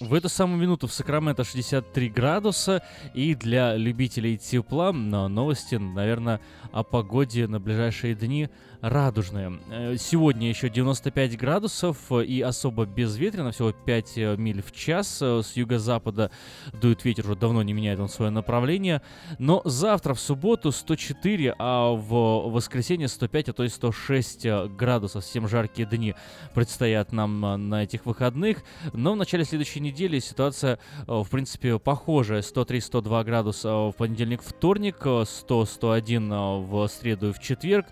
В 0.00 0.14
эту 0.14 0.30
самую 0.30 0.58
минуту 0.58 0.86
в 0.86 0.94
Сакраменто 0.94 1.44
63 1.44 2.08
градуса, 2.08 2.82
и 3.12 3.34
для 3.34 3.76
любителей 3.76 4.38
тепла 4.38 4.92
но 4.92 5.28
новости, 5.28 5.74
наверное, 5.74 6.40
о 6.72 6.82
погоде 6.82 7.46
на 7.46 7.60
ближайшие 7.60 8.14
дни 8.14 8.48
радужные. 8.80 9.60
Э, 9.70 9.96
Сегодня 9.98 10.48
еще 10.48 10.68
95 10.68 11.36
градусов 11.36 12.10
и 12.12 12.40
особо 12.40 12.86
безветренно, 12.86 13.52
всего 13.52 13.72
5 13.72 14.12
э, 14.16 14.36
миль 14.36 14.62
в 14.62 14.72
час. 14.72 15.18
Э, 15.20 15.42
С 15.42 15.56
юго-запада 15.56 16.30
дует 16.72 17.04
ветер, 17.04 17.26
уже 17.26 17.36
давно 17.36 17.62
не 17.62 17.72
меняет 17.72 18.00
он 18.00 18.08
свое 18.08 18.30
направление. 18.30 19.02
Но 19.38 19.62
завтра, 19.64 20.14
в 20.14 20.20
субботу, 20.20 20.72
104, 20.72 21.54
а 21.58 21.92
в 21.92 22.50
воскресенье 22.50 23.08
105, 23.08 23.50
а 23.50 23.52
то 23.52 23.62
есть 23.62 23.76
106 23.76 24.46
градусов. 24.76 25.24
Совсем 25.24 25.48
жаркие 25.48 25.86
дни 25.86 26.14
предстоят 26.54 27.12
нам 27.12 27.40
на 27.68 27.84
этих 27.84 28.06
выходных. 28.06 28.58
Но 28.92 29.12
в 29.12 29.16
начале 29.16 29.44
следующей 29.44 29.80
недели 29.80 30.18
ситуация, 30.18 30.78
э, 31.06 31.12
в 31.12 31.28
принципе, 31.28 31.78
похожая. 31.78 32.42
103-102 32.42 33.24
градуса 33.24 33.90
в 33.90 33.92
понедельник, 33.92 34.42
вторник, 34.42 34.96
100-101 35.04 36.60
в 36.66 36.88
среду 36.88 37.30
и 37.30 37.32
в 37.32 37.40
четверг, 37.40 37.86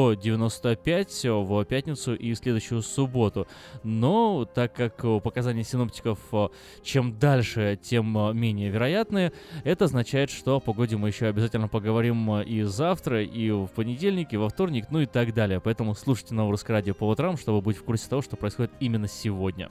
195 0.00 1.24
в 1.24 1.64
пятницу 1.64 2.14
и 2.14 2.34
следующую 2.34 2.82
субботу. 2.82 3.46
Но 3.82 4.46
так 4.46 4.72
как 4.72 4.96
показания 5.22 5.64
синоптиков 5.64 6.18
э, 6.32 6.48
чем 6.82 7.18
дальше, 7.18 7.78
тем 7.82 8.16
э, 8.16 8.32
менее 8.32 8.70
вероятные, 8.70 9.32
это 9.64 9.84
означает, 9.84 10.30
что 10.30 10.56
о 10.56 10.60
погоде 10.60 10.96
мы 10.96 11.08
еще 11.08 11.26
обязательно 11.26 11.68
поговорим 11.68 12.40
и 12.40 12.62
завтра, 12.62 13.22
и 13.22 13.50
в 13.50 13.68
понедельник, 13.68 14.32
и 14.32 14.36
во 14.36 14.48
вторник, 14.48 14.86
ну 14.90 15.00
и 15.00 15.06
так 15.06 15.34
далее. 15.34 15.60
Поэтому 15.60 15.94
слушайте 15.94 16.34
Новое 16.34 16.52
Русское 16.52 16.72
Радио 16.72 16.94
по 16.94 17.08
утрам, 17.08 17.36
чтобы 17.36 17.60
быть 17.60 17.76
в 17.76 17.84
курсе 17.84 18.08
того, 18.08 18.22
что 18.22 18.36
происходит 18.36 18.72
именно 18.80 19.08
сегодня. 19.08 19.70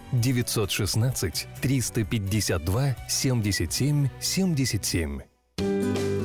916 0.13 1.47
352 1.61 2.95
77 3.07 4.09
77. 4.19 5.30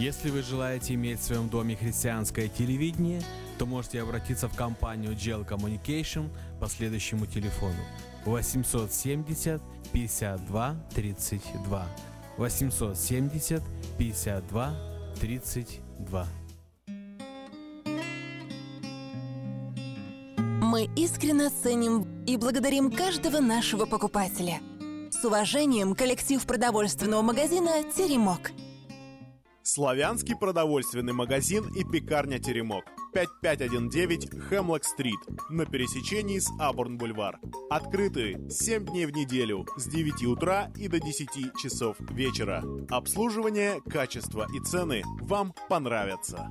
Если 0.00 0.30
вы 0.30 0.40
желаете 0.40 0.94
иметь 0.94 1.20
в 1.20 1.24
своем 1.24 1.50
доме 1.50 1.76
христианское 1.76 2.48
телевидение, 2.48 3.20
то 3.58 3.66
можете 3.66 4.00
обратиться 4.00 4.48
в 4.48 4.56
компанию 4.56 5.12
Gel 5.12 5.46
Communication 5.46 6.30
по 6.58 6.68
следующему 6.68 7.26
телефону 7.26 7.76
870 8.24 9.60
52 9.92 10.76
32 10.94 11.86
870 12.38 13.62
52 13.98 14.74
32 15.20 16.26
Мы 20.62 20.88
искренне 20.96 21.50
ценим 21.50 22.24
и 22.24 22.38
благодарим 22.38 22.90
каждого 22.90 23.40
нашего 23.40 23.84
покупателя. 23.84 24.60
С 25.10 25.22
уважением, 25.26 25.94
коллектив 25.94 26.42
продовольственного 26.46 27.20
магазина 27.20 27.82
«Теремок». 27.94 28.52
Славянский 29.72 30.34
продовольственный 30.34 31.12
магазин 31.12 31.64
и 31.76 31.84
пекарня 31.84 32.40
«Теремок». 32.40 32.82
5519 33.14 34.48
Хемлок-стрит 34.48 35.20
на 35.48 35.64
пересечении 35.64 36.40
с 36.40 36.50
Абурн-бульвар. 36.58 37.38
Открыты 37.70 38.50
7 38.50 38.86
дней 38.86 39.06
в 39.06 39.12
неделю 39.12 39.68
с 39.76 39.86
9 39.86 40.24
утра 40.24 40.72
и 40.76 40.88
до 40.88 40.98
10 40.98 41.54
часов 41.62 41.94
вечера. 42.10 42.64
Обслуживание, 42.88 43.80
качество 43.88 44.44
и 44.52 44.58
цены 44.58 45.04
вам 45.20 45.54
понравятся. 45.68 46.50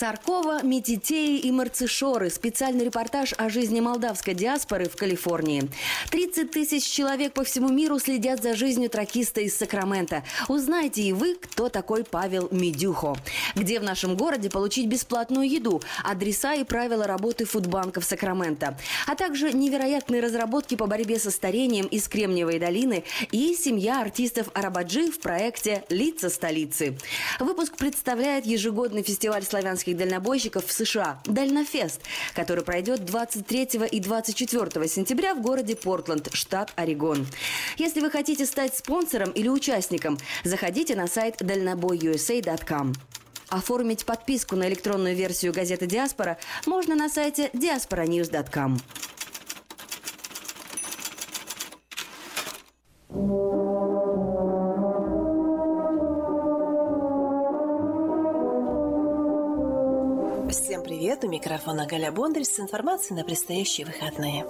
Саркова, 0.00 0.62
Метитеи 0.62 1.40
и 1.40 1.52
Марцишоры. 1.52 2.30
Специальный 2.30 2.86
репортаж 2.86 3.34
о 3.36 3.50
жизни 3.50 3.80
молдавской 3.80 4.32
диаспоры 4.32 4.88
в 4.88 4.96
Калифорнии. 4.96 5.68
30 6.10 6.50
тысяч 6.50 6.84
человек 6.84 7.34
по 7.34 7.44
всему 7.44 7.68
миру 7.68 7.98
следят 7.98 8.42
за 8.42 8.56
жизнью 8.56 8.88
тракиста 8.88 9.42
из 9.42 9.54
Сакрамента. 9.54 10.24
Узнайте 10.48 11.02
и 11.02 11.12
вы, 11.12 11.34
кто 11.34 11.68
такой 11.68 12.04
Павел 12.04 12.48
Медюхо. 12.50 13.14
Где 13.54 13.78
в 13.78 13.82
нашем 13.82 14.16
городе 14.16 14.48
получить 14.48 14.86
бесплатную 14.86 15.46
еду, 15.46 15.82
адреса 16.02 16.54
и 16.54 16.64
правила 16.64 17.06
работы 17.06 17.44
фудбанков 17.44 18.06
Сакрамента. 18.06 18.78
А 19.06 19.14
также 19.14 19.52
невероятные 19.52 20.22
разработки 20.22 20.76
по 20.76 20.86
борьбе 20.86 21.18
со 21.18 21.30
старением 21.30 21.84
из 21.84 22.08
Кремниевой 22.08 22.58
долины 22.58 23.04
и 23.32 23.54
семья 23.54 24.00
артистов 24.00 24.48
Арабаджи 24.54 25.10
в 25.10 25.20
проекте 25.20 25.84
«Лица 25.90 26.30
столицы». 26.30 26.96
Выпуск 27.38 27.76
представляет 27.76 28.46
ежегодный 28.46 29.02
фестиваль 29.02 29.42
славянских 29.42 29.89
дальнобойщиков 29.94 30.66
в 30.66 30.72
США 30.72 31.20
«Дальнофест», 31.24 32.00
который 32.34 32.64
пройдет 32.64 33.04
23 33.04 33.68
и 33.90 34.00
24 34.00 34.88
сентября 34.88 35.34
в 35.34 35.42
городе 35.42 35.76
Портленд, 35.76 36.28
штат 36.32 36.72
Орегон. 36.76 37.26
Если 37.76 38.00
вы 38.00 38.10
хотите 38.10 38.46
стать 38.46 38.76
спонсором 38.76 39.30
или 39.30 39.48
участником, 39.48 40.18
заходите 40.44 40.94
на 40.94 41.06
сайт 41.06 41.36
дальнобойusa.com. 41.40 42.94
Оформить 43.48 44.06
подписку 44.06 44.54
на 44.54 44.68
электронную 44.68 45.16
версию 45.16 45.52
газеты 45.52 45.86
«Диаспора» 45.86 46.38
можно 46.66 46.94
на 46.94 47.08
сайте 47.08 47.50
diasporanews.com. 47.52 48.78
Всем 60.52 60.82
привет! 60.82 61.22
У 61.22 61.28
микрофона 61.28 61.86
Галя 61.86 62.10
Бондарь 62.10 62.42
с 62.42 62.58
информацией 62.58 63.16
на 63.16 63.24
предстоящие 63.24 63.86
выходные. 63.86 64.44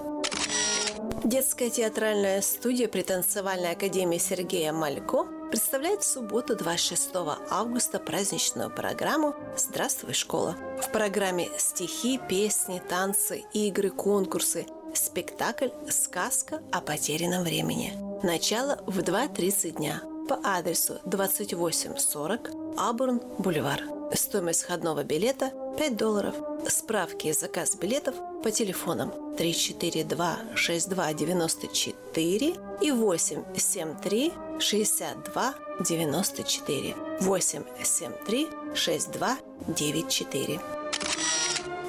Детская 1.24 1.68
театральная 1.68 2.40
студия 2.40 2.88
при 2.88 3.02
танцевальной 3.02 3.72
академии 3.72 4.16
Сергея 4.16 4.72
Малько 4.72 5.26
представляет 5.50 6.00
в 6.02 6.06
субботу 6.06 6.56
26 6.56 7.10
августа 7.50 7.98
праздничную 7.98 8.70
программу 8.70 9.34
«Здравствуй, 9.58 10.14
школа». 10.14 10.56
В 10.82 10.90
программе 10.90 11.48
стихи, 11.58 12.18
песни, 12.30 12.80
танцы, 12.88 13.44
игры, 13.52 13.90
конкурсы, 13.90 14.64
спектакль 14.94 15.68
«Сказка 15.90 16.62
о 16.72 16.80
потерянном 16.80 17.44
времени». 17.44 17.92
Начало 18.22 18.82
в 18.86 19.00
2.30 19.00 19.72
дня 19.72 20.02
по 20.30 20.40
адресу 20.44 20.98
2840 21.04 22.50
Абурн, 22.78 23.20
Бульвар. 23.38 23.99
Стоимость 24.12 24.62
входного 24.64 25.04
билета 25.04 25.52
5 25.78 25.96
долларов. 25.96 26.34
Справки 26.68 27.28
и 27.28 27.32
заказ 27.32 27.76
билетов 27.76 28.14
по 28.42 28.50
телефонам 28.50 29.12
342 29.36 30.38
62 30.54 31.12
94 31.14 32.54
и 32.80 32.90
873 32.90 34.32
62 34.58 35.54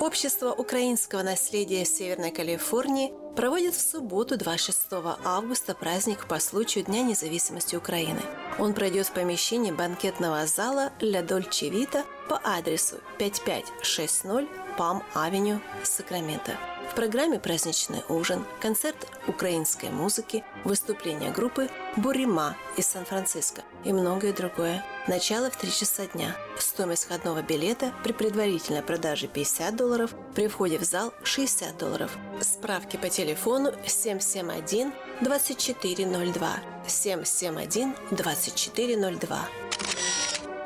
Общество 0.01 0.51
украинского 0.51 1.21
наследия 1.21 1.85
Северной 1.85 2.31
Калифорнии 2.31 3.13
проводит 3.35 3.75
в 3.75 3.81
субботу 3.81 4.35
26 4.35 4.87
августа 5.23 5.75
праздник 5.75 6.27
по 6.27 6.39
случаю 6.39 6.85
Дня 6.85 7.03
независимости 7.03 7.75
Украины. 7.75 8.19
Он 8.57 8.73
пройдет 8.73 9.05
в 9.05 9.11
помещении 9.11 9.69
банкетного 9.69 10.47
зала 10.47 10.91
«Ля 11.01 11.21
Дольче 11.21 11.69
Вита» 11.69 12.03
по 12.27 12.41
адресу 12.43 12.95
5560 13.19 14.47
Пам-Авеню, 14.75 15.59
Сакраменто. 15.83 16.70
В 16.89 16.95
программе 16.95 17.39
праздничный 17.39 18.03
ужин, 18.09 18.45
концерт 18.59 19.07
украинской 19.27 19.89
музыки, 19.89 20.43
выступление 20.65 21.31
группы 21.31 21.69
«Бурима» 21.95 22.57
из 22.77 22.87
Сан-Франциско 22.87 23.61
и 23.85 23.93
многое 23.93 24.33
другое. 24.33 24.83
Начало 25.07 25.49
в 25.49 25.57
3 25.57 25.71
часа 25.71 26.05
дня. 26.07 26.35
Стоимость 26.59 27.05
входного 27.05 27.41
билета 27.41 27.93
при 28.03 28.11
предварительной 28.11 28.81
продаже 28.81 29.27
50 29.27 29.75
долларов, 29.75 30.13
при 30.35 30.47
входе 30.47 30.77
в 30.77 30.83
зал 30.83 31.13
60 31.23 31.77
долларов. 31.77 32.11
Справки 32.41 32.97
по 32.97 33.09
телефону 33.09 33.73
771 33.85 34.93
2402 35.21 36.59
771 36.87 37.95
2402 38.11 39.47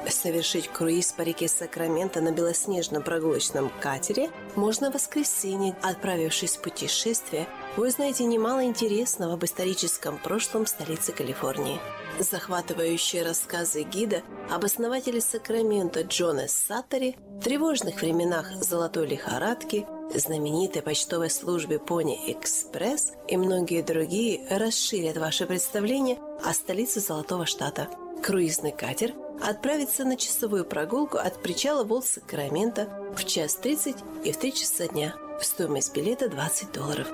совершить 0.10 0.68
круиз 0.68 1.12
по 1.12 1.22
реке 1.22 1.48
Сакраменто 1.48 2.22
на 2.22 2.32
белоснежном 2.32 3.04
прогулочном 3.04 3.72
катере 3.80 4.30
можно 4.56 4.92
в 4.92 4.94
воскресенье. 4.94 5.76
Отправившись 5.82 6.58
в 6.58 6.62
путешествие, 6.62 7.48
вы 7.78 7.88
узнаете 7.88 8.26
немало 8.26 8.64
интересного 8.64 9.34
об 9.34 9.44
историческом 9.46 10.18
прошлом 10.18 10.66
столицы 10.66 11.12
Калифорнии. 11.12 11.80
Захватывающие 12.20 13.24
рассказы 13.24 13.84
гида 13.84 14.22
об 14.50 14.64
основателе 14.64 15.20
Сакрамента 15.20 16.02
Джона 16.02 16.48
Саттери, 16.48 17.18
тревожных 17.44 18.02
временах 18.02 18.52
золотой 18.64 19.08
лихорадки, 19.08 19.86
знаменитой 20.14 20.82
почтовой 20.82 21.30
службе 21.30 21.80
Пони 21.80 22.32
Экспресс 22.32 23.12
и 23.28 23.38
многие 23.38 23.82
другие 23.82 24.48
расширят 24.50 25.18
ваше 25.18 25.46
представление 25.46 26.20
о 26.44 26.54
столице 26.54 27.02
Золотого 27.02 27.46
Штата. 27.46 27.90
Круизный 28.24 28.72
катер 28.72 29.14
отправится 29.42 30.04
на 30.04 30.18
часовую 30.18 30.66
прогулку 30.66 31.18
от 31.18 31.42
причала 31.42 31.84
Волт 31.84 32.06
Сакрамента 32.06 32.90
в 33.16 33.24
час 33.26 33.56
30 33.56 33.96
и 34.24 34.32
в 34.32 34.38
3 34.38 34.54
часа 34.54 34.88
дня. 34.88 35.16
Стоимость 35.42 35.94
билета 35.94 36.30
20 36.30 36.72
долларов. 36.72 37.08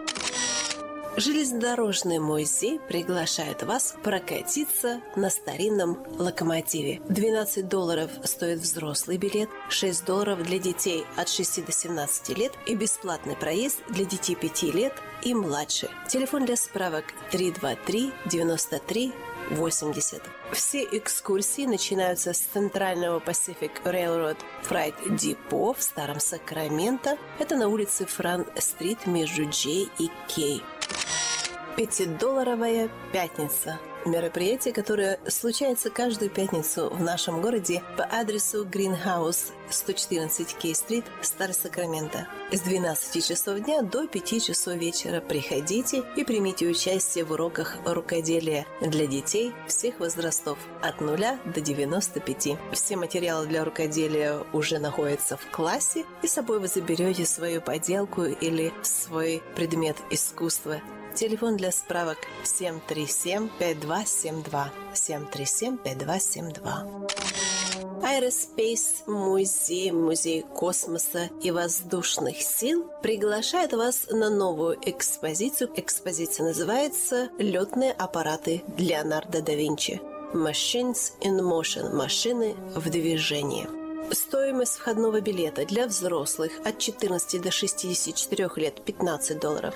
Железнодорожный 1.17 2.19
музей 2.19 2.79
приглашает 2.79 3.63
вас 3.63 3.95
прокатиться 4.01 5.01
на 5.17 5.29
старинном 5.29 5.97
локомотиве. 6.17 7.01
12 7.09 7.67
долларов 7.67 8.09
стоит 8.23 8.59
взрослый 8.59 9.17
билет, 9.17 9.49
6 9.69 10.05
долларов 10.05 10.41
для 10.43 10.57
детей 10.57 11.05
от 11.17 11.27
6 11.27 11.65
до 11.65 11.71
17 11.73 12.37
лет 12.37 12.53
и 12.65 12.75
бесплатный 12.75 13.35
проезд 13.35 13.81
для 13.89 14.05
детей 14.05 14.35
5 14.35 14.63
лет 14.73 14.93
и 15.21 15.33
младше. 15.33 15.89
Телефон 16.07 16.45
для 16.45 16.55
справок 16.55 17.03
323 17.31 18.13
93 18.27 19.13
80. 19.51 20.21
Все 20.53 20.83
экскурсии 20.83 21.65
начинаются 21.65 22.33
с 22.33 22.39
центрального 22.39 23.19
Pacific 23.19 23.71
Railroad 23.83 24.37
Freight 24.67 24.95
Depot 25.09 25.75
в 25.77 25.81
Старом 25.83 26.19
Сакраменто. 26.19 27.17
Это 27.39 27.55
на 27.55 27.67
улице 27.67 28.05
Фран-стрит 28.05 29.05
между 29.05 29.43
J 29.43 29.89
и 29.99 30.09
K. 30.27 30.63
Пятидолларовая 31.75 32.89
пятница. 33.11 33.79
Мероприятие, 34.05 34.73
которое 34.73 35.19
случается 35.27 35.91
каждую 35.91 36.31
пятницу 36.31 36.89
в 36.89 37.01
нашем 37.01 37.39
городе 37.39 37.83
по 37.97 38.03
адресу 38.03 38.65
Greenhouse 38.65 39.51
114 39.69 40.55
Кей-стрит, 40.57 41.05
Старый 41.21 41.53
Сакраменто. 41.53 42.27
С 42.51 42.61
12 42.61 43.23
часов 43.23 43.59
дня 43.59 43.83
до 43.83 44.07
5 44.07 44.43
часов 44.43 44.73
вечера 44.73 45.21
приходите 45.21 46.03
и 46.15 46.23
примите 46.23 46.67
участие 46.67 47.25
в 47.25 47.31
уроках 47.31 47.77
рукоделия 47.85 48.65
для 48.81 49.05
детей 49.05 49.53
всех 49.67 49.99
возрастов 49.99 50.57
от 50.81 50.99
0 50.99 51.17
до 51.45 51.61
95. 51.61 52.57
Все 52.73 52.95
материалы 52.97 53.45
для 53.45 53.63
рукоделия 53.63 54.39
уже 54.51 54.79
находятся 54.79 55.37
в 55.37 55.45
классе, 55.51 56.05
и 56.23 56.27
с 56.27 56.33
собой 56.33 56.59
вы 56.59 56.67
заберете 56.67 57.25
свою 57.25 57.61
поделку 57.61 58.23
или 58.23 58.73
свой 58.81 59.43
предмет 59.55 59.97
искусства 60.09 60.81
Телефон 61.15 61.57
для 61.57 61.71
справок 61.71 62.19
737-5272. 62.43 64.69
737-5272. 64.93 67.09
Aerospace 68.01 69.03
музей, 69.07 69.91
музей 69.91 70.41
космоса 70.41 71.29
и 71.41 71.51
воздушных 71.51 72.41
сил 72.41 72.89
приглашает 73.01 73.73
вас 73.73 74.07
на 74.09 74.29
новую 74.29 74.77
экспозицию. 74.81 75.69
Экспозиция 75.75 76.47
называется 76.47 77.29
«Летные 77.37 77.91
аппараты 77.91 78.63
Леонардо 78.77 79.41
да 79.41 79.53
Винчи». 79.53 79.99
Machines 80.33 81.11
in 81.21 81.41
Motion– 81.41 81.93
машины 81.95 82.55
в 82.73 82.89
движении. 82.89 83.67
Стоимость 84.13 84.77
входного 84.77 85.21
билета 85.21 85.65
для 85.65 85.87
взрослых 85.87 86.51
от 86.65 86.79
14 86.79 87.41
до 87.41 87.51
64 87.51 88.49
лет– 88.55 88.81
15 88.85 89.39
долларов. 89.39 89.75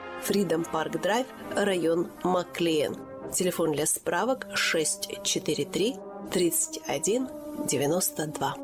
Freedom 0.27 0.65
Park 0.71 1.01
Drive, 1.01 1.25
район 1.55 2.11
Маклиен. 2.23 2.95
Телефон 3.33 3.71
для 3.71 3.85
справок 3.85 4.47
643 4.53 5.95
31 6.31 7.29
92. 7.67 8.55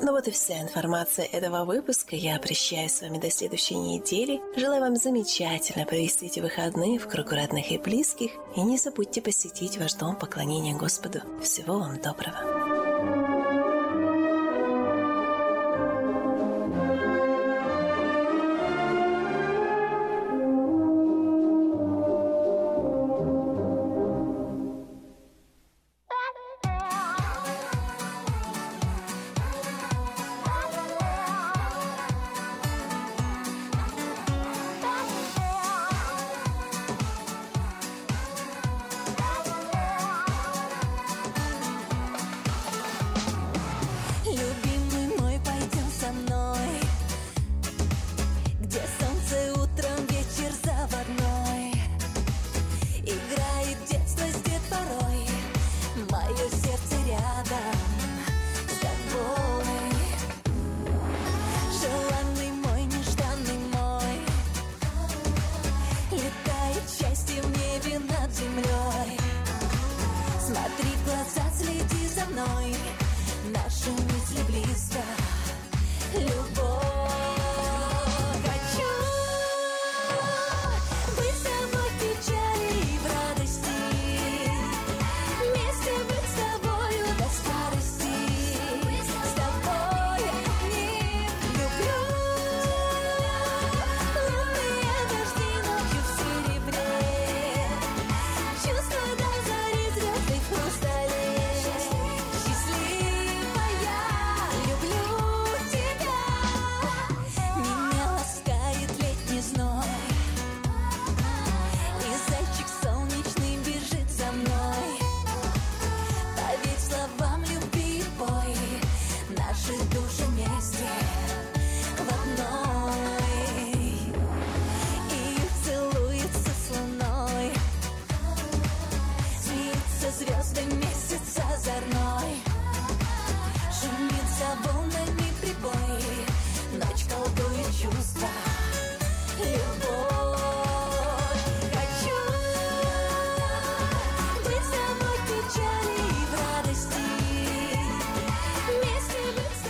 Ну 0.00 0.12
вот 0.12 0.28
и 0.28 0.30
вся 0.30 0.60
информация 0.60 1.24
этого 1.24 1.64
выпуска. 1.64 2.14
Я 2.14 2.38
прощаюсь 2.38 2.92
с 2.92 3.02
вами 3.02 3.18
до 3.18 3.30
следующей 3.30 3.74
недели. 3.74 4.40
Желаю 4.56 4.80
вам 4.80 4.96
замечательно 4.96 5.84
провести 5.86 6.26
эти 6.26 6.38
выходные 6.38 7.00
в 7.00 7.08
кругу 7.08 7.34
родных 7.34 7.72
и 7.72 7.78
близких. 7.78 8.30
И 8.54 8.60
не 8.60 8.78
забудьте 8.78 9.20
посетить 9.20 9.76
ваш 9.76 9.94
дом 9.94 10.14
поклонения 10.14 10.76
Господу. 10.76 11.20
Всего 11.42 11.80
вам 11.80 12.00
доброго. 12.00 12.77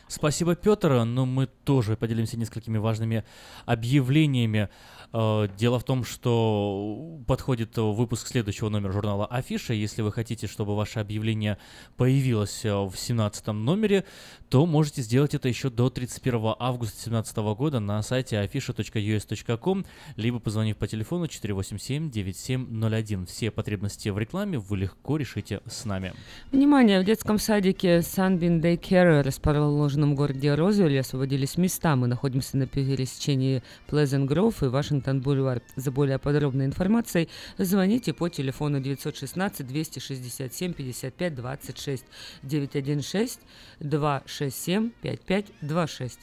Спасибо, 0.08 0.56
Петр. 0.56 1.04
Но 1.06 1.26
мы 1.26 1.48
тоже 1.66 1.98
поделимся 1.98 2.38
несколькими 2.38 2.78
важными 2.78 3.26
объявлениями. 3.66 4.70
Э, 5.12 5.48
Дело 5.58 5.80
в 5.80 5.84
том, 5.84 6.04
что 6.04 7.20
подходит 7.28 7.78
выпуск 7.78 8.28
следующего 8.28 8.70
номера 8.70 8.92
журнала 8.92 9.26
Афиша. 9.26 9.74
Если 9.74 10.02
вы 10.02 10.12
хотите, 10.12 10.48
чтобы 10.48 10.76
ваше 10.76 11.00
объявление 11.00 11.58
появилось 11.98 12.64
э, 12.64 12.74
в 12.74 12.94
17 12.96 13.48
номере, 13.48 14.06
то 14.50 14.66
можете 14.66 15.02
сделать 15.02 15.34
это 15.34 15.50
еще 15.50 15.70
до 15.70 15.90
31 15.90 16.56
августа 16.60 16.96
2017 16.96 17.38
года 17.58 17.80
на 17.80 18.02
сайте 18.04 18.38
afisha.us.com, 18.38 19.86
либо 20.16 20.40
позвонив 20.40 20.78
по 20.78 20.88
телефону 20.88 21.26
487-9701. 21.26 23.26
Все 23.26 23.52
потребности 23.52 24.10
в 24.10 24.18
рекламе 24.18 24.60
вы 24.60 24.78
легко 24.78 25.18
решите 25.18 25.62
с 25.66 25.86
нами. 25.86 26.14
Внимание! 26.52 27.02
В 27.02 27.04
детском 27.04 27.40
садике 27.40 28.00
Sunbeam 28.00 28.62
Daycare, 28.62 29.22
расположенном 29.22 30.14
в 30.14 30.16
городе 30.16 30.54
Розвилле, 30.54 31.00
освободились 31.00 31.55
места. 31.58 31.96
Мы 31.96 32.08
находимся 32.08 32.58
на 32.58 32.68
пересечении 32.68 33.64
Pleasant 33.88 34.28
Grove 34.28 34.66
и 34.66 34.70
Вашингтон 34.70 35.22
Бульвар. 35.22 35.62
За 35.76 35.92
более 35.92 36.20
подробной 36.20 36.66
информацией 36.66 37.30
звоните 37.58 38.14
по 38.14 38.30
телефону 38.30 38.80
916 38.80 39.66
267 39.66 40.74
55 40.74 41.36
26 41.36 42.06
916 42.44 43.40
267 43.80 44.92
5526. 45.02 46.20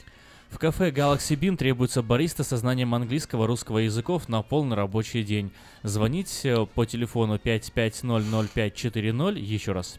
В 0.53 0.59
кафе 0.59 0.91
Galaxy 0.91 1.35
Bean 1.35 1.57
требуется 1.57 2.03
бариста 2.03 2.43
со 2.43 2.57
знанием 2.57 2.93
английского, 2.93 3.47
русского 3.47 3.79
языков 3.79 4.29
на 4.29 4.43
полный 4.43 4.75
рабочий 4.75 5.23
день. 5.23 5.51
Звонить 5.81 6.41
э, 6.43 6.67
по 6.75 6.85
телефону 6.85 7.37
5500540, 7.37 9.39
еще 9.39 9.71
раз 9.71 9.97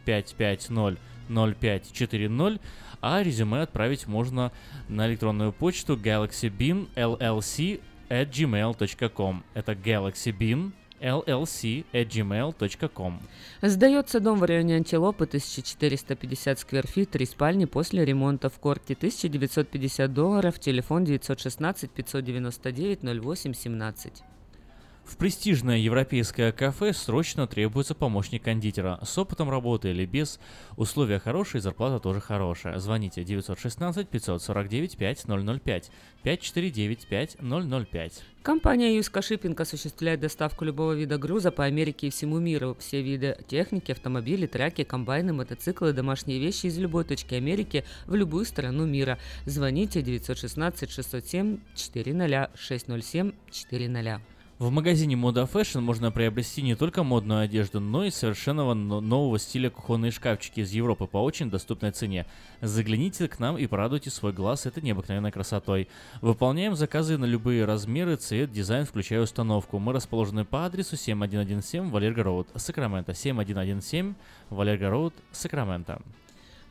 5500540, 1.29 2.61
а 3.01 3.23
резюме 3.23 3.63
отправить 3.63 4.07
можно 4.07 4.53
на 4.89 5.07
электронную 5.07 5.53
почту 5.53 5.97
galaxybean 5.97 6.89
llc 6.97 7.81
at 8.09 8.31
gmail.com. 8.31 9.43
Это 9.55 9.73
galaxybean 9.73 10.73
llc 11.01 11.85
at 11.93 12.09
gmail.com. 12.09 13.21
Сдается 13.63 14.21
дом 14.21 14.39
в 14.39 14.45
районе 14.45 14.77
Антилопы, 14.77 15.25
1450 15.25 16.59
скверфит, 16.59 17.11
три 17.11 17.27
спальни 17.27 17.67
после 17.67 18.05
ремонта 18.05 18.49
в 18.49 18.59
корте, 18.59 18.95
1950 18.95 20.13
долларов, 20.13 20.59
телефон 20.59 21.05
916 21.05 21.91
599 21.91 23.03
08 23.03 23.53
17. 23.55 24.23
В 25.05 25.19
престижное 25.19 25.77
европейское 25.77 26.51
кафе 26.51 26.95
срочно 26.95 27.47
требуется 27.47 27.95
помощник 27.95 28.43
кондитера. 28.43 28.99
С 29.03 29.17
опытом 29.19 29.51
работы 29.51 29.91
или 29.91 30.07
без. 30.07 30.41
Условия 30.77 31.19
хорошие, 31.19 31.61
зарплата 31.61 31.99
тоже 31.99 32.21
хорошая. 32.21 32.79
Звоните 32.79 33.23
916 33.23 34.09
549 34.09 34.97
5005 34.97 35.91
549 36.23 37.07
5005. 37.07 38.23
Компания 38.43 38.97
Юска 38.97 39.21
Шиппинг 39.21 39.61
осуществляет 39.61 40.21
доставку 40.21 40.65
любого 40.65 40.95
вида 40.95 41.19
груза 41.19 41.51
по 41.51 41.65
Америке 41.65 42.07
и 42.07 42.11
всему 42.11 42.39
миру. 42.39 42.75
Все 42.81 43.03
виды 43.03 43.37
техники, 43.47 43.93
автомобили, 43.93 44.47
траки, 44.47 44.85
комбайны, 44.85 45.35
мотоциклы, 45.35 45.93
домашние 45.93 46.39
вещи 46.39 46.67
из 46.67 46.79
любой 46.79 47.05
точки 47.05 47.35
Америки 47.35 47.85
в 48.07 48.15
любую 48.15 48.47
страну 48.47 48.87
мира. 48.87 49.19
Звоните 49.45 50.01
916 50.01 50.91
607 50.91 51.59
400 51.75 52.51
607 52.55 53.33
400. 53.51 54.34
В 54.61 54.71
магазине 54.71 55.17
Мода 55.17 55.49
Fashion 55.53 55.81
можно 55.81 56.13
приобрести 56.13 56.63
не 56.63 56.77
только 56.77 57.03
модную 57.03 57.41
одежду, 57.41 57.81
но 57.81 58.05
и 58.05 58.11
совершенно 58.11 58.73
но- 58.73 59.01
нового 59.01 59.37
стиля 59.41 59.69
кухонные 59.69 60.13
шкафчики 60.13 60.61
из 60.61 60.71
Европы 60.71 61.09
по 61.09 61.19
очень 61.19 61.51
доступной 61.51 61.91
цене. 61.91 62.25
Загляните 62.61 63.27
к 63.27 63.41
нам 63.41 63.59
и 63.59 63.67
порадуйте 63.67 64.11
свой 64.11 64.33
глаз 64.33 64.67
этой 64.67 64.81
необыкновенной 64.81 65.33
красотой. 65.33 65.89
Выполняем 66.21 66.77
заказы 66.77 67.19
на 67.19 67.25
любые 67.25 67.65
размеры, 67.65 68.15
цвет, 68.15 68.53
дизайн, 68.53 68.87
включая 68.87 69.23
установку. 69.23 69.81
Мы 69.81 69.93
расположены 69.93 70.45
по 70.45 70.65
адресу 70.65 70.97
7117 70.97 71.91
Валерго 71.91 72.23
Роуд, 72.23 72.47
Сакраменто. 72.55 73.13
7117 73.13 74.15
Валерго 74.51 74.89
Роуд, 74.89 75.15
Сакраменто. 75.33 76.01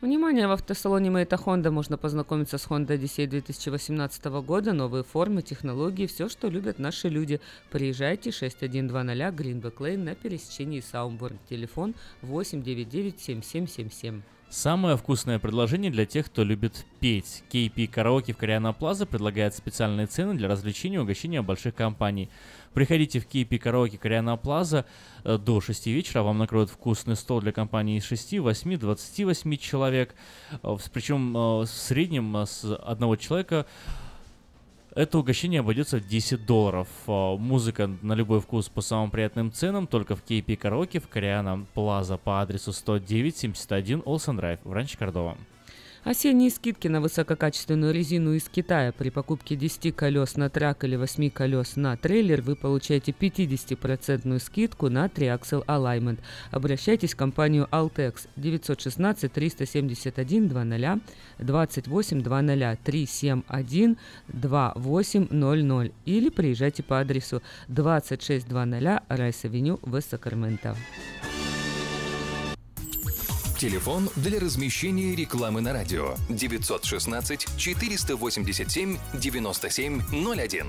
Внимание! 0.04 0.50
В 0.50 0.52
автосалоне 0.52 1.12
Мэйта 1.12 1.38
Honda 1.38 1.72
можно 1.72 1.98
познакомиться 1.98 2.58
с 2.58 2.68
Honda 2.68 2.98
Odyssey 2.98 3.26
2018 3.26 4.26
года. 4.46 4.74
Новые 4.74 5.06
формы, 5.06 5.42
технологии, 5.42 6.08
все, 6.08 6.28
что 6.28 6.50
любят 6.50 6.78
наши 6.78 7.08
люди. 7.08 7.40
Приезжайте 7.72 8.32
6120 8.32 9.34
Greenback 9.34 9.78
Lane 9.78 10.00
на 10.00 10.14
пересечении 10.14 10.82
Саумборн. 10.82 11.40
Телефон 11.50 11.96
899 12.22 13.22
7777. 13.22 14.24
Самое 14.50 14.98
вкусное 14.98 15.40
предложение 15.40 15.90
для 15.90 16.06
тех, 16.06 16.28
кто 16.28 16.44
любит 16.44 16.86
петь. 17.00 17.44
KP 17.50 17.88
Караоке 17.88 18.34
в 18.34 18.38
Кориана 18.38 18.72
Плаза 18.72 19.08
предлагает 19.08 19.56
специальные 19.56 20.06
цены 20.06 20.36
для 20.36 20.48
развлечения 20.48 20.98
и 20.98 21.00
угощения 21.00 21.42
больших 21.42 21.74
компаний. 21.74 22.30
Приходите 22.74 23.20
в 23.20 23.28
KP 23.28 23.60
Караоке 23.60 23.98
Кориана 23.98 24.36
Плаза 24.36 24.86
э, 25.24 25.38
до 25.38 25.62
6 25.62 25.88
вечера, 25.88 26.24
вам 26.24 26.40
накроют 26.40 26.72
вкусный 26.72 27.16
стол 27.16 27.40
для 27.42 27.52
компании 27.52 27.98
из 27.98 28.04
6, 28.06 28.40
8, 28.40 28.78
28 28.78 29.58
человек. 29.58 30.16
Э, 30.64 30.76
Причем 30.92 31.38
э, 31.38 31.40
в 31.62 31.68
среднем 31.68 32.36
с 32.36 32.64
одного 32.64 33.16
человека 33.16 33.68
это 34.96 35.18
угощение 35.20 35.60
обойдется 35.60 35.98
в 35.98 36.08
10 36.08 36.46
долларов. 36.46 36.88
Музыка 37.08 37.90
на 38.02 38.14
любой 38.14 38.42
вкус 38.42 38.70
по 38.70 38.82
самым 38.82 39.10
приятным 39.12 39.52
ценам 39.52 39.88
только 39.88 40.16
в 40.16 40.24
KP 40.24 40.56
Караоке 40.56 41.00
в 41.00 41.08
Кориана 41.08 41.66
Плаза 41.74 42.18
по 42.18 42.42
адресу 42.42 42.72
10971 42.72 44.04
Олсен 44.06 44.38
Драйв 44.38 44.60
в 44.64 44.72
Ранче 44.72 44.98
Кордова. 44.98 45.38
Осенние 46.04 46.50
скидки 46.50 46.90
на 46.90 47.00
высококачественную 47.00 47.94
резину 47.94 48.34
из 48.34 48.50
Китая. 48.50 48.92
При 48.92 49.10
покупке 49.10 49.56
10 49.56 49.96
колес 49.96 50.36
на 50.36 50.50
трак 50.50 50.84
или 50.84 50.98
8 50.98 51.30
колес 51.30 51.78
на 51.78 51.96
трейлер 51.96 52.42
вы 52.42 52.58
получаете 52.58 53.14
50% 53.14 54.40
скидку 54.40 54.90
на 54.90 55.06
Triaxle 55.06 55.66
Alignment. 55.66 56.20
Обращайтесь 56.52 57.14
в 57.14 57.16
компанию 57.16 57.70
Altex 57.72 58.28
916 58.36 59.32
371 59.32 60.50
20 60.50 61.02
28 61.40 62.22
20 62.22 62.80
371 62.82 63.98
2800 64.28 65.94
или 66.06 66.30
приезжайте 66.30 66.84
по 66.84 67.00
адресу 67.00 67.42
2600 67.70 68.52
Райс-Авеню 69.08 69.80
в 69.82 70.02
Сакраменто. 70.02 70.76
Телефон 73.64 74.10
для 74.18 74.42
размещения 74.42 75.16
рекламы 75.16 75.62
на 75.62 75.72
радио 75.72 76.16
916 76.28 77.48
487 77.56 78.98
9701. 79.14 80.68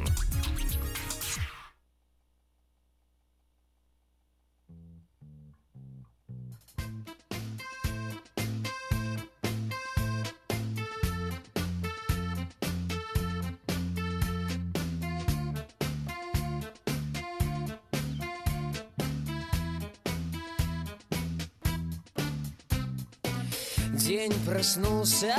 День 24.17 24.33
проснулся, 24.47 25.35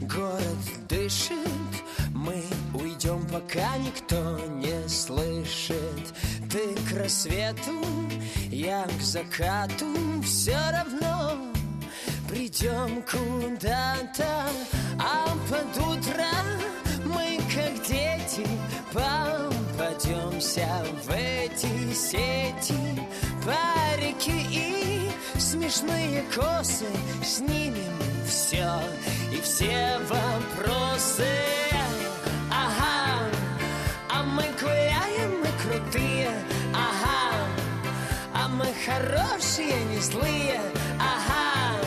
город 0.00 0.58
дышит. 0.88 1.36
Мы 2.12 2.42
уйдем, 2.74 3.24
пока 3.28 3.78
никто 3.78 4.36
не 4.48 4.88
слышит. 4.88 6.12
Ты 6.50 6.74
к 6.88 6.98
рассвету, 6.98 7.84
я 8.50 8.82
к 8.82 9.00
закату. 9.00 9.86
Все 10.24 10.58
равно 10.72 11.52
придем 12.28 13.00
куда-то. 13.02 14.48
А 14.98 15.28
под 15.48 15.78
утро 15.78 16.26
мы, 17.04 17.38
как 17.54 17.86
дети 17.86 18.44
Попадемся 18.92 20.84
в 21.04 21.10
эти 21.12 21.94
сети. 21.94 22.74
И 23.46 23.79
смешные 25.70 26.22
косы 26.34 26.86
Снимем 27.22 27.98
все 28.26 28.80
и 29.32 29.40
все 29.40 29.98
вопросы. 30.08 31.26
Ага, 32.50 33.28
а 34.08 34.22
мы 34.22 34.44
гуляем, 34.60 35.40
мы 35.40 35.48
крутые. 35.62 36.30
Ага, 36.74 37.36
а 38.34 38.48
мы 38.48 38.66
хорошие, 38.84 39.84
не 39.84 39.98
злые. 39.98 40.60
Ага, 40.98 41.80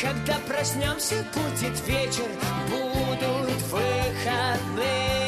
когда 0.00 0.38
проснемся, 0.46 1.24
будет 1.34 1.86
вечер 1.86 2.28
Будут 2.68 3.62
выходные 3.70 5.21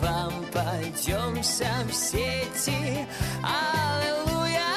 Снова 0.00 0.32
попадемся 0.52 1.68
в 1.86 1.92
сети. 1.92 3.06
Аллилуйя, 3.42 4.74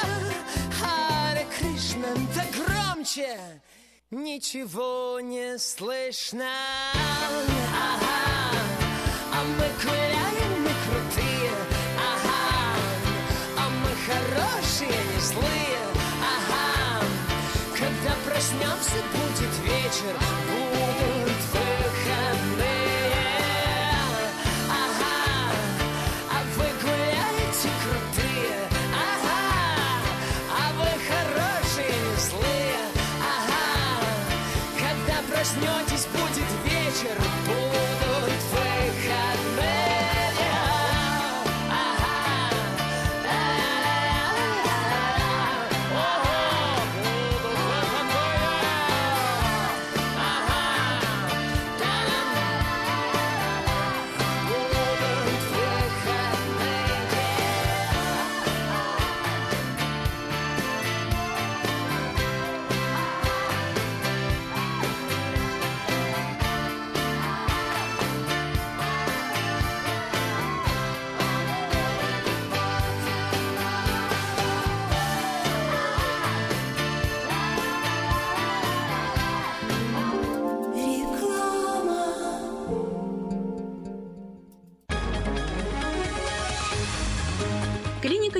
Харе 0.80 1.46
Кришна, 1.58 2.08
да 2.36 2.44
громче! 2.58 3.38
Ничего 4.12 5.20
не 5.22 5.58
слышно. 5.58 6.46
Ага, 7.74 8.52
а 9.32 9.44
мы 9.44 9.68
гуляем, 9.82 10.62
мы 10.62 10.74
крутые. 10.84 11.52
Ага, 12.12 12.44
а 13.58 13.70
мы 13.70 13.92
хорошие, 14.06 14.90
не 14.90 15.22
злые. 15.22 15.84
Ага, 16.36 17.06
когда 17.72 18.14
проснемся, 18.26 19.00
будет 19.14 19.54
вечер. 19.64 20.16
Будут 20.50 21.33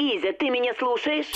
Изя, 0.00 0.32
ты 0.32 0.48
меня 0.48 0.74
слушаешь? 0.78 1.26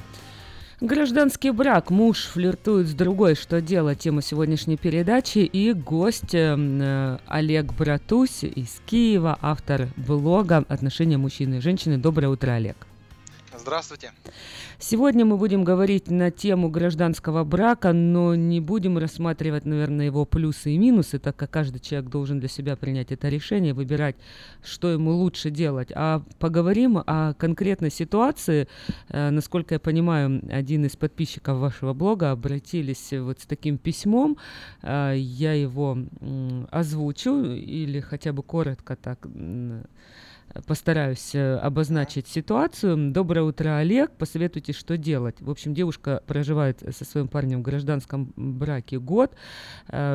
Гражданский 0.80 1.50
брак. 1.50 1.90
Муж 1.90 2.26
флиртует 2.26 2.86
с 2.86 2.94
другой. 2.94 3.34
Что 3.34 3.60
делать? 3.60 3.98
Тема 3.98 4.22
сегодняшней 4.22 4.76
передачи. 4.76 5.38
И 5.38 5.72
гость 5.72 6.34
э, 6.34 7.18
Олег 7.26 7.72
Братусь 7.72 8.44
из 8.44 8.80
Киева, 8.86 9.36
автор 9.42 9.88
блога 9.96 10.64
«Отношения 10.68 11.18
мужчины 11.18 11.56
и 11.56 11.60
женщины». 11.60 11.98
Доброе 11.98 12.28
утро, 12.28 12.52
Олег. 12.52 12.87
Здравствуйте. 13.68 14.12
Сегодня 14.78 15.26
мы 15.26 15.36
будем 15.36 15.62
говорить 15.62 16.10
на 16.10 16.30
тему 16.30 16.70
гражданского 16.70 17.44
брака, 17.44 17.92
но 17.92 18.34
не 18.34 18.60
будем 18.60 18.96
рассматривать, 18.96 19.66
наверное, 19.66 20.06
его 20.06 20.24
плюсы 20.24 20.70
и 20.70 20.78
минусы, 20.78 21.18
так 21.18 21.36
как 21.36 21.50
каждый 21.50 21.78
человек 21.80 22.08
должен 22.08 22.40
для 22.40 22.48
себя 22.48 22.76
принять 22.76 23.12
это 23.12 23.28
решение, 23.28 23.74
выбирать, 23.74 24.16
что 24.64 24.88
ему 24.88 25.10
лучше 25.10 25.50
делать. 25.50 25.92
А 25.94 26.22
поговорим 26.38 27.02
о 27.06 27.34
конкретной 27.34 27.90
ситуации. 27.90 28.68
Э, 29.10 29.28
Насколько 29.28 29.74
я 29.74 29.78
понимаю, 29.80 30.40
один 30.50 30.86
из 30.86 30.96
подписчиков 30.96 31.58
вашего 31.58 31.92
блога 31.92 32.30
обратились 32.30 33.12
вот 33.12 33.40
с 33.40 33.44
таким 33.44 33.76
письмом. 33.76 34.38
Э, 34.82 35.12
Я 35.14 35.52
его 35.52 35.98
озвучу 36.70 37.52
или 37.52 38.00
хотя 38.00 38.32
бы 38.32 38.42
коротко 38.42 38.96
так 38.96 39.26
постараюсь 40.66 41.34
э, 41.34 41.56
обозначить 41.56 42.28
ситуацию. 42.28 43.12
Доброе 43.12 43.42
утро, 43.42 43.76
Олег. 43.78 44.10
Посоветуйте, 44.12 44.72
что 44.72 44.96
делать. 44.96 45.36
В 45.40 45.50
общем, 45.50 45.74
девушка 45.74 46.22
проживает 46.26 46.82
со 46.96 47.04
своим 47.04 47.28
парнем 47.28 47.60
в 47.60 47.62
гражданском 47.62 48.32
браке 48.36 48.98
год. 48.98 49.34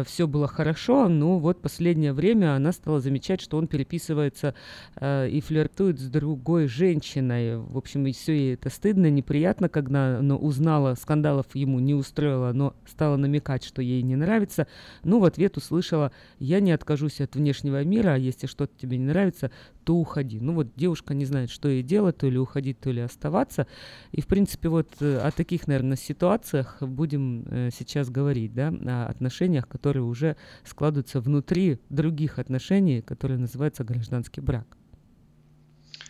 Все 0.05 0.27
было 0.27 0.47
хорошо, 0.47 1.07
но 1.07 1.39
вот 1.39 1.61
последнее 1.61 2.13
время 2.13 2.55
она 2.55 2.71
стала 2.71 2.99
замечать, 2.99 3.41
что 3.41 3.57
он 3.57 3.67
переписывается 3.67 4.55
э, 4.95 5.29
и 5.29 5.41
флиртует 5.41 5.99
с 5.99 6.07
другой 6.07 6.67
женщиной. 6.67 7.57
В 7.57 7.77
общем, 7.77 8.11
все 8.11 8.33
ей 8.33 8.53
это 8.55 8.69
стыдно, 8.69 9.09
неприятно, 9.09 9.69
когда 9.69 10.19
она 10.19 10.35
узнала, 10.35 10.95
скандалов 10.95 11.47
ему 11.53 11.79
не 11.79 11.93
устроила, 11.93 12.51
но 12.53 12.75
стала 12.85 13.15
намекать, 13.17 13.63
что 13.63 13.81
ей 13.81 14.01
не 14.01 14.15
нравится. 14.15 14.67
Ну, 15.03 15.19
в 15.19 15.25
ответ 15.25 15.57
услышала, 15.57 16.11
я 16.39 16.59
не 16.59 16.71
откажусь 16.71 17.21
от 17.21 17.35
внешнего 17.35 17.83
мира, 17.83 18.13
а 18.13 18.17
если 18.17 18.47
что-то 18.47 18.73
тебе 18.79 18.97
не 18.97 19.05
нравится, 19.05 19.51
то 19.83 19.95
уходи. 19.95 20.39
Ну 20.39 20.53
вот 20.53 20.75
девушка 20.75 21.13
не 21.13 21.25
знает, 21.25 21.49
что 21.49 21.69
ей 21.69 21.83
делать, 21.83 22.17
то 22.17 22.29
ли 22.29 22.37
уходить, 22.37 22.79
то 22.79 22.91
ли 22.91 23.01
оставаться. 23.01 23.67
И, 24.11 24.21
в 24.21 24.27
принципе, 24.27 24.69
вот 24.69 24.89
э, 24.99 25.17
о 25.17 25.31
таких, 25.31 25.67
наверное, 25.67 25.97
ситуациях 25.97 26.77
будем 26.81 27.45
э, 27.49 27.69
сейчас 27.71 28.09
говорить, 28.09 28.53
да, 28.53 28.67
о 28.69 29.07
отношениях, 29.07 29.67
которые 29.67 30.03
уже 30.03 30.37
складываются 30.63 31.21
внутри 31.21 31.79
других 31.89 32.39
отношений, 32.39 33.01
которые 33.01 33.39
называются 33.39 33.83
гражданский 33.83 34.41
брак. 34.41 34.77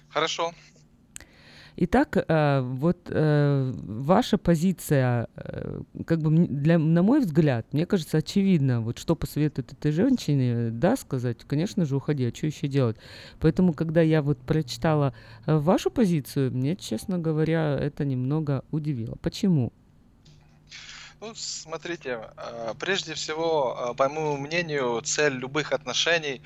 Хорошо. 0.09 0.53
Итак, 1.75 2.17
э, 2.17 2.61
вот 2.61 2.97
э, 3.09 3.73
ваша 3.75 4.37
позиция, 4.37 5.27
э, 5.35 5.81
как 6.05 6.19
бы 6.19 6.45
для, 6.47 6.77
на 6.77 7.01
мой 7.01 7.21
взгляд, 7.21 7.65
мне 7.73 7.87
кажется, 7.87 8.17
очевидно, 8.17 8.81
вот 8.81 8.99
что 8.99 9.15
посоветует 9.15 9.73
этой 9.73 9.91
женщине, 9.91 10.69
да, 10.69 10.95
сказать, 10.95 11.39
конечно 11.47 11.85
же, 11.85 11.95
уходи, 11.95 12.25
а 12.25 12.35
что 12.35 12.45
еще 12.45 12.67
делать? 12.67 12.97
Поэтому, 13.39 13.73
когда 13.73 14.01
я 14.01 14.21
вот 14.21 14.37
прочитала 14.37 15.15
вашу 15.47 15.89
позицию, 15.89 16.51
мне, 16.51 16.75
честно 16.75 17.17
говоря, 17.17 17.75
это 17.79 18.05
немного 18.05 18.63
удивило. 18.69 19.15
Почему? 19.21 19.73
Ну, 21.23 21.33
смотрите, 21.35 22.19
э, 22.35 22.73
прежде 22.77 23.13
всего, 23.13 23.91
э, 23.91 23.95
по 23.95 24.09
моему 24.09 24.35
мнению, 24.35 25.01
цель 25.05 25.31
любых 25.31 25.71
отношений 25.71 26.41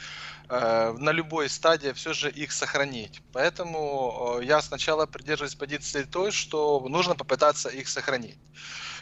э, 0.50 0.96
на 1.00 1.12
любой 1.12 1.50
стадии 1.50 1.94
все 1.94 2.14
же 2.14 2.30
их 2.30 2.52
сохранить. 2.52 3.24
Поэтому 3.34 4.40
я 4.44 4.62
сначала 4.62 5.08
придерживаюсь 5.08 5.56
позиции 5.56 6.04
той, 6.04 6.32
что 6.32 6.80
нужно 6.88 7.16
попытаться 7.16 7.70
их 7.70 7.88
сохранить. 7.88 8.38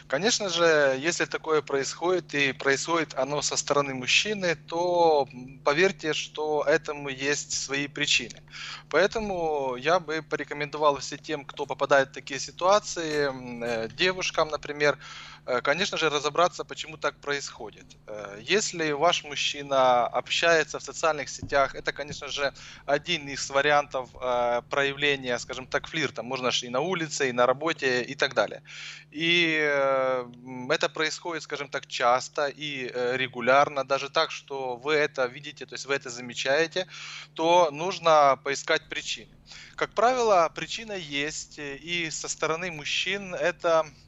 Конечно 0.08 0.48
же, 0.48 0.96
если 0.98 1.24
такое 1.24 1.62
происходит, 1.62 2.32
и 2.34 2.52
происходит 2.52 3.14
оно 3.14 3.42
со 3.42 3.56
стороны 3.56 3.92
мужчины, 3.92 4.54
то 4.54 5.28
поверьте, 5.64 6.12
что 6.12 6.62
этому 6.64 7.08
есть 7.08 7.52
свои 7.52 7.88
причины. 7.88 8.40
Поэтому 8.88 9.74
я 9.74 9.98
бы 9.98 10.22
порекомендовал 10.22 10.98
всем 10.98 11.18
тем, 11.18 11.44
кто 11.44 11.66
попадает 11.66 12.10
в 12.10 12.12
такие 12.12 12.38
ситуации, 12.38 13.28
э, 13.64 13.88
девушкам, 13.88 14.48
например, 14.48 14.96
конечно 15.62 15.96
же, 15.96 16.10
разобраться, 16.10 16.64
почему 16.64 16.96
так 16.96 17.20
происходит. 17.20 17.86
Э, 18.06 18.40
Если 18.42 18.90
ваш 18.92 19.24
мужчина 19.24 20.06
общается 20.06 20.78
в 20.78 20.82
социальных 20.82 21.28
сетях, 21.28 21.74
это, 21.74 21.92
конечно 21.92 22.28
же, 22.28 22.52
один 22.84 23.28
из 23.28 23.50
вариантов 23.50 24.10
э, 24.14 24.62
проявления, 24.70 25.38
скажем 25.38 25.66
так, 25.66 25.86
флирта. 25.86 26.22
Можно 26.22 26.50
же 26.50 26.66
и 26.66 26.68
на 26.68 26.80
улице, 26.80 27.28
и 27.28 27.32
на 27.32 27.46
работе, 27.46 28.02
и 28.02 28.14
так 28.14 28.34
далее. 28.34 28.62
И 29.12 29.56
э, 29.60 30.26
это 30.70 30.88
происходит, 30.88 31.42
скажем 31.42 31.68
так, 31.68 31.86
часто 31.86 32.48
и 32.48 32.90
э, 32.92 33.16
регулярно, 33.16 33.84
даже 33.84 34.10
так, 34.10 34.30
что 34.30 34.76
вы 34.76 34.94
это 34.94 35.26
видите, 35.26 35.64
то 35.66 35.74
есть 35.74 35.86
вы 35.86 35.94
это 35.94 36.10
замечаете, 36.10 36.86
то 37.34 37.70
нужно 37.70 38.38
поискать 38.42 38.88
причины. 38.88 39.30
Как 39.76 39.90
правило, 39.94 40.50
причина 40.54 40.92
есть, 40.92 41.58
э, 41.58 41.76
и 41.76 42.10
со 42.10 42.28
стороны 42.28 42.70
мужчин 42.70 43.34
это 43.34 43.86
э, 43.86 44.05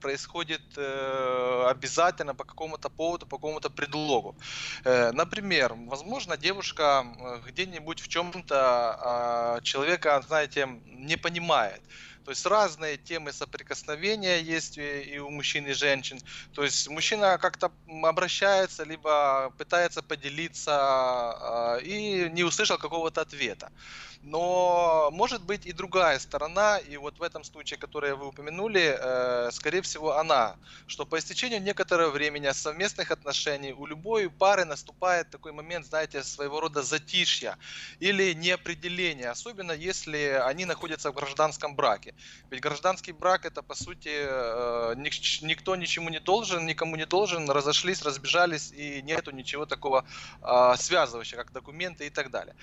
происходит 0.00 0.62
э, 0.76 1.66
обязательно 1.68 2.34
по 2.34 2.44
какому-то 2.44 2.88
поводу, 2.88 3.26
по 3.26 3.36
какому-то 3.36 3.70
предлогу. 3.70 4.36
Э, 4.84 5.12
Например, 5.12 5.74
возможно, 5.74 6.36
девушка 6.36 7.04
э, 7.04 7.40
где-нибудь 7.48 8.00
в 8.00 8.08
чем-то 8.08 8.56
а, 8.56 9.60
человека, 9.62 10.22
знаете, 10.26 10.68
не 10.84 11.16
понимает. 11.16 11.82
То 12.26 12.30
есть 12.30 12.44
разные 12.44 12.96
темы 12.96 13.32
соприкосновения 13.32 14.40
есть 14.40 14.78
и 14.78 15.14
и 15.14 15.18
у 15.18 15.30
мужчин 15.30 15.64
и 15.66 15.74
женщин. 15.74 16.18
То 16.52 16.64
есть 16.64 16.88
мужчина 16.88 17.38
как-то 17.38 17.70
обращается, 18.02 18.82
либо 18.82 19.54
пытается 19.58 20.02
поделиться 20.02 20.72
а, 20.72 21.78
и 21.78 22.28
не 22.30 22.42
услышал 22.42 22.78
какого-то 22.78 23.20
ответа. 23.20 23.70
Но 24.22 25.10
может 25.12 25.42
быть 25.42 25.66
и 25.66 25.72
другая 25.72 26.18
сторона, 26.18 26.78
и 26.78 26.96
вот 26.96 27.18
в 27.20 27.22
этом 27.22 27.44
случае, 27.44 27.78
который 27.78 28.14
вы 28.14 28.26
упомянули, 28.26 28.98
э, 28.98 29.50
скорее 29.52 29.82
всего 29.82 30.18
она, 30.18 30.56
что 30.88 31.06
по 31.06 31.16
истечению 31.16 31.62
некоторого 31.62 32.10
времени 32.10 32.50
совместных 32.52 33.12
отношений 33.12 33.72
у 33.72 33.86
любой 33.86 34.28
пары 34.28 34.64
наступает 34.64 35.30
такой 35.30 35.52
момент, 35.52 35.86
знаете, 35.86 36.24
своего 36.24 36.58
рода 36.58 36.82
затишья 36.82 37.56
или 38.00 38.34
неопределения, 38.34 39.30
особенно 39.30 39.70
если 39.70 40.42
они 40.44 40.64
находятся 40.64 41.12
в 41.12 41.14
гражданском 41.14 41.76
браке. 41.76 42.15
Ведь 42.50 42.60
гражданский 42.60 43.12
брак 43.12 43.44
это 43.44 43.62
по 43.62 43.74
сути 43.74 44.08
э, 44.10 44.94
ник- 44.96 45.42
никто 45.42 45.76
ничему 45.76 46.08
не 46.10 46.20
должен, 46.20 46.66
никому 46.66 46.96
не 46.96 47.06
должен, 47.06 47.50
разошлись, 47.50 48.02
разбежались 48.02 48.72
и 48.72 49.02
нету 49.02 49.30
ничего 49.30 49.66
такого 49.66 50.04
а, 50.40 50.76
связывающего, 50.76 51.38
как 51.38 51.52
документы 51.52 52.06
и 52.06 52.10
так 52.10 52.30
далее. 52.30 52.54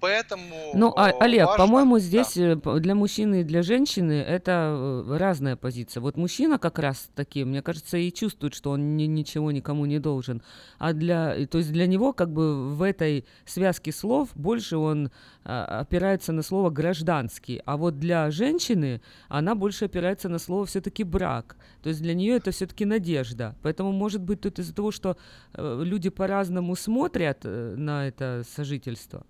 Поэтому 0.00 0.54
Ну, 0.74 0.92
а, 0.96 1.10
э, 1.10 1.14
Олег, 1.20 1.46
важно- 1.46 1.56
по-моему, 1.64 1.98
здесь 1.98 2.36
э, 2.36 2.56
п- 2.56 2.78
для 2.80 2.94
мужчины 2.94 3.40
и 3.40 3.44
для 3.44 3.62
женщины 3.62 4.12
это 4.12 5.04
э, 5.06 5.16
разная 5.16 5.56
позиция. 5.56 6.00
Вот 6.00 6.16
мужчина 6.16 6.58
как 6.58 6.78
раз 6.78 7.10
таки, 7.14 7.44
мне 7.44 7.62
кажется, 7.62 7.96
и 7.96 8.12
чувствует, 8.12 8.54
что 8.54 8.70
он 8.70 8.96
ни- 8.96 9.04
ничего 9.08 9.50
никому 9.50 9.86
не 9.86 9.98
должен. 9.98 10.40
А 10.78 10.92
для, 10.92 11.34
то 11.46 11.58
есть 11.58 11.72
для 11.72 11.86
него 11.86 12.12
как 12.12 12.32
бы 12.32 12.74
в 12.76 12.82
этой 12.82 13.24
связке 13.44 13.90
слов 13.92 14.28
больше 14.36 14.76
он 14.76 15.10
а, 15.44 15.80
опирается 15.80 16.32
на 16.32 16.42
слово 16.42 16.70
гражданский, 16.70 17.60
а 17.64 17.76
вот 17.76 17.98
для 17.98 18.30
женщины 18.30 19.00
она 19.28 19.54
больше 19.54 19.86
опирается 19.86 20.28
на 20.28 20.38
слово 20.38 20.64
все-таки 20.66 21.02
брак. 21.04 21.56
То 21.82 21.88
есть 21.88 22.02
для 22.02 22.14
нее 22.14 22.36
это 22.36 22.50
все-таки 22.50 22.84
надежда. 22.84 23.56
Поэтому, 23.62 23.90
может 23.92 24.20
быть, 24.22 24.40
тут 24.42 24.58
из-за 24.58 24.74
того, 24.74 24.90
что 24.92 25.16
э, 25.54 25.80
люди 25.84 26.08
по-разному 26.10 26.76
смотрят 26.76 27.40
э, 27.44 27.74
на 27.76 28.06
это 28.06 28.44
сожительство. 28.56 29.26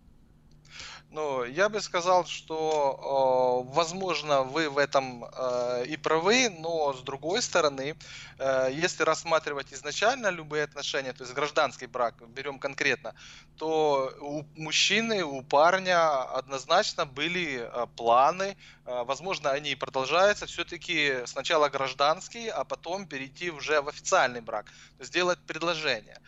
Ну, 1.11 1.43
я 1.45 1.71
бы 1.71 1.81
сказал, 1.81 2.27
что, 2.27 3.65
э, 3.67 3.75
возможно, 3.75 4.43
вы 4.43 4.69
в 4.69 4.77
этом 4.77 5.25
э, 5.25 5.87
и 5.87 5.97
правы, 5.97 6.51
но 6.51 6.93
с 6.93 7.01
другой 7.03 7.41
стороны, 7.41 7.97
э, 8.39 8.69
если 8.71 9.05
рассматривать 9.05 9.73
изначально 9.73 10.29
любые 10.29 10.65
отношения, 10.65 11.15
то 11.15 11.25
есть 11.25 11.35
гражданский 11.35 11.87
брак, 11.87 12.15
берем 12.29 12.59
конкретно, 12.59 13.15
то 13.57 14.13
у 14.21 14.45
мужчины, 14.55 15.25
у 15.25 15.41
парня 15.43 16.25
однозначно 16.37 17.07
были 17.07 17.71
планы, 17.97 18.59
возможно, 19.05 19.51
они 19.51 19.71
и 19.71 19.75
продолжаются, 19.75 20.47
все-таки 20.47 21.23
сначала 21.27 21.69
гражданский, 21.69 22.49
а 22.49 22.65
потом 22.65 23.07
перейти 23.07 23.51
уже 23.51 23.81
в 23.81 23.89
официальный 23.89 24.41
брак, 24.41 24.67
сделать 24.99 25.39
предложение. 25.47 26.19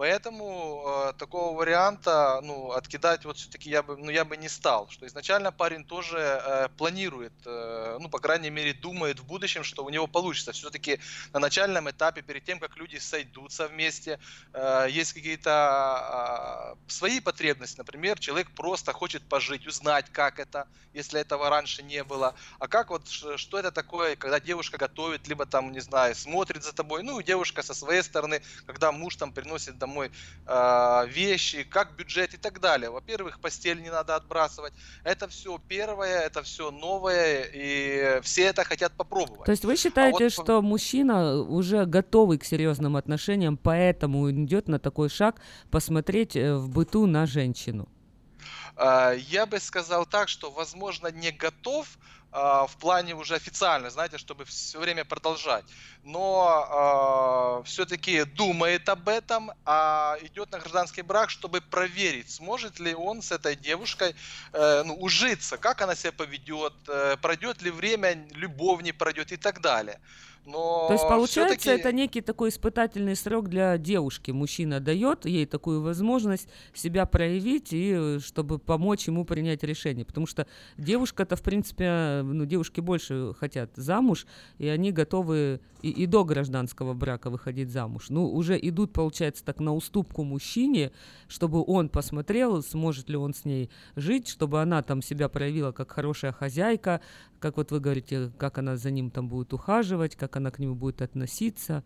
Поэтому 0.00 0.82
э, 0.86 1.12
такого 1.18 1.54
варианта, 1.58 2.40
ну, 2.42 2.72
откидать 2.72 3.26
вот 3.26 3.36
все-таки 3.36 3.68
я 3.68 3.82
бы, 3.82 3.98
ну, 3.98 4.10
я 4.10 4.24
бы 4.24 4.38
не 4.38 4.48
стал, 4.48 4.88
что 4.88 5.06
изначально 5.06 5.52
парень 5.52 5.84
тоже 5.84 6.16
э, 6.18 6.68
планирует, 6.78 7.34
э, 7.44 7.98
ну, 8.00 8.08
по 8.08 8.18
крайней 8.18 8.48
мере, 8.48 8.72
думает 8.72 9.20
в 9.20 9.26
будущем, 9.26 9.62
что 9.62 9.84
у 9.84 9.90
него 9.90 10.06
получится. 10.06 10.52
Все-таки 10.52 11.00
на 11.34 11.38
начальном 11.38 11.90
этапе, 11.90 12.22
перед 12.22 12.44
тем, 12.44 12.58
как 12.60 12.78
люди 12.78 12.96
сойдутся 12.96 13.68
вместе, 13.68 14.18
э, 14.54 14.86
есть 14.88 15.12
какие-то 15.12 16.76
э, 16.78 16.90
свои 16.90 17.20
потребности. 17.20 17.76
Например, 17.76 18.18
человек 18.18 18.50
просто 18.52 18.94
хочет 18.94 19.22
пожить, 19.28 19.66
узнать, 19.66 20.06
как 20.10 20.38
это, 20.38 20.66
если 20.94 21.20
этого 21.20 21.50
раньше 21.50 21.82
не 21.82 22.02
было. 22.04 22.09
А 22.58 22.68
как 22.68 22.90
вот, 22.90 23.08
что 23.08 23.58
это 23.58 23.70
такое, 23.70 24.16
когда 24.16 24.40
девушка 24.40 24.78
готовит, 24.78 25.28
либо 25.28 25.46
там, 25.46 25.72
не 25.72 25.80
знаю, 25.80 26.14
смотрит 26.14 26.64
за 26.64 26.72
тобой, 26.72 27.02
ну, 27.02 27.20
и 27.20 27.24
девушка 27.24 27.62
со 27.62 27.74
своей 27.74 28.02
стороны, 28.02 28.42
когда 28.66 28.92
муж 28.92 29.16
там 29.16 29.32
приносит 29.32 29.78
домой 29.78 30.10
э, 30.46 31.06
вещи, 31.08 31.62
как 31.64 31.96
бюджет 31.96 32.34
и 32.34 32.36
так 32.36 32.60
далее. 32.60 32.90
Во-первых, 32.90 33.40
постель 33.40 33.82
не 33.82 33.90
надо 33.90 34.16
отбрасывать. 34.16 34.72
Это 35.04 35.28
все 35.28 35.58
первое, 35.68 36.20
это 36.20 36.42
все 36.42 36.70
новое, 36.70 37.48
и 37.52 38.20
все 38.22 38.42
это 38.44 38.64
хотят 38.64 38.92
попробовать. 38.92 39.44
То 39.44 39.52
есть 39.52 39.64
вы 39.64 39.76
считаете, 39.76 40.16
А 40.16 40.22
вот- 40.24 40.32
что 40.32 40.62
мужчина 40.62 41.36
уже 41.40 41.86
готовый 41.86 42.38
к 42.38 42.44
серьезным 42.44 42.96
отношениям, 42.96 43.56
поэтому 43.56 44.30
идет 44.30 44.68
на 44.68 44.78
такой 44.78 45.08
шаг 45.08 45.40
посмотреть 45.70 46.36
э, 46.36 46.54
в 46.56 46.68
быту 46.68 47.06
на 47.06 47.26
женщину? 47.26 47.88
А, 48.82 49.12
Я 49.12 49.44
бы 49.46 49.60
сказал 49.60 50.06
так, 50.06 50.28
что, 50.28 50.50
возможно, 50.50 51.08
не 51.08 51.32
готов 51.32 51.98
а, 52.32 52.66
в 52.66 52.78
плане 52.78 53.14
уже 53.14 53.34
официально, 53.34 53.90
знаете, 53.90 54.16
чтобы 54.16 54.44
все 54.46 54.78
время 54.78 55.04
продолжать, 55.04 55.66
но 56.02 57.62
все-таки 57.66 58.24
думает 58.24 58.88
об 58.88 59.08
этом, 59.08 59.50
а 59.64 60.16
идет 60.22 60.50
на 60.52 60.60
гражданский 60.60 61.02
брак, 61.02 61.28
чтобы 61.30 61.60
проверить, 61.60 62.30
сможет 62.30 62.78
ли 62.78 62.94
он 62.94 63.20
с 63.20 63.32
этой 63.32 63.56
девушкой 63.56 64.14
э, 64.52 64.82
ну, 64.84 64.94
ужиться, 64.94 65.58
как 65.58 65.82
она 65.82 65.94
себя 65.96 66.12
поведет, 66.12 66.72
э, 66.88 67.16
пройдет 67.20 67.62
ли 67.62 67.70
время, 67.70 68.28
любовь 68.30 68.82
не 68.82 68.92
пройдет 68.92 69.32
и 69.32 69.36
так 69.36 69.60
далее. 69.60 70.00
Но 70.46 70.86
То 70.88 70.94
есть, 70.94 71.06
получается, 71.06 71.70
это 71.70 71.92
некий 71.92 72.22
такой 72.22 72.48
испытательный 72.48 73.14
срок 73.14 73.48
для 73.48 73.76
девушки. 73.76 74.30
Мужчина 74.30 74.80
дает 74.80 75.26
ей 75.26 75.44
такую 75.44 75.82
возможность 75.82 76.48
себя 76.74 77.04
проявить 77.04 77.72
и 77.72 77.92
э, 77.94 78.18
чтобы 78.20 78.58
помочь 78.58 79.06
ему 79.06 79.24
принять 79.24 79.62
решение. 79.62 80.04
Потому 80.04 80.26
что 80.26 80.46
девушка-то, 80.78 81.36
в 81.36 81.42
принципе, 81.42 81.84
э, 81.84 82.22
ну, 82.22 82.46
девушки 82.46 82.80
больше 82.80 83.32
хотят 83.38 83.70
замуж, 83.76 84.26
и 84.58 84.66
они 84.66 84.92
готовы 84.92 85.60
и, 85.82 85.90
и 85.90 86.06
до 86.06 86.24
гражданского 86.24 86.94
брака 86.94 87.28
выходить 87.28 87.70
замуж. 87.70 88.06
Ну, 88.08 88.26
уже 88.26 88.58
идут, 88.60 88.92
получается, 88.92 89.44
так 89.44 89.60
на 89.60 89.74
уступку 89.74 90.24
мужчине, 90.24 90.90
чтобы 91.28 91.62
он 91.66 91.90
посмотрел, 91.90 92.62
сможет 92.62 93.10
ли 93.10 93.16
он 93.16 93.34
с 93.34 93.44
ней 93.44 93.70
жить, 93.94 94.28
чтобы 94.28 94.62
она 94.62 94.82
там 94.82 95.02
себя 95.02 95.28
проявила 95.28 95.72
как 95.72 95.90
хорошая 95.92 96.32
хозяйка, 96.32 97.02
как 97.40 97.56
вот 97.56 97.72
вы 97.72 97.80
говорите, 97.80 98.30
как 98.38 98.58
она 98.58 98.76
за 98.76 98.90
ним 98.90 99.10
там 99.10 99.28
будет 99.28 99.52
ухаживать, 99.52 100.14
как 100.14 100.36
она 100.36 100.50
к 100.50 100.58
нему 100.58 100.74
будет 100.74 101.02
относиться. 101.02 101.82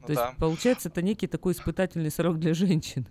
Ну 0.00 0.06
То 0.06 0.12
есть, 0.12 0.22
да. 0.22 0.34
получается, 0.38 0.88
это 0.88 1.00
некий 1.00 1.28
такой 1.28 1.52
испытательный 1.52 2.10
срок 2.10 2.38
для 2.38 2.52
женщин. 2.54 3.06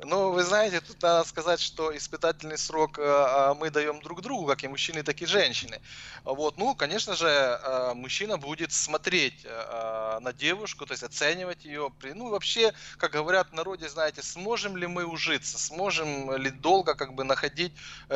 Ну, 0.00 0.30
вы 0.30 0.42
знаете, 0.42 0.80
тут 0.80 1.02
надо 1.02 1.28
сказать, 1.28 1.60
что 1.60 1.96
испытательный 1.96 2.58
срок 2.58 2.98
э, 2.98 3.02
а, 3.04 3.54
мы 3.54 3.70
даем 3.70 4.00
друг 4.00 4.22
другу, 4.22 4.46
как 4.46 4.64
и 4.64 4.68
мужчины, 4.68 5.02
так 5.02 5.20
и 5.20 5.26
женщины. 5.26 5.80
Вот, 6.24 6.56
ну, 6.58 6.74
конечно 6.74 7.14
же, 7.14 7.28
э, 7.28 7.94
мужчина 7.94 8.38
будет 8.38 8.72
смотреть 8.72 9.44
э, 9.44 10.18
на 10.20 10.32
девушку, 10.32 10.86
то 10.86 10.92
есть 10.92 11.02
оценивать 11.02 11.64
ее. 11.64 11.90
Ну, 12.14 12.30
вообще, 12.30 12.72
как 12.96 13.12
говорят 13.12 13.50
в 13.50 13.54
народе, 13.54 13.88
знаете, 13.88 14.22
сможем 14.22 14.76
ли 14.76 14.86
мы 14.86 15.04
ужиться, 15.04 15.58
сможем 15.58 16.34
ли 16.36 16.50
долго 16.50 16.94
как 16.94 17.14
бы 17.14 17.24
находить 17.24 17.72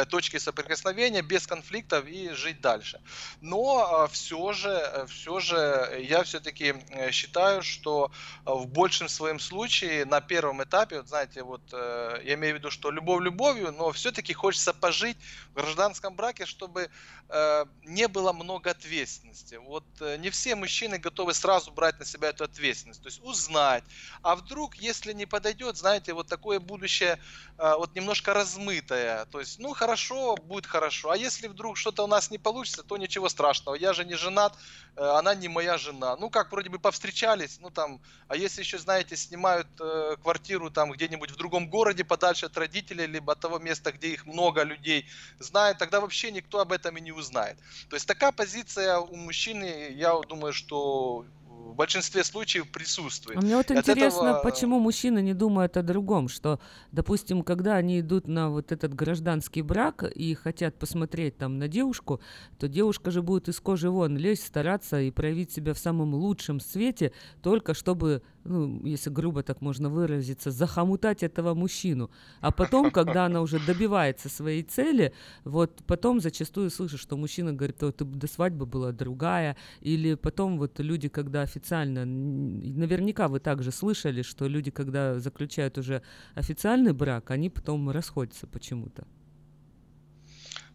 точки 0.08 0.38
соприкосновения 0.38 1.22
без 1.22 1.46
конфликтов 1.46 2.06
и 2.06 2.30
жить 2.30 2.60
дальше. 2.60 3.00
Но 3.40 4.08
все 4.12 4.52
же, 4.52 5.06
все 5.08 5.40
же 5.40 5.98
я 6.08 6.22
все-таки 6.22 6.74
считаю, 7.10 7.62
что 7.62 8.10
в 8.44 8.66
большем 8.66 9.08
своем 9.08 9.38
случае 9.38 10.04
на 10.04 10.20
первом 10.20 10.62
этапе, 10.62 10.98
вот 10.98 11.08
знаете, 11.08 11.41
вот 11.42 11.62
э, 11.72 12.20
я 12.24 12.34
имею 12.34 12.54
в 12.54 12.58
виду, 12.58 12.70
что 12.70 12.90
любовь 12.90 13.22
любовью, 13.22 13.72
но 13.72 13.92
все-таки 13.92 14.32
хочется 14.32 14.72
пожить 14.72 15.16
в 15.50 15.54
гражданском 15.54 16.14
браке, 16.14 16.46
чтобы 16.46 16.90
э, 17.28 17.64
не 17.84 18.08
было 18.08 18.32
много 18.32 18.70
ответственности. 18.70 19.56
Вот 19.56 19.84
э, 20.00 20.16
не 20.18 20.30
все 20.30 20.54
мужчины 20.54 20.98
готовы 20.98 21.34
сразу 21.34 21.72
брать 21.72 21.98
на 21.98 22.04
себя 22.04 22.28
эту 22.28 22.44
ответственность, 22.44 23.02
то 23.02 23.08
есть 23.08 23.20
узнать. 23.22 23.84
А 24.22 24.36
вдруг, 24.36 24.76
если 24.76 25.12
не 25.12 25.26
подойдет, 25.26 25.76
знаете, 25.76 26.12
вот 26.12 26.28
такое 26.28 26.60
будущее 26.60 27.18
э, 27.58 27.74
вот 27.76 27.94
немножко 27.94 28.34
размытое, 28.34 29.24
то 29.26 29.40
есть, 29.40 29.58
ну 29.58 29.74
хорошо, 29.74 30.36
будет 30.36 30.66
хорошо, 30.66 31.10
а 31.10 31.16
если 31.16 31.48
вдруг 31.48 31.76
что-то 31.76 32.04
у 32.04 32.06
нас 32.06 32.30
не 32.30 32.38
получится, 32.38 32.82
то 32.82 32.96
ничего 32.96 33.28
страшного, 33.28 33.74
я 33.74 33.92
же 33.92 34.04
не 34.04 34.14
женат, 34.14 34.56
э, 34.96 35.02
она 35.02 35.34
не 35.34 35.48
моя 35.48 35.78
жена. 35.78 36.16
Ну 36.16 36.30
как, 36.30 36.52
вроде 36.52 36.70
бы 36.70 36.78
повстречались, 36.78 37.58
ну 37.60 37.70
там, 37.70 38.00
а 38.28 38.36
если 38.36 38.60
еще, 38.62 38.78
знаете, 38.78 39.16
снимают 39.16 39.68
э, 39.80 40.16
квартиру 40.22 40.70
там 40.70 40.92
где-нибудь 40.92 41.31
в 41.32 41.36
другом 41.36 41.68
городе, 41.68 42.04
подальше 42.04 42.46
от 42.46 42.56
родителей, 42.56 43.06
либо 43.06 43.32
от 43.32 43.40
того 43.40 43.58
места, 43.58 43.92
где 43.92 44.08
их 44.08 44.26
много 44.26 44.62
людей 44.64 45.06
знает, 45.38 45.78
тогда 45.78 46.00
вообще 46.00 46.30
никто 46.30 46.60
об 46.60 46.72
этом 46.72 46.96
и 46.96 47.00
не 47.00 47.12
узнает. 47.12 47.58
То 47.88 47.96
есть 47.96 48.06
такая 48.06 48.32
позиция 48.32 48.98
у 48.98 49.16
мужчины, 49.16 49.88
я 49.90 50.18
думаю, 50.28 50.52
что 50.52 51.24
в 51.48 51.74
большинстве 51.74 52.24
случаев 52.24 52.70
присутствует. 52.70 53.38
А 53.38 53.40
мне 53.40 53.56
вот 53.56 53.70
от 53.70 53.76
интересно, 53.78 54.18
этого- 54.18 54.40
почему 54.42 54.78
мужчины 54.80 55.22
не 55.22 55.32
думают 55.32 55.76
о 55.76 55.82
другом, 55.82 56.28
что, 56.28 56.58
допустим, 56.90 57.42
когда 57.42 57.76
они 57.76 58.00
идут 58.00 58.28
на 58.28 58.50
вот 58.50 58.72
этот 58.72 58.94
гражданский 58.94 59.62
брак 59.62 60.02
и 60.02 60.34
хотят 60.34 60.78
посмотреть 60.78 61.38
там 61.38 61.58
на 61.58 61.68
девушку, 61.68 62.20
то 62.58 62.68
девушка 62.68 63.10
же 63.10 63.22
будет 63.22 63.48
из 63.48 63.60
кожи 63.60 63.88
вон 63.90 64.18
лезть, 64.18 64.46
стараться 64.46 65.00
и 65.00 65.10
проявить 65.10 65.52
себя 65.52 65.72
в 65.72 65.78
самом 65.78 66.14
лучшем 66.14 66.60
свете, 66.60 67.12
только 67.42 67.74
чтобы, 67.74 68.22
ну, 68.44 68.84
если 68.84 69.10
грубо 69.10 69.42
так 69.42 69.60
можно 69.60 69.88
выразиться, 69.88 70.50
захомутать 70.50 71.22
этого 71.22 71.54
мужчину. 71.54 72.10
А 72.40 72.50
потом, 72.50 72.90
когда 72.90 73.26
она 73.26 73.40
уже 73.40 73.58
добивается 73.66 74.28
своей 74.28 74.62
цели, 74.62 75.12
вот 75.44 75.82
потом 75.86 76.20
зачастую 76.20 76.70
слышишь, 76.70 77.00
что 77.00 77.16
мужчина 77.16 77.52
говорит, 77.52 77.82
«О, 77.82 77.92
ты 77.92 78.04
до 78.04 78.26
свадьбы 78.26 78.66
была 78.66 78.92
другая, 78.92 79.56
или 79.80 80.14
потом 80.14 80.58
вот 80.58 80.80
люди, 80.80 81.08
когда 81.08 81.42
официально, 81.42 82.04
наверняка 82.04 83.28
вы 83.28 83.40
также 83.40 83.70
слышали, 83.70 84.22
что 84.22 84.46
люди, 84.48 84.70
когда 84.70 85.18
заключают 85.18 85.78
уже 85.78 86.02
официальный 86.34 86.92
брак, 86.92 87.30
они 87.30 87.50
потом 87.50 87.90
расходятся 87.90 88.46
почему-то. 88.46 89.06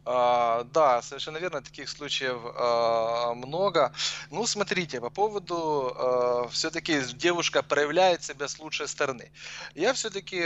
А, 0.09 0.63
да, 0.73 1.01
совершенно 1.01 1.37
верно, 1.37 1.61
таких 1.61 1.89
случаев 1.89 2.39
а, 2.55 3.33
много. 3.33 3.91
Ну, 4.31 4.47
смотрите, 4.47 5.01
по 5.01 5.09
поводу 5.09 6.47
все-таки 6.51 7.01
девушка 7.13 7.61
проявляет 7.61 8.23
себя 8.23 8.47
с 8.47 8.57
лучшей 8.59 8.87
стороны. 8.87 9.31
Я 9.75 9.93
все-таки 9.93 10.45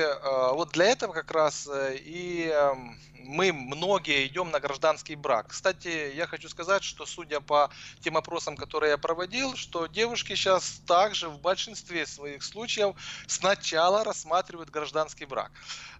вот 0.53 0.71
для 0.71 0.85
этого 0.85 1.13
как 1.13 1.31
раз 1.31 1.67
э, 1.67 1.97
и 1.97 2.47
эм, 2.47 2.99
мы 3.13 3.53
многие 3.53 4.25
идем 4.27 4.49
на 4.51 4.59
гражданский 4.59 5.15
брак. 5.15 5.47
Кстати, 5.49 6.11
я 6.15 6.25
хочу 6.27 6.49
сказать, 6.49 6.83
что 6.83 7.05
судя 7.05 7.39
по 7.39 7.69
тем 7.99 8.17
опросам, 8.17 8.57
которые 8.57 8.91
я 8.91 8.97
проводил, 8.97 9.55
что 9.55 9.87
девушки 9.87 10.35
сейчас 10.35 10.81
также 10.87 11.29
в 11.29 11.39
большинстве 11.39 12.05
своих 12.07 12.43
случаев 12.43 12.95
сначала 13.27 14.03
рассматривают 14.03 14.69
гражданский 14.69 15.25
брак. 15.25 15.51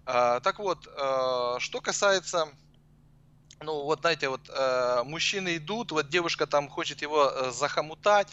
А, 0.04 0.40
Так 0.40 0.58
вот, 0.58 0.86
э, 0.86 1.56
что 1.60 1.80
касается 1.80 2.48
ну, 3.62 3.82
вот 3.84 4.00
знаете, 4.00 4.28
вот 4.28 4.48
э, 4.48 5.02
мужчины 5.04 5.56
идут, 5.56 5.92
вот 5.92 6.08
девушка 6.08 6.46
там 6.46 6.68
хочет 6.68 7.02
его 7.02 7.30
э, 7.30 7.50
захомутать, 7.52 8.28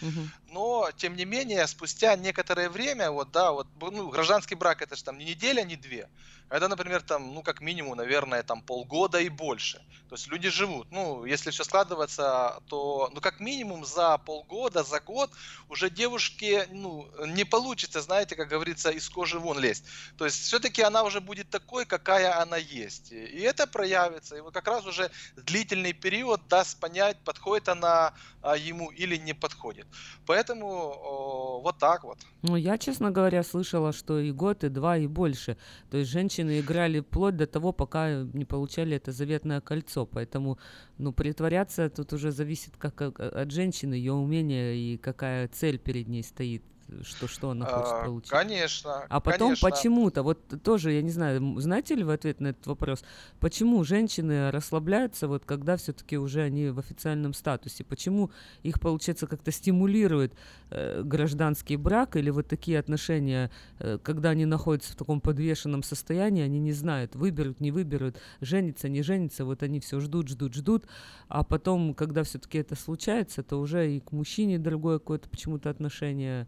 но 0.47 0.89
тем 0.97 1.15
не 1.15 1.25
менее 1.25 1.67
спустя 1.67 2.15
некоторое 2.15 2.69
время, 2.69 3.11
вот 3.11 3.31
да, 3.31 3.51
вот 3.51 3.67
ну, 3.79 4.09
гражданский 4.09 4.55
брак 4.55 4.81
это 4.81 4.95
же 4.95 5.03
там 5.03 5.17
не 5.17 5.25
неделя, 5.25 5.63
не 5.63 5.75
две, 5.75 6.09
это, 6.49 6.67
например, 6.67 7.01
там, 7.01 7.33
ну, 7.33 7.43
как 7.43 7.61
минимум, 7.61 7.97
наверное, 7.97 8.43
там 8.43 8.61
полгода 8.61 9.19
и 9.19 9.29
больше. 9.29 9.77
То 10.09 10.15
есть 10.15 10.27
люди 10.27 10.49
живут. 10.49 10.87
Ну, 10.91 11.25
если 11.25 11.51
все 11.51 11.63
складывается, 11.63 12.61
то, 12.67 13.11
ну, 13.13 13.21
как 13.21 13.39
минимум 13.39 13.85
за 13.85 14.17
полгода, 14.17 14.83
за 14.83 14.99
год 14.99 15.29
уже 15.69 15.91
девушке, 15.91 16.67
ну, 16.71 17.07
не 17.27 17.43
получится, 17.43 18.01
знаете, 18.01 18.35
как 18.35 18.47
говорится, 18.47 18.89
из 18.89 19.07
кожи 19.09 19.37
вон 19.37 19.59
лезть. 19.59 19.85
То 20.17 20.25
есть 20.25 20.41
все-таки 20.41 20.81
она 20.81 21.03
уже 21.03 21.21
будет 21.21 21.49
такой, 21.49 21.85
какая 21.85 22.41
она 22.41 22.57
есть. 22.57 23.11
И 23.11 23.39
это 23.41 23.67
проявится. 23.67 24.35
И 24.35 24.41
вот 24.41 24.53
как 24.53 24.67
раз 24.67 24.85
уже 24.87 25.11
длительный 25.35 25.93
период 25.93 26.41
даст 26.47 26.79
понять, 26.79 27.17
подходит 27.23 27.69
она 27.69 28.13
а, 28.41 28.57
ему 28.57 28.89
или 28.89 29.17
не 29.17 29.33
подходит. 29.33 29.85
Поэтому 30.25 31.59
вот 31.61 31.77
так 31.77 32.03
вот. 32.03 32.17
Ну, 32.41 32.55
я, 32.55 32.77
честно 32.77 33.11
говоря, 33.11 33.43
слышала, 33.43 33.93
что 33.93 34.19
и 34.19 34.31
год, 34.31 34.63
и 34.63 34.69
два, 34.69 34.97
и 34.97 35.07
больше. 35.07 35.57
То 35.91 35.97
есть 35.97 36.09
женщины 36.39 36.59
играли 36.59 36.99
вплоть 36.99 37.35
до 37.35 37.45
того, 37.45 37.71
пока 37.71 38.23
не 38.33 38.45
получали 38.45 38.95
это 38.95 39.11
заветное 39.11 39.61
кольцо. 39.61 40.05
Поэтому, 40.05 40.57
ну, 40.97 41.13
притворяться 41.13 41.89
тут 41.89 42.13
уже 42.13 42.31
зависит 42.31 42.75
как 42.77 43.01
от 43.01 43.19
от 43.19 43.51
женщины, 43.51 43.93
ее 43.93 44.13
умения 44.13 44.73
и 44.73 44.97
какая 44.97 45.47
цель 45.47 45.77
перед 45.77 46.07
ней 46.07 46.23
стоит 46.23 46.63
что, 47.03 47.27
что 47.27 47.51
она 47.51 47.65
хочет 47.65 47.93
А, 47.93 48.05
получить. 48.05 48.29
Конечно. 48.29 49.05
А 49.09 49.19
потом 49.19 49.49
конечно. 49.49 49.69
почему-то, 49.69 50.23
вот 50.23 50.39
тоже, 50.63 50.91
я 50.93 51.01
не 51.01 51.11
знаю, 51.11 51.59
знаете 51.59 51.95
ли 51.95 52.03
вы 52.03 52.13
ответ 52.13 52.39
на 52.39 52.47
этот 52.47 52.67
вопрос, 52.67 53.03
почему 53.39 53.83
женщины 53.83 54.51
расслабляются, 54.51 55.27
вот 55.27 55.45
когда 55.45 55.77
все-таки 55.77 56.17
уже 56.17 56.41
они 56.41 56.69
в 56.69 56.79
официальном 56.79 57.33
статусе, 57.33 57.83
почему 57.83 58.31
их, 58.63 58.79
получается, 58.79 59.27
как-то 59.27 59.51
стимулирует 59.51 60.33
э, 60.71 61.01
гражданский 61.03 61.77
брак 61.77 62.15
или 62.15 62.29
вот 62.29 62.47
такие 62.47 62.79
отношения, 62.79 63.51
э, 63.79 63.97
когда 64.01 64.29
они 64.29 64.45
находятся 64.45 64.93
в 64.93 64.95
таком 64.95 65.21
подвешенном 65.21 65.83
состоянии, 65.83 66.43
они 66.43 66.59
не 66.59 66.73
знают, 66.73 67.15
выберут, 67.15 67.59
не 67.59 67.71
выберут, 67.71 68.17
женится, 68.41 68.89
не 68.89 69.01
женится, 69.01 69.45
вот 69.45 69.63
они 69.63 69.79
все 69.79 69.99
ждут, 69.99 70.29
ждут, 70.29 70.53
ждут, 70.53 70.85
а 71.27 71.43
потом, 71.43 71.93
когда 71.93 72.23
все-таки 72.23 72.57
это 72.57 72.75
случается, 72.75 73.43
то 73.43 73.59
уже 73.59 73.95
и 73.95 73.99
к 73.99 74.11
мужчине 74.11 74.59
другое 74.59 74.99
какое-то 74.99 75.29
почему-то 75.29 75.69
отношение 75.69 76.47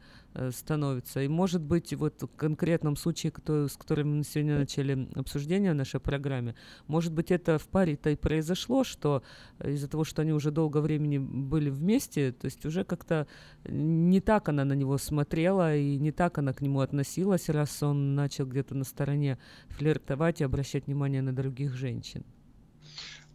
становится. 0.51 1.21
И 1.21 1.27
может 1.27 1.61
быть, 1.61 1.93
вот 1.93 2.21
в 2.21 2.27
конкретном 2.35 2.95
случае, 2.95 3.31
кто- 3.31 3.67
с 3.67 3.75
которым 3.75 4.17
мы 4.17 4.23
сегодня 4.23 4.59
начали 4.59 5.07
обсуждение 5.15 5.73
в 5.73 5.75
нашей 5.75 5.99
программе, 5.99 6.55
может 6.87 7.13
быть, 7.13 7.31
это 7.31 7.57
в 7.57 7.67
паре-то 7.67 8.09
и 8.09 8.15
произошло, 8.15 8.83
что 8.83 9.23
э, 9.59 9.71
из-за 9.71 9.87
того, 9.87 10.03
что 10.03 10.21
они 10.21 10.31
уже 10.31 10.51
долго 10.51 10.77
времени 10.77 11.17
были 11.17 11.69
вместе, 11.69 12.31
то 12.31 12.45
есть 12.45 12.65
уже 12.65 12.83
как-то 12.83 13.27
не 13.65 14.21
так 14.21 14.49
она 14.49 14.65
на 14.65 14.73
него 14.73 14.97
смотрела 14.97 15.75
и 15.75 15.97
не 15.97 16.11
так 16.11 16.37
она 16.37 16.53
к 16.53 16.61
нему 16.61 16.79
относилась, 16.79 17.49
раз 17.49 17.83
он 17.83 18.15
начал 18.15 18.45
где-то 18.45 18.75
на 18.75 18.83
стороне 18.83 19.37
флиртовать 19.69 20.41
и 20.41 20.43
обращать 20.43 20.87
внимание 20.87 21.21
на 21.21 21.35
других 21.35 21.73
женщин. 21.73 22.23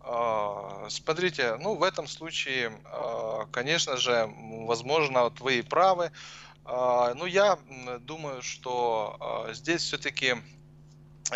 А, 0.00 0.86
Смотрите, 0.88 1.56
ну 1.56 1.74
в 1.74 1.82
этом 1.82 2.06
случае, 2.06 2.72
а, 2.84 3.46
конечно 3.50 3.96
же, 3.96 4.30
возможно, 4.66 5.24
вот 5.24 5.40
вы 5.40 5.58
и 5.58 5.62
правы. 5.62 6.12
А, 6.68 7.14
Но 7.14 7.26
я 7.26 7.58
думаю, 8.00 8.42
что 8.42 9.16
а, 9.20 9.52
здесь 9.52 9.82
все-таки, 9.82 10.34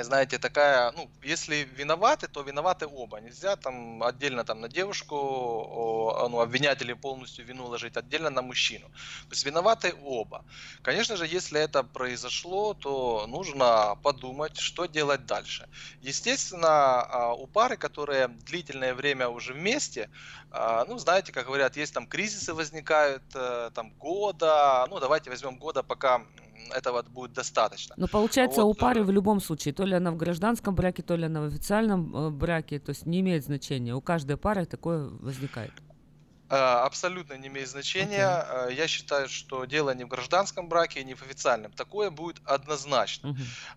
знаете, 0.02 0.38
такая, 0.38 0.92
ну, 0.92 1.10
если 1.22 1.68
виноваты, 1.76 2.28
то 2.28 2.42
виноваты 2.42 2.86
оба. 2.86 3.20
Нельзя 3.20 3.56
там 3.56 4.02
отдельно 4.02 4.44
там 4.44 4.60
на 4.60 4.68
девушку 4.68 5.16
ну, 6.30 6.40
обвинять 6.40 6.82
или 6.82 6.92
полностью 6.92 7.44
вину 7.44 7.66
ложить, 7.66 7.96
отдельно 7.96 8.30
на 8.30 8.42
мужчину. 8.42 8.88
То 8.88 9.32
есть 9.32 9.46
виноваты 9.46 9.94
оба. 10.04 10.44
Конечно 10.82 11.16
же, 11.16 11.26
если 11.26 11.60
это 11.60 11.82
произошло, 11.82 12.74
то 12.74 13.26
нужно 13.26 13.96
подумать, 14.02 14.56
что 14.58 14.86
делать 14.86 15.26
дальше. 15.26 15.68
Естественно, 16.02 17.02
а, 17.02 17.34
у 17.34 17.46
пары, 17.46 17.76
которые 17.76 18.28
длительное 18.28 18.94
время 18.94 19.28
уже 19.28 19.52
вместе, 19.52 20.10
а, 20.50 20.84
ну, 20.84 20.98
знаете, 20.98 21.32
как 21.32 21.46
говорят, 21.46 21.76
есть 21.76 21.94
там 21.94 22.06
кризисы 22.06 22.54
возникают, 22.54 23.22
э, 23.34 23.70
там 23.74 23.90
года, 23.92 24.86
ну, 24.90 24.98
давайте 24.98 25.30
возьмем 25.30 25.58
года, 25.58 25.82
пока 25.82 26.22
этого 26.74 27.02
будет 27.02 27.32
достаточно. 27.32 27.94
Но 27.98 28.06
получается, 28.08 28.62
Вот, 28.62 28.76
у 28.76 28.78
пары 28.78 29.02
в 29.02 29.10
любом 29.10 29.40
случае, 29.40 29.74
то 29.74 29.84
ли 29.84 29.94
она 29.94 30.10
в 30.10 30.16
гражданском 30.16 30.74
браке, 30.74 31.02
то 31.02 31.16
ли 31.16 31.24
она 31.24 31.40
в 31.40 31.44
официальном 31.44 32.16
э, 32.16 32.30
браке, 32.30 32.78
то 32.78 32.90
есть 32.90 33.06
не 33.06 33.20
имеет 33.20 33.44
значения. 33.44 33.94
У 33.94 34.00
каждой 34.00 34.36
пары 34.36 34.66
такое 34.66 35.08
возникает. 35.20 35.72
А, 36.50 36.84
Абсолютно 36.84 37.34
не 37.34 37.48
имеет 37.48 37.68
значения. 37.68 38.26
А, 38.26 38.68
Я 38.68 38.88
считаю, 38.88 39.28
что 39.28 39.64
дело 39.66 39.94
не 39.94 40.04
в 40.04 40.08
гражданском 40.08 40.68
браке, 40.68 41.04
не 41.04 41.14
в 41.14 41.22
официальном. 41.22 41.72
Такое 41.72 42.10
будет 42.10 42.40
однозначно. 42.44 43.30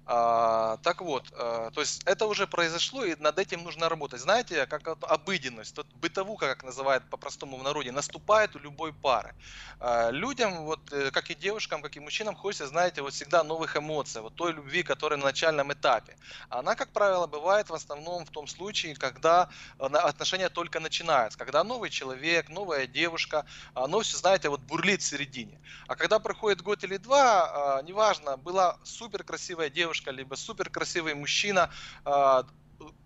А, 0.06 0.78
так 0.78 1.02
вот, 1.02 1.32
а, 1.34 1.70
то 1.72 1.82
есть 1.82 2.02
это 2.06 2.26
уже 2.26 2.48
произошло, 2.48 3.04
и 3.06 3.16
над 3.16 3.38
этим 3.40 3.64
нужно 3.64 3.90
работать. 3.90 4.22
Знаете, 4.22 4.66
как 4.66 4.88
обыденность, 5.04 5.76
тот 5.76 5.88
бытовуха, 5.94 6.48
как 6.48 6.64
называют 6.64 7.10
по-простому 7.10 7.58
в 7.58 7.64
народе, 7.64 7.92
наступает 7.92 8.56
у 8.56 8.60
любой 8.60 8.94
пары. 8.94 9.36
А, 9.80 10.10
людям, 10.12 10.66
вот, 10.66 10.92
э, 10.92 11.12
как 11.12 11.30
и 11.30 11.36
девушкам, 11.36 11.82
как 11.82 11.96
и 11.96 12.00
мужчинам, 12.00 12.36
хочется, 12.36 12.68
знаете, 12.68 13.02
вот 13.02 13.14
всегда 13.14 13.44
новых 13.44 13.78
эмоций, 13.78 14.22
вот 14.22 14.36
той 14.36 14.54
любви, 14.54 14.84
которая 14.84 15.20
на 15.20 15.26
начальном 15.26 15.72
этапе. 15.74 16.18
Она, 16.50 16.76
как 16.76 16.92
правило, 16.92 17.28
бывает 17.28 17.70
в 17.70 17.74
основном 17.74 18.26
в 18.26 18.32
том 18.32 18.48
случае, 18.48 18.96
когда 18.96 19.50
э, 19.80 19.86
отношения 19.86 20.50
только 20.50 20.80
начинаются, 20.80 21.38
когда 21.38 21.64
новый 21.64 21.90
человек, 21.90 22.50
новая 22.64 22.88
девушка, 22.88 23.46
оно 23.74 24.00
все, 24.00 24.18
знаете, 24.18 24.48
вот 24.48 24.62
бурлит 24.62 25.02
в 25.02 25.06
середине. 25.06 25.60
А 25.88 25.96
когда 25.96 26.20
проходит 26.20 26.62
год 26.62 26.84
или 26.86 26.96
два, 26.96 27.78
а, 27.78 27.82
неважно, 27.84 28.38
была 28.38 28.78
супер 28.84 29.24
красивая 29.24 29.70
девушка, 29.70 30.12
либо 30.12 30.36
супер 30.36 30.70
красивый 30.70 31.14
мужчина, 31.14 31.70
а, 32.06 32.46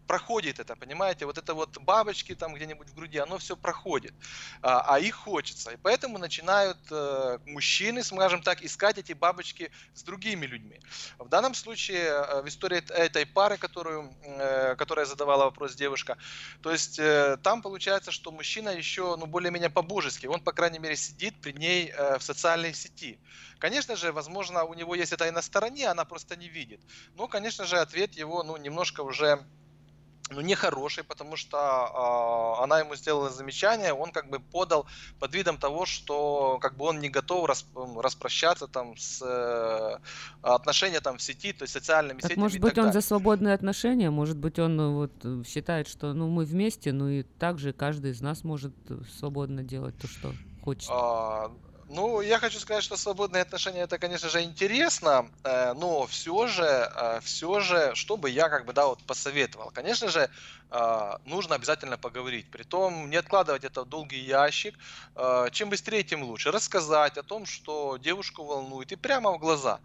проходит 0.08 0.60
это, 0.60 0.76
понимаете, 0.76 1.26
вот 1.26 1.38
это 1.38 1.54
вот 1.54 1.78
бабочки 1.78 2.34
там 2.36 2.54
где-нибудь 2.54 2.90
в 2.90 2.96
груди, 2.96 3.18
оно 3.18 3.38
все 3.38 3.56
проходит, 3.56 4.14
а, 4.62 4.96
а 4.96 5.00
их 5.00 5.16
хочется, 5.16 5.72
и 5.72 5.78
поэтому 5.78 6.18
начинают 6.18 6.78
э, 6.90 7.40
мужчины, 7.46 8.04
скажем 8.04 8.42
так, 8.42 8.64
искать 8.64 8.98
эти 8.98 9.14
бабочки 9.14 9.72
с 9.94 10.04
другими 10.04 10.46
людьми. 10.46 10.80
В 11.20 11.30
данном 11.30 11.54
случае 11.54 12.06
э, 12.06 12.42
в 12.42 12.48
истории 12.48 12.80
эт- 12.80 12.92
этой 12.92 13.26
пары, 13.26 13.58
которую, 13.58 14.14
э, 14.24 14.76
которая 14.76 15.06
задавала 15.06 15.46
вопрос 15.46 15.76
девушка, 15.76 16.18
то 16.62 16.72
есть 16.72 16.98
э, 17.00 17.38
там 17.44 17.62
получается, 17.62 18.12
что 18.12 18.32
мужчина 18.32 18.70
еще, 18.70 19.16
ну, 19.18 19.26
более-менее 19.26 19.70
по-божески, 19.70 20.28
он, 20.28 20.42
по 20.42 20.54
крайней 20.54 20.80
мере, 20.80 20.96
сидит 20.96 21.42
при 21.42 21.52
ней 21.52 21.92
э, 21.92 22.18
в 22.18 22.24
социальной 22.24 22.74
сети. 22.74 23.20
Конечно 23.60 23.96
же, 23.96 24.12
возможно, 24.12 24.64
у 24.64 24.74
него 24.74 24.96
есть 24.96 25.14
это 25.14 25.28
и 25.28 25.32
на 25.32 25.42
стороне, 25.42 25.88
она 25.90 26.06
просто 26.06 26.36
не 26.36 26.48
видит. 26.48 26.82
Но, 27.16 27.28
конечно 27.28 27.66
же, 27.66 27.78
ответ 27.80 28.14
его, 28.14 28.44
ну, 28.44 28.58
немножко 28.58 29.02
уже 29.02 29.46
ну, 30.30 30.42
нехороший, 30.42 31.04
потому 31.04 31.36
что 31.36 31.58
а, 31.58 32.64
она 32.64 32.80
ему 32.80 32.96
сделала 32.96 33.30
замечание, 33.30 33.94
он 33.94 34.12
как 34.12 34.30
бы 34.30 34.40
подал 34.40 34.86
под 35.20 35.34
видом 35.36 35.58
того, 35.58 35.86
что 35.86 36.58
как 36.62 36.76
бы 36.76 36.86
он 36.86 37.00
не 37.00 37.10
готов 37.10 37.48
рас- 37.48 37.66
м, 37.76 38.00
распрощаться 38.00 38.68
там 38.68 38.98
с 38.98 39.22
э, 39.22 39.98
отношения 40.42 41.00
там 41.02 41.18
в 41.18 41.22
сети, 41.22 41.54
то 41.54 41.64
есть 41.64 41.74
социальными 41.74 42.20
Так 42.20 42.30
сетями 42.32 42.44
может 42.44 42.60
быть 42.60 42.78
он 42.78 42.86
за 42.86 42.90
далее. 42.92 43.02
свободные 43.02 43.54
отношения, 43.54 44.10
может 44.10 44.38
быть 44.38 44.60
он 44.60 44.80
э, 44.80 44.90
вот 44.90 45.12
э, 45.24 45.44
считает, 45.48 45.88
что 45.88 46.14
ну 46.14 46.28
мы 46.30 46.44
вместе, 46.46 46.92
ну 46.92 47.08
и 47.08 47.24
также 47.24 47.74
каждый 47.74 48.12
из 48.12 48.22
нас 48.22 48.44
может 48.44 48.74
э, 48.90 48.98
свободно 49.18 49.64
делать 49.64 49.98
то, 49.98 50.08
что 50.08 50.34
хочет. 50.64 50.90
А, 50.92 51.52
ну, 51.88 52.22
я 52.22 52.40
хочу 52.40 52.60
сказать, 52.60 52.84
что 52.84 52.98
свободные 52.98 53.42
отношения 53.44 53.82
это, 53.82 53.98
конечно 53.98 54.30
же, 54.30 54.42
интересно, 54.44 55.32
э, 55.44 55.74
но 55.74 56.06
все 56.08 56.48
же, 56.48 56.92
все 57.24 57.60
же, 57.62 57.96
что 57.96 58.18
бы 58.18 58.30
я 58.30 58.50
как 58.50 58.66
бы, 58.66 58.74
да, 58.74 58.88
вот 58.88 59.04
посоветовал. 59.06 59.72
Конечно 59.72 60.10
же, 60.10 60.30
нужно 61.26 61.56
обязательно 61.56 61.98
поговорить. 61.98 62.50
Притом 62.52 63.10
не 63.10 63.16
откладывать 63.16 63.64
это 63.64 63.84
в 63.84 63.90
долгий 63.90 64.20
ящик. 64.20 64.76
А, 65.16 65.50
Чем 65.50 65.70
быстрее, 65.70 66.04
тем 66.04 66.24
лучше. 66.24 66.52
Рассказать 66.52 67.18
о 67.18 67.24
том, 67.24 67.46
что 67.46 67.98
девушку 67.98 68.44
волнует, 68.44 68.92
и 68.92 68.96
прямо 68.96 69.32
в 69.32 69.40
глаза. 69.40 69.80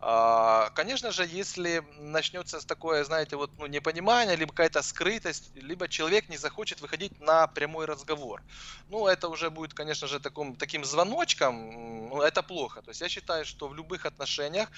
А, 0.00 0.70
Конечно 0.70 1.10
же, 1.10 1.26
если 1.26 1.82
начнется 1.98 2.64
такое, 2.66 3.04
знаете, 3.04 3.36
вот 3.36 3.50
ну, 3.58 3.66
непонимание, 3.66 4.36
либо 4.36 4.52
какая-то 4.52 4.82
скрытость, 4.82 5.50
либо 5.56 5.88
человек 5.88 6.28
не 6.28 6.36
захочет 6.36 6.80
выходить 6.80 7.20
на 7.20 7.46
прямой 7.48 7.86
разговор. 7.86 8.42
Ну, 8.90 9.06
это 9.06 9.28
уже 9.28 9.50
будет, 9.50 9.74
конечно 9.74 10.06
же, 10.06 10.20
таком, 10.20 10.54
таким 10.54 10.84
звоночком, 10.84 12.08
ну, 12.10 12.22
это 12.22 12.42
плохо. 12.42 12.80
То 12.82 12.90
есть 12.90 13.00
я 13.00 13.08
считаю, 13.08 13.44
что 13.44 13.68
в 13.68 13.74
любых 13.74 14.06
отношениях 14.06 14.70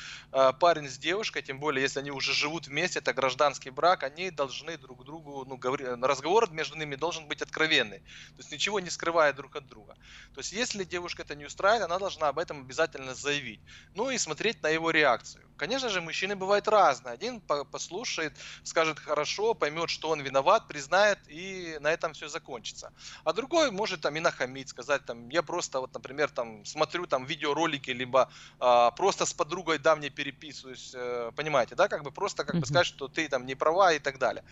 парень 0.59 0.89
с 0.89 0.97
девушкой, 0.99 1.43
тем 1.43 1.61
более 1.61 1.83
если 1.83 2.01
они 2.01 2.11
уже 2.11 2.33
живут 2.33 2.67
вместе, 2.67 2.99
это 3.01 3.13
гражданский 3.13 3.71
брак, 3.71 4.03
они 4.03 4.31
должны 4.31 4.79
друг 4.79 5.05
другу, 5.05 5.45
ну, 5.51 5.57
говори- 5.57 5.85
разговор 6.07 6.51
между 6.53 6.77
ними 6.77 6.95
должен 6.95 7.27
быть 7.27 7.43
откровенный. 7.43 7.99
То 7.99 8.39
есть 8.39 8.53
ничего 8.53 8.81
не 8.81 8.91
скрывая 8.91 9.33
друг 9.33 9.57
от 9.57 9.67
друга. 9.67 9.95
То 10.33 10.41
есть 10.41 10.53
если 10.53 10.85
девушка 10.85 11.23
это 11.23 11.35
не 11.35 11.45
устраивает, 11.45 11.85
она 11.85 11.99
должна 11.99 12.29
об 12.29 12.39
этом 12.39 12.61
обязательно 12.61 13.15
заявить. 13.15 13.61
Ну 13.95 14.11
и 14.11 14.19
смотреть 14.19 14.63
на 14.63 14.69
его 14.69 14.91
реакцию. 14.91 15.51
Конечно 15.57 15.89
же, 15.89 16.01
мужчины 16.01 16.37
бывают 16.37 16.69
разные. 16.69 17.15
Один 17.15 17.41
по- 17.41 17.65
послушает, 17.65 18.39
скажет 18.63 18.99
хорошо, 19.01 19.55
поймет, 19.55 19.91
что 19.91 20.09
он 20.11 20.21
виноват, 20.21 20.69
признает, 20.69 21.19
и 21.27 21.79
на 21.81 21.91
этом 21.91 22.13
все 22.13 22.29
закончится. 22.29 22.93
А 23.25 23.33
другой 23.33 23.71
может 23.71 24.01
там 24.01 24.17
и 24.17 24.21
нахамить, 24.21 24.69
сказать 24.69 25.05
там, 25.05 25.29
я 25.31 25.43
просто 25.43 25.81
вот, 25.81 25.93
например, 25.95 26.31
там 26.31 26.65
смотрю 26.65 27.07
там 27.07 27.25
видеоролики, 27.27 27.91
либо 27.91 28.31
а, 28.61 28.91
просто 28.93 29.27
с 29.27 29.35
подругой 29.35 29.79
давней 29.79 30.11
переписываюсь, 30.11 30.93
э, 30.95 31.33
понимаете, 31.35 31.75
да, 31.75 31.89
как 31.89 32.05
бы 32.05 32.13
просто 32.13 32.45
как 32.45 32.61
бы 32.61 32.67
сказать, 32.67 32.87
что 32.87 33.09
ты 33.09 33.29
там 33.29 33.47
не 33.47 33.57
права 33.57 33.93
и 33.93 33.99
так 33.99 34.19
далее. 34.19 34.45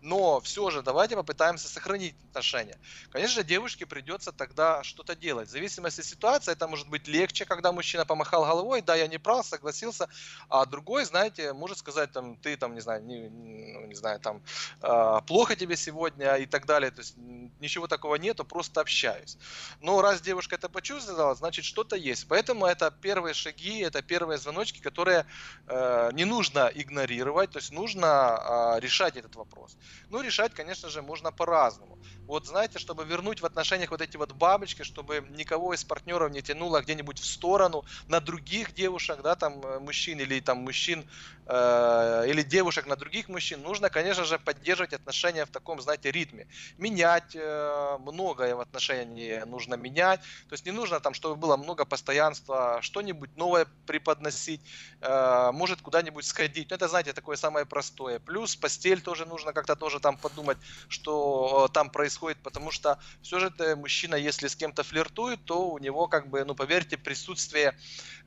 Но 0.00 0.40
все 0.42 0.70
же 0.70 0.82
давайте 0.82 1.16
попытаемся 1.16 1.68
сохранить 1.68 2.14
отношения. 2.30 2.78
Конечно 3.10 3.42
девушке 3.42 3.86
придется 3.86 4.32
тогда 4.32 4.82
что-то 4.82 5.14
делать. 5.14 5.48
В 5.48 5.52
зависимости 5.52 6.00
от 6.00 6.06
ситуации, 6.06 6.52
это 6.52 6.68
может 6.68 6.88
быть 6.88 7.08
легче, 7.08 7.44
когда 7.44 7.72
мужчина 7.72 8.04
помахал 8.04 8.44
головой, 8.44 8.82
да, 8.82 8.94
я 8.94 9.06
не 9.06 9.18
прав, 9.18 9.46
согласился, 9.46 10.08
а 10.48 10.66
другой, 10.66 11.04
знаете, 11.04 11.52
может 11.52 11.78
сказать, 11.78 12.12
там, 12.12 12.36
ты 12.36 12.56
там, 12.56 12.74
не 12.74 12.80
знаю, 12.80 13.02
не, 13.04 13.28
ну, 13.28 13.86
не 13.86 13.94
знаю, 13.94 14.20
там, 14.20 14.42
а, 14.80 15.20
плохо 15.22 15.56
тебе 15.56 15.76
сегодня 15.76 16.36
и 16.36 16.46
так 16.46 16.66
далее. 16.66 16.90
То 16.90 17.00
есть 17.00 17.16
ничего 17.16 17.86
такого 17.86 18.16
нету, 18.16 18.44
просто 18.44 18.80
общаюсь. 18.80 19.38
Но 19.80 20.02
раз 20.02 20.20
девушка 20.20 20.54
это 20.56 20.68
почувствовала, 20.68 21.34
значит 21.34 21.64
что-то 21.64 21.96
есть. 21.96 22.26
Поэтому 22.28 22.66
это 22.66 22.90
первые 22.90 23.34
шаги, 23.34 23.80
это 23.80 24.02
первые 24.02 24.38
звоночки, 24.38 24.80
которые 24.80 25.26
э, 25.66 26.10
не 26.12 26.24
нужно 26.24 26.70
игнорировать, 26.74 27.50
то 27.50 27.58
есть 27.58 27.72
нужно 27.72 28.08
а, 28.08 28.80
решать 28.80 29.16
этот 29.16 29.36
вопрос. 29.36 29.76
Ну, 30.10 30.20
решать, 30.32 30.54
конечно 30.54 30.88
же, 30.88 31.02
можно 31.02 31.30
по-разному. 31.30 31.98
Вот 32.26 32.46
знаете, 32.46 32.78
чтобы 32.78 33.04
вернуть 33.04 33.42
в 33.42 33.46
отношениях 33.46 33.90
вот 33.90 34.00
эти 34.00 34.16
вот 34.16 34.32
бабочки, 34.32 34.82
чтобы 34.82 35.26
никого 35.30 35.74
из 35.74 35.84
партнеров 35.84 36.30
не 36.30 36.40
тянуло 36.42 36.80
где-нибудь 36.80 37.18
в 37.18 37.24
сторону 37.24 37.84
на 38.08 38.20
других 38.20 38.72
девушек, 38.72 39.20
да, 39.22 39.34
там 39.34 39.60
э, 39.60 39.78
мужчин 39.78 40.20
или 40.20 40.40
там 40.40 40.58
мужчин 40.58 41.04
э, 41.46 42.24
или 42.28 42.42
девушек 42.42 42.86
на 42.86 42.96
других 42.96 43.28
мужчин, 43.28 43.62
нужно, 43.62 43.90
конечно 43.90 44.24
же, 44.24 44.38
поддерживать 44.38 44.94
отношения 44.94 45.44
в 45.44 45.50
таком, 45.50 45.80
знаете, 45.80 46.10
ритме. 46.10 46.46
Менять 46.78 47.36
э, 47.36 47.98
многое 48.00 48.54
в 48.54 48.60
отношении 48.60 49.44
нужно 49.44 49.74
менять. 49.74 50.20
То 50.48 50.54
есть 50.54 50.64
не 50.64 50.72
нужно 50.72 51.00
там, 51.00 51.12
чтобы 51.14 51.36
было 51.36 51.56
много 51.56 51.84
постоянства, 51.84 52.78
что-нибудь 52.80 53.36
новое 53.36 53.66
преподносить, 53.86 54.62
э, 55.00 55.50
может 55.52 55.82
куда-нибудь 55.82 56.24
сходить. 56.24 56.70
Ну, 56.70 56.76
это, 56.76 56.88
знаете, 56.88 57.12
такое 57.12 57.36
самое 57.36 57.66
простое. 57.66 58.18
Плюс 58.18 58.56
постель 58.56 59.02
тоже 59.02 59.26
нужно 59.26 59.52
как-то 59.52 59.76
тоже 59.76 60.00
там 60.00 60.16
подумать, 60.22 60.58
что 60.88 61.66
э, 61.68 61.72
там 61.72 61.90
происходит, 61.90 62.38
потому 62.42 62.70
что 62.70 62.98
все 63.20 63.38
же 63.38 63.46
это 63.48 63.76
мужчина, 63.76 64.14
если 64.14 64.48
с 64.48 64.56
кем-то 64.56 64.82
флиртует, 64.82 65.44
то 65.44 65.70
у 65.70 65.78
него 65.78 66.08
как 66.08 66.28
бы, 66.28 66.44
ну, 66.44 66.54
поверьте, 66.54 66.96
присутствие 66.96 67.74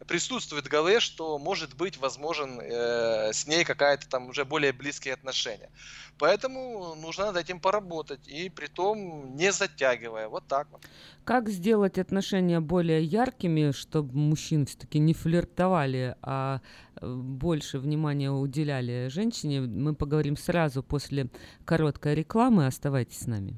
присутствует 0.07 0.65
в 0.65 0.69
голове, 0.69 0.99
что 0.99 1.39
может 1.39 1.75
быть 1.75 1.97
возможен 1.97 2.59
э, 2.59 3.31
с 3.33 3.47
ней 3.47 3.63
какая-то 3.63 4.07
там 4.07 4.29
уже 4.29 4.45
более 4.45 4.73
близкие 4.73 5.13
отношения. 5.13 5.69
Поэтому 6.17 6.95
нужно 6.95 7.25
над 7.25 7.37
этим 7.37 7.59
поработать 7.59 8.27
и 8.27 8.49
при 8.49 8.67
том 8.67 9.35
не 9.35 9.51
затягивая. 9.51 10.27
Вот 10.27 10.47
так 10.47 10.67
вот. 10.71 10.81
Как 11.23 11.49
сделать 11.49 11.97
отношения 11.97 12.59
более 12.59 13.03
яркими, 13.03 13.71
чтобы 13.71 14.15
мужчин 14.17 14.65
все-таки 14.65 14.99
не 14.99 15.13
флиртовали, 15.13 16.15
а 16.21 16.61
больше 17.01 17.79
внимания 17.79 18.31
уделяли 18.31 19.07
женщине? 19.09 19.61
Мы 19.61 19.95
поговорим 19.95 20.37
сразу 20.37 20.83
после 20.83 21.29
короткой 21.65 22.15
рекламы. 22.15 22.67
Оставайтесь 22.67 23.19
с 23.19 23.27
нами. 23.27 23.57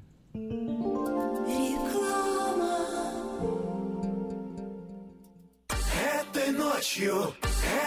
Этой 5.69 6.51
ночью, 6.51 7.34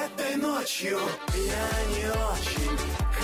этой 0.05 0.36
ночью 0.36 0.98
я 1.36 1.68
не 1.97 2.09
очень. 2.10 2.99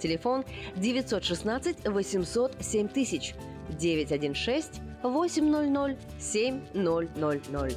Телефон 0.00 0.44
916 0.76 1.86
800 1.86 2.56
7000 2.60 3.34
916 3.80 4.80
800 5.02 5.96
7000. 6.18 7.76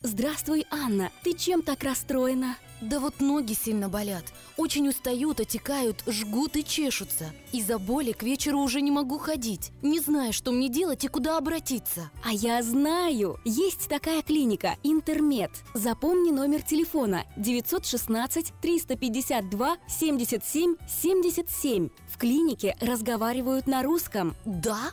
Здравствуй, 0.00 0.64
Анна. 0.70 1.10
Ты 1.24 1.34
чем 1.34 1.62
так 1.62 1.82
расстроена? 1.82 2.56
Да 2.80 3.00
вот 3.00 3.20
ноги 3.20 3.54
сильно 3.54 3.88
болят. 3.88 4.24
Очень 4.56 4.88
устают, 4.88 5.40
отекают, 5.40 6.02
жгут 6.06 6.56
и 6.56 6.64
чешутся. 6.64 7.32
Из-за 7.52 7.78
боли 7.78 8.12
к 8.12 8.22
вечеру 8.22 8.60
уже 8.60 8.80
не 8.80 8.90
могу 8.90 9.18
ходить. 9.18 9.72
Не 9.82 10.00
знаю, 10.00 10.32
что 10.32 10.52
мне 10.52 10.68
делать 10.68 11.04
и 11.04 11.08
куда 11.08 11.38
обратиться. 11.38 12.10
А 12.24 12.32
я 12.32 12.62
знаю! 12.62 13.38
Есть 13.44 13.88
такая 13.88 14.22
клиника 14.22 14.76
«Интермед». 14.82 15.50
Запомни 15.74 16.30
номер 16.30 16.62
телефона 16.62 17.24
916 17.36 18.52
352 18.60 19.76
77 19.88 20.76
77. 21.02 21.88
В 22.08 22.18
клинике 22.18 22.76
разговаривают 22.80 23.66
на 23.66 23.82
русском. 23.82 24.36
Да? 24.44 24.92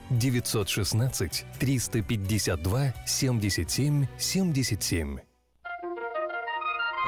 916 0.11 1.45
352 1.59 2.93
77 3.05 4.07
77. 4.17 5.19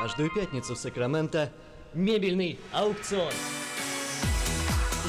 Каждую 0.01 0.33
пятницу 0.33 0.75
в 0.75 0.77
Сакраменто 0.77 1.51
Мебельный 1.93 2.59
аукцион. 2.71 3.31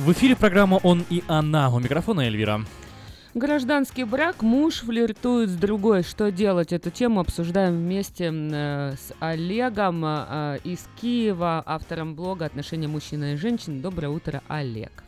В 0.00 0.12
эфире 0.12 0.34
программа 0.34 0.76
«Он 0.76 1.04
и 1.10 1.22
она». 1.28 1.68
У 1.68 1.78
микрофона 1.78 2.22
Эльвира. 2.22 2.64
Гражданский 3.34 4.04
брак, 4.04 4.40
муж 4.40 4.76
флиртует 4.76 5.50
с 5.50 5.54
другой. 5.54 6.04
Что 6.04 6.30
делать? 6.30 6.72
Эту 6.72 6.90
тему 6.90 7.20
обсуждаем 7.20 7.76
вместе 7.76 8.32
э, 8.32 8.94
с 8.96 9.12
Олегом 9.20 10.02
э, 10.02 10.58
из 10.64 10.88
Киева, 10.98 11.62
автором 11.66 12.14
блога 12.14 12.46
«Отношения 12.46 12.88
мужчины 12.88 13.34
и 13.34 13.36
женщин». 13.36 13.82
Доброе 13.82 14.08
утро, 14.08 14.42
Олег. 14.48 15.04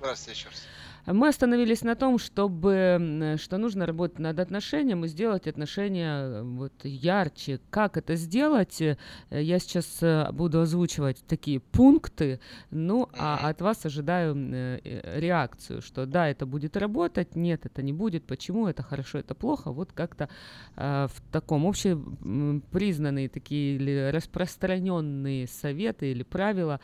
Здравствуйте 0.00 0.40
еще 0.40 0.48
раз. 0.48 0.66
Мы 1.06 1.28
остановились 1.28 1.82
на 1.82 1.94
том, 1.94 2.18
чтобы, 2.18 3.36
что 3.40 3.58
нужно 3.58 3.86
работать 3.86 4.18
над 4.18 4.38
отношением 4.38 5.04
и 5.04 5.08
сделать 5.08 5.46
отношения 5.46 6.20
э, 6.20 6.42
вот 6.42 6.72
ярче. 6.84 7.60
Как 7.70 7.96
это 7.96 8.16
сделать? 8.16 8.80
Э, 8.82 8.96
Я 9.30 9.58
сейчас 9.58 10.02
э, 10.02 10.30
буду 10.32 10.60
озвучивать 10.60 11.24
такие 11.26 11.60
пункты, 11.60 12.40
ну, 12.70 13.08
а 13.16 13.48
от 13.48 13.62
вас 13.62 13.86
ожидаю 13.86 14.34
реакцию, 14.82 15.80
что 15.80 16.04
да, 16.06 16.28
это 16.28 16.44
будет 16.46 16.76
работать, 16.76 17.34
нет, 17.34 17.64
это 17.64 17.82
не 17.82 17.92
будет, 17.92 18.26
почему, 18.26 18.68
это 18.68 18.82
хорошо, 18.82 19.18
это 19.18 19.34
плохо. 19.34 19.72
Вот 19.72 19.92
как-то 19.92 20.28
в 20.76 21.12
таком 21.32 21.66
общепризнанные 21.66 23.28
такие 23.28 23.76
или 23.76 24.10
распространенные 24.12 25.46
советы 25.46 26.10
или 26.10 26.22
правила, 26.22 26.80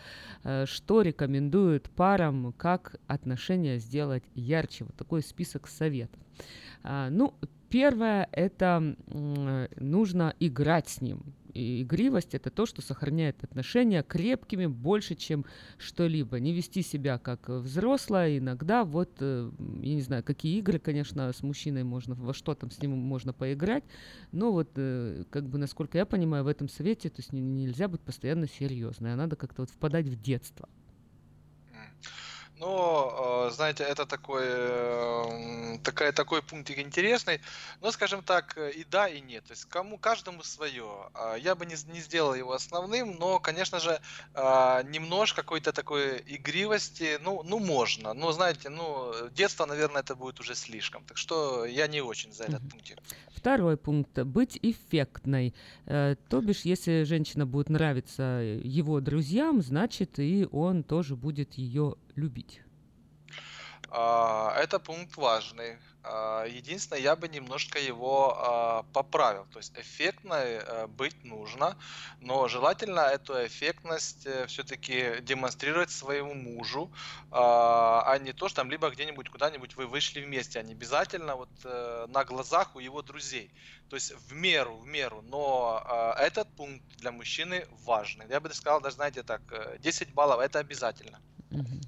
что 0.64 1.02
рекомендуют 1.02 1.90
парам, 1.90 2.55
как 2.56 2.97
отношения 3.06 3.78
сделать 3.78 4.06
ярче. 4.35 4.85
Вот 4.85 4.95
такой 4.97 5.23
список 5.23 5.69
советов. 5.69 6.20
А, 6.83 7.11
ну, 7.11 7.35
первое 7.69 8.28
это 8.33 8.97
нужно 9.77 10.35
играть 10.41 10.89
с 10.89 11.01
ним. 11.01 11.23
И 11.57 11.83
игривость 11.83 12.35
это 12.35 12.51
то, 12.51 12.66
что 12.66 12.83
сохраняет 12.83 13.43
отношения 13.43 14.03
крепкими 14.03 14.66
больше, 14.66 15.15
чем 15.15 15.47
что-либо. 15.78 16.39
Не 16.39 16.53
вести 16.53 16.83
себя 16.83 17.16
как 17.16 17.49
взрослая. 17.49 18.37
Иногда 18.37 18.85
вот, 18.85 19.11
э, 19.20 19.51
я 19.81 19.95
не 19.95 20.03
знаю, 20.03 20.23
какие 20.23 20.59
игры, 20.59 20.78
конечно, 20.78 21.33
с 21.33 21.43
мужчиной 21.43 21.83
можно, 21.83 22.15
во 22.15 22.35
что 22.35 22.55
там 22.55 22.70
с 22.70 22.83
ним 22.83 22.91
можно 22.91 23.33
поиграть. 23.33 23.85
Но 24.33 24.53
вот, 24.53 24.69
э, 24.77 25.24
как 25.31 25.49
бы, 25.49 25.57
насколько 25.57 25.97
я 25.97 26.05
понимаю, 26.05 26.45
в 26.45 26.49
этом 26.49 26.69
совете, 26.69 27.09
то 27.09 27.20
есть 27.20 27.33
не- 27.33 27.41
нельзя 27.41 27.89
быть 27.89 28.03
постоянно 28.03 28.47
серьезной, 28.47 29.15
а 29.15 29.16
надо 29.16 29.37
как-то 29.37 29.62
вот 29.62 29.70
впадать 29.70 30.09
в 30.09 30.20
детство. 30.20 30.69
Ну, 32.59 33.47
э, 33.49 33.51
знаете, 33.51 33.85
это 33.85 34.07
такой, 34.07 34.45
э, 34.47 35.74
м, 35.74 35.78
такая, 35.81 36.12
такой 36.12 36.41
пунктик 36.41 36.78
интересный. 36.78 37.41
Но, 37.83 37.91
скажем 37.93 38.23
так, 38.23 38.57
э, 38.57 38.70
и 38.70 38.85
да, 38.85 39.09
и 39.09 39.20
нет. 39.20 39.45
То 39.45 39.53
есть 39.53 39.66
кому, 39.66 39.99
каждому 39.99 40.43
свое. 40.43 41.11
А, 41.15 41.37
Я 41.37 41.55
бы 41.55 41.66
не, 41.66 41.74
не 41.93 42.01
сделал 42.01 42.35
его 42.35 42.53
основным, 42.53 43.16
но, 43.19 43.39
конечно 43.41 43.78
же, 43.78 44.01
а, 44.35 44.83
немножко 44.85 45.43
какой-то 45.43 45.73
такой 45.73 46.23
игривости, 46.27 47.19
ну, 47.23 47.43
ну, 47.43 47.59
можно. 47.59 48.15
Но, 48.15 48.33
знаете, 48.33 48.70
ну, 48.70 49.12
детство, 49.37 49.66
наверное, 49.66 50.01
это 50.01 50.15
будет 50.15 50.41
уже 50.41 50.55
слишком. 50.55 51.05
Так 51.05 51.19
что 51.19 51.66
я 51.66 51.87
не 51.87 52.01
очень 52.01 52.33
за 52.33 52.45
этот 52.45 52.62
пунктик. 52.70 52.99
Второй 53.28 53.77
пункт– 53.77 54.19
быть 54.24 54.59
эффектной. 54.62 55.55
То 55.85 56.41
бишь, 56.41 56.62
если 56.62 57.05
женщина 57.05 57.45
будет 57.47 57.69
нравиться 57.69 58.23
его 58.65 59.01
друзьям, 59.01 59.61
значит, 59.62 60.19
и 60.19 60.49
он 60.51 60.83
тоже 60.83 61.16
будет 61.16 61.55
ее 61.55 61.97
любить. 62.16 62.62
А, 63.88 64.55
Это 64.56 64.78
пункт 64.78 65.16
важный. 65.16 65.78
А, 66.02 66.44
Единственное, 66.44 67.01
я 67.01 67.16
бы 67.16 67.28
немножко 67.28 67.78
его 67.78 68.36
а, 68.36 68.82
поправил. 68.93 69.47
То 69.47 69.59
есть 69.59 69.72
эффектной 69.76 70.59
э, 70.59 70.86
быть 70.86 71.24
нужно, 71.24 71.76
но 72.20 72.48
желательно 72.48 73.01
эту 73.01 73.34
эффектность 73.47 74.26
все-таки 74.48 75.20
демонстрировать 75.22 75.90
своему 75.90 76.34
мужу, 76.34 76.93
а 77.30 78.18
не 78.18 78.32
то, 78.32 78.48
что 78.48 78.62
там 78.62 78.70
либо 78.70 78.90
где-нибудь 78.90 79.28
куда-нибудь 79.28 79.76
вы 79.76 79.86
вышли 79.86 80.20
вместе, 80.22 80.59
а 80.59 80.62
не 80.62 80.72
обязательно 80.72 81.36
вот 81.36 81.51
э, 81.64 82.06
на 82.09 82.24
глазах 82.24 82.76
у 82.76 82.80
его 82.80 83.02
друзей. 83.02 83.52
То 83.88 83.97
есть 83.97 84.12
в 84.12 84.32
меру, 84.32 84.76
в 84.78 84.86
меру. 84.86 85.22
Но 85.22 86.14
этот 86.18 86.48
пункт 86.56 86.84
для 86.98 87.12
мужчины 87.12 87.66
важный. 87.84 88.26
Я 88.28 88.40
бы 88.40 88.52
сказал, 88.52 88.80
даже 88.80 88.97
знаете 88.97 89.22
так, 89.22 89.43
э, 89.51 89.78
10 89.78 90.12
баллов 90.12 90.40
это 90.40 90.59
обязательно. 90.59 91.20
Мгм. 91.51 91.80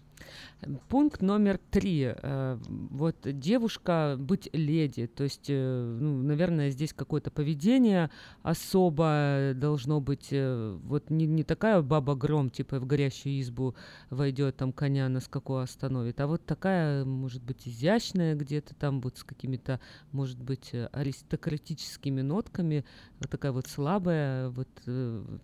Пункт 0.89 1.23
номер 1.23 1.61
три. 1.71 2.15
Э, 2.17 2.59
Вот 2.91 3.17
девушка 3.23 4.17
быть 4.19 4.49
леди. 4.53 5.07
То 5.07 5.25
есть, 5.25 5.47
э, 5.49 5.99
ну, 6.01 6.23
наверное, 6.23 6.71
здесь 6.71 6.93
какое-то 6.93 7.31
поведение 7.31 8.11
особо 8.43 9.53
должно 9.55 10.01
быть. 10.01 10.29
э, 10.33 10.77
Вот 10.83 11.11
не, 11.11 11.27
не 11.27 11.45
такая 11.45 11.81
баба 11.81 12.17
гром, 12.17 12.51
типа 12.51 12.81
в 12.81 12.87
горящую 12.87 13.41
избу 13.41 13.77
войдет, 14.11 14.57
там 14.57 14.73
коня 14.73 15.09
на 15.09 15.21
скаку 15.21 15.57
остановит, 15.57 16.21
а 16.21 16.27
вот 16.27 16.45
такая, 16.45 17.05
может 17.05 17.43
быть, 17.43 17.69
изящная 17.69 18.35
где-то 18.35 18.75
там, 18.75 19.01
вот 19.01 19.19
с 19.19 19.25
какими-то, 19.25 19.81
может 20.11 20.43
быть, 20.43 20.73
аристократическими 20.93 22.21
нотками, 22.21 22.85
вот 23.21 23.31
такая 23.31 23.53
вот 23.53 23.69
слабая, 23.69 24.51
вот 24.51 24.69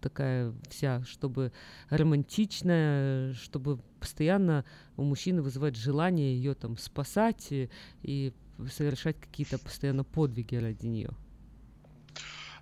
такая 0.01 0.53
вся, 0.69 1.03
чтобы 1.05 1.53
романтичная, 1.89 3.33
чтобы 3.35 3.79
постоянно 4.05 4.67
у 5.05 5.07
мужчины 5.07 5.43
вызывать 5.43 5.77
желание 5.77 6.35
ее 6.35 6.55
там 6.55 6.79
спасать 6.79 7.53
и, 7.53 7.71
и 8.03 8.33
совершать 8.71 9.21
какие-то 9.21 9.59
постоянно 9.59 10.05
подвиги 10.05 10.57
ради 10.57 10.87
нее. 10.87 11.11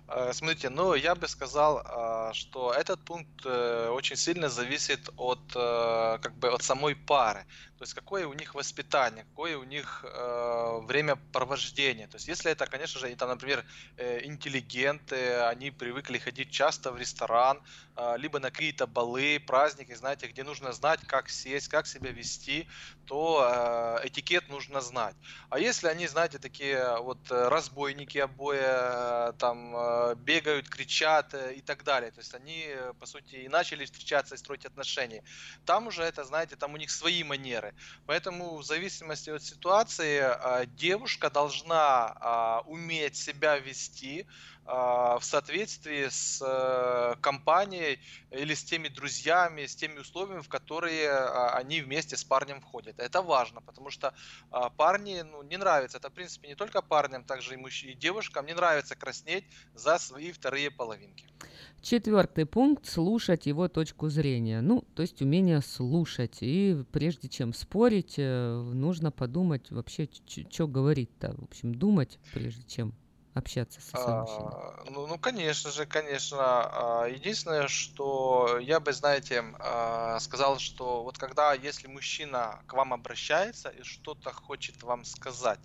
Э, 0.07 0.33
Смотрите, 0.33 0.69
ну 0.69 0.93
я 0.93 1.15
бы 1.15 1.27
сказал, 1.27 1.81
а, 1.85 2.33
что 2.33 2.73
этот 2.73 2.99
пункт 3.05 3.45
э, 3.45 3.89
очень 3.89 4.17
сильно 4.17 4.49
зависит 4.49 5.09
от 5.17 5.39
э, 5.55 6.19
как 6.21 6.33
бы 6.35 6.49
от 6.49 6.61
самой 6.61 6.95
пары. 6.95 7.45
То 7.83 7.85
есть 7.85 7.95
какое 7.95 8.25
у 8.27 8.33
них 8.33 8.55
воспитание, 8.55 9.25
какое 9.25 9.57
у 9.57 9.65
них 9.65 10.05
э, 10.05 10.79
времяпровождение. 10.83 12.07
То 12.07 12.15
есть 12.15 12.29
если 12.29 12.49
это, 12.49 12.65
конечно 12.65 12.97
же, 12.97 13.13
там, 13.17 13.27
например, 13.27 13.65
э, 13.97 14.23
интеллигенты, 14.23 15.41
они 15.51 15.69
привыкли 15.69 16.17
ходить 16.17 16.49
часто 16.49 16.93
в 16.93 16.97
ресторан, 16.97 17.61
а, 17.95 18.15
либо 18.15 18.39
на 18.39 18.49
какие-то 18.49 18.87
балы, 18.87 19.39
праздники, 19.39 19.93
знаете, 19.93 20.27
где 20.27 20.43
нужно 20.43 20.73
знать, 20.73 20.99
как 21.05 21.29
сесть, 21.29 21.67
как 21.67 21.85
себя 21.85 22.11
вести, 22.11 22.67
то 23.05 23.99
э, 24.01 24.07
этикет 24.07 24.49
нужно 24.49 24.81
знать. 24.81 25.15
А 25.49 25.59
если 25.59 25.87
они, 25.87 26.07
знаете, 26.07 26.39
такие 26.39 26.97
вот 26.99 27.19
э, 27.29 27.49
разбойники 27.49 28.17
обои, 28.17 28.59
э, 28.61 29.33
там 29.37 29.75
э, 29.75 30.15
бегают, 30.15 30.69
кричат 30.69 31.33
э, 31.33 31.53
и 31.53 31.61
так 31.61 31.83
далее, 31.83 32.11
то 32.11 32.19
есть 32.19 32.33
они, 32.33 32.63
э, 32.65 32.93
по 32.99 33.05
сути, 33.05 33.35
и 33.35 33.47
начали 33.47 33.85
встречаться 33.85 34.35
и 34.35 34.37
строить 34.39 34.65
отношения, 34.65 35.23
там 35.65 35.87
уже 35.87 36.01
это, 36.01 36.23
знаете, 36.23 36.55
там 36.55 36.73
у 36.73 36.77
них 36.77 36.89
свои 36.89 37.23
манеры. 37.23 37.72
Поэтому 38.05 38.57
в 38.57 38.63
зависимости 38.63 39.29
от 39.29 39.43
ситуации 39.43 40.21
э, 40.21 40.65
девушка 40.67 41.29
должна 41.29 42.13
а, 42.19 42.61
уметь 42.65 43.15
себя 43.15 43.57
вести, 43.59 44.21
а, 44.21 44.27
в 44.65 45.19
соответствии 45.21 46.07
с 46.09 46.41
э, 46.41 47.15
компанией 47.19 47.99
или 48.31 48.53
с 48.53 48.63
теми 48.63 48.87
друзьями, 48.87 49.65
с 49.65 49.75
теми 49.75 49.99
условиями, 49.99 50.41
в 50.41 50.47
которые 50.47 51.09
а, 51.11 51.55
они 51.57 51.81
вместе 51.81 52.15
с 52.15 52.23
парнем 52.23 52.61
входят. 52.61 52.97
Это 52.99 53.21
важно, 53.21 53.61
потому 53.61 53.89
что 53.89 54.13
а, 54.51 54.69
парни, 54.69 55.21
ну, 55.21 55.43
не 55.43 55.57
нравится, 55.57 55.97
это 55.97 56.09
в 56.09 56.13
принципе 56.13 56.47
не 56.47 56.55
только 56.55 56.81
парням, 56.81 57.23
также 57.25 57.55
и, 57.55 57.57
мужч... 57.57 57.83
и 57.83 57.93
девушкам 57.93 58.45
не 58.45 58.53
нравится 58.53 58.95
краснеть 58.95 59.45
за 59.73 59.97
свои 59.99 60.31
вторые 60.31 60.71
половинки. 60.71 61.27
Четвертый 61.81 62.45
пункт– 62.45 62.85
слушать 62.87 63.45
его 63.45 63.67
точку 63.67 64.07
зрения. 64.07 64.61
Ну, 64.61 64.85
то 64.95 65.01
есть 65.01 65.21
умение 65.21 65.61
слушать. 65.61 66.37
И 66.39 66.81
прежде 66.93 67.27
чем 67.27 67.53
спорить, 67.53 68.15
э, 68.17 68.71
нужно 68.73 69.11
подумать 69.11 69.69
вообще, 69.69 70.07
что 70.49 70.67
говорить-то. 70.67 71.35
В 71.37 71.43
общем, 71.43 71.75
думать, 71.75 72.19
прежде 72.33 72.63
чем 72.63 72.93
общаться 73.33 73.81
со 73.81 73.97
своим 73.97 74.19
мужчиной. 74.19 74.55
А, 74.55 74.83
Ну, 74.85 75.05
ну, 75.07 75.19
конечно 75.19 75.71
же, 75.71 75.85
конечно. 75.85 76.37
А, 77.03 77.05
Единственное, 77.07 77.67
что 77.67 78.57
я 78.59 78.79
бы, 78.79 78.91
знаете, 78.93 79.43
а, 79.59 80.19
сказал, 80.19 80.57
что 80.59 81.03
вот 81.03 81.17
когда, 81.19 81.53
если 81.53 81.87
мужчина 81.87 82.63
к 82.65 82.73
вам 82.73 82.93
обращается 82.93 83.69
и 83.69 83.83
что-то 83.83 84.31
хочет 84.33 84.81
вам 84.81 85.03
сказать, 85.03 85.59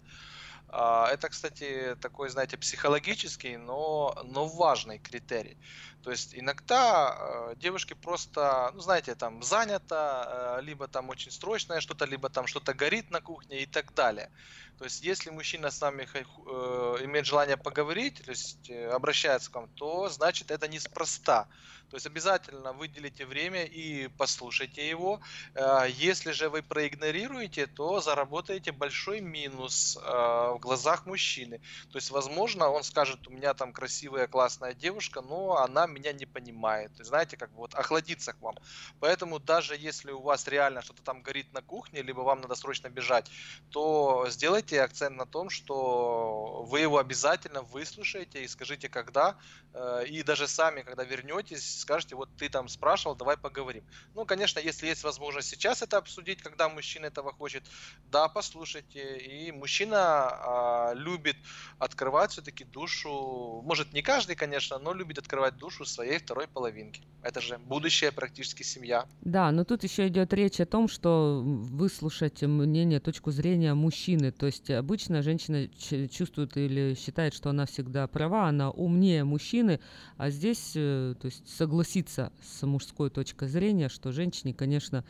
а, 0.68 1.08
это, 1.10 1.28
кстати, 1.30 1.96
такой, 2.00 2.30
знаете, 2.30 2.58
психологический, 2.58 3.56
но, 3.56 4.14
но 4.24 4.46
важный 4.48 4.98
критерий. 4.98 5.58
То 6.02 6.10
есть 6.10 6.34
иногда 6.34 7.50
э, 7.52 7.56
девушки 7.56 7.94
просто, 7.94 8.70
ну, 8.74 8.80
знаете, 8.80 9.14
там 9.14 9.42
занято, 9.42 10.58
э, 10.60 10.62
либо 10.64 10.88
там 10.88 11.08
очень 11.10 11.32
срочное 11.32 11.80
что-то, 11.80 12.04
либо 12.06 12.30
там 12.30 12.46
что-то 12.46 12.74
горит 12.74 13.10
на 13.10 13.20
кухне 13.22 13.62
и 13.62 13.66
так 13.66 13.94
далее. 13.94 14.30
То 14.78 14.84
есть 14.84 15.02
если 15.02 15.30
мужчина 15.30 15.70
с 15.70 15.80
вами 15.80 16.08
э, 16.14 17.04
имеет 17.04 17.26
желание 17.26 17.56
поговорить, 17.56 18.22
то 18.24 18.30
есть 18.30 18.70
э, 18.70 18.88
обращается 18.90 19.50
к 19.50 19.54
вам, 19.54 19.68
то 19.74 20.08
значит 20.08 20.50
это 20.50 20.68
неспроста. 20.68 21.48
То 21.90 21.96
есть 21.96 22.06
обязательно 22.06 22.72
выделите 22.72 23.24
время 23.24 23.64
и 23.64 24.08
послушайте 24.08 24.88
его. 24.88 25.20
Э, 25.54 25.86
Если 25.88 26.32
же 26.32 26.48
вы 26.50 26.62
проигнорируете, 26.62 27.66
то 27.66 28.00
заработаете 28.00 28.72
большой 28.72 29.20
минус 29.20 29.96
э, 29.96 30.00
в 30.00 30.58
глазах 30.60 31.06
мужчины. 31.06 31.60
То 31.90 31.98
есть, 31.98 32.10
возможно, 32.10 32.68
он 32.68 32.82
скажет, 32.82 33.26
у 33.26 33.30
меня 33.30 33.54
там 33.54 33.72
красивая, 33.72 34.26
классная 34.26 34.74
девушка, 34.74 35.22
но 35.22 35.56
она 35.56 35.86
меня 35.86 36.12
не 36.12 36.26
понимает. 36.26 36.92
То 36.92 37.00
есть, 37.00 37.08
знаете, 37.08 37.36
как 37.36 37.50
бы 37.50 37.58
вот 37.58 37.74
охладиться 37.74 38.32
к 38.32 38.40
вам. 38.42 38.54
Поэтому 39.00 39.38
даже 39.38 39.74
если 39.74 40.12
у 40.12 40.20
вас 40.20 40.46
реально 40.46 40.82
что-то 40.82 41.02
там 41.02 41.22
горит 41.22 41.52
на 41.52 41.62
кухне, 41.62 42.02
либо 42.02 42.20
вам 42.20 42.42
надо 42.42 42.54
срочно 42.54 42.88
бежать, 42.88 43.30
то 43.70 44.26
сделайте 44.28 44.67
акцент 44.76 45.16
на 45.16 45.26
том, 45.26 45.50
что 45.50 46.64
вы 46.68 46.80
его 46.80 46.98
обязательно 46.98 47.62
выслушаете 47.62 48.42
и 48.44 48.48
скажите, 48.48 48.88
когда. 48.88 49.36
э, 49.74 50.04
И 50.08 50.22
даже 50.22 50.46
сами, 50.48 50.82
когда 50.82 51.04
вернетесь, 51.04 51.80
скажете, 51.80 52.14
вот 52.16 52.28
ты 52.36 52.48
там 52.48 52.68
спрашивал, 52.68 53.16
давай 53.16 53.36
поговорим. 53.36 53.84
Ну, 54.14 54.24
конечно, 54.24 54.60
если 54.60 54.86
есть 54.86 55.04
возможность 55.04 55.48
сейчас 55.48 55.82
это 55.82 55.96
обсудить, 55.98 56.42
когда 56.42 56.68
мужчина 56.68 57.06
этого 57.06 57.32
хочет, 57.32 57.64
да, 58.10 58.28
послушайте. 58.28 59.18
И 59.18 59.52
мужчина 59.52 59.98
а, 59.98 60.92
любит 60.94 61.36
открывать 61.78 62.32
все-таки 62.32 62.64
душу, 62.64 63.62
может 63.64 63.92
не 63.92 64.02
каждый, 64.02 64.36
конечно, 64.36 64.78
но 64.78 64.92
любит 64.92 65.18
открывать 65.18 65.56
душу 65.56 65.84
своей 65.84 66.18
второй 66.18 66.48
половинки. 66.48 67.02
Это 67.22 67.40
же 67.40 67.58
будущая 67.58 68.12
практически 68.12 68.62
семья. 68.62 69.06
Да, 69.20 69.50
но 69.52 69.64
тут 69.64 69.84
еще 69.84 70.08
идет 70.08 70.32
речь 70.32 70.60
о 70.60 70.66
том, 70.66 70.88
что 70.88 71.42
выслушать 71.44 72.42
мнение, 72.42 73.00
точку 73.00 73.30
зрения 73.30 73.74
мужчины. 73.74 74.32
То 74.32 74.46
есть 74.46 74.57
обычно 74.70 75.22
женщина 75.22 75.68
чувствует 76.08 76.56
или 76.56 76.94
считает, 76.94 77.34
что 77.34 77.50
она 77.50 77.66
всегда 77.66 78.06
права, 78.06 78.48
она 78.48 78.70
умнее 78.70 79.24
мужчины, 79.24 79.80
а 80.16 80.30
здесь, 80.30 80.72
э, 80.74 81.14
то 81.20 81.26
есть 81.26 81.48
согласиться 81.48 82.32
с 82.42 82.66
мужской 82.66 83.10
точкой 83.10 83.48
зрения, 83.48 83.88
что 83.88 84.12
женщине, 84.12 84.54
конечно, 84.54 85.04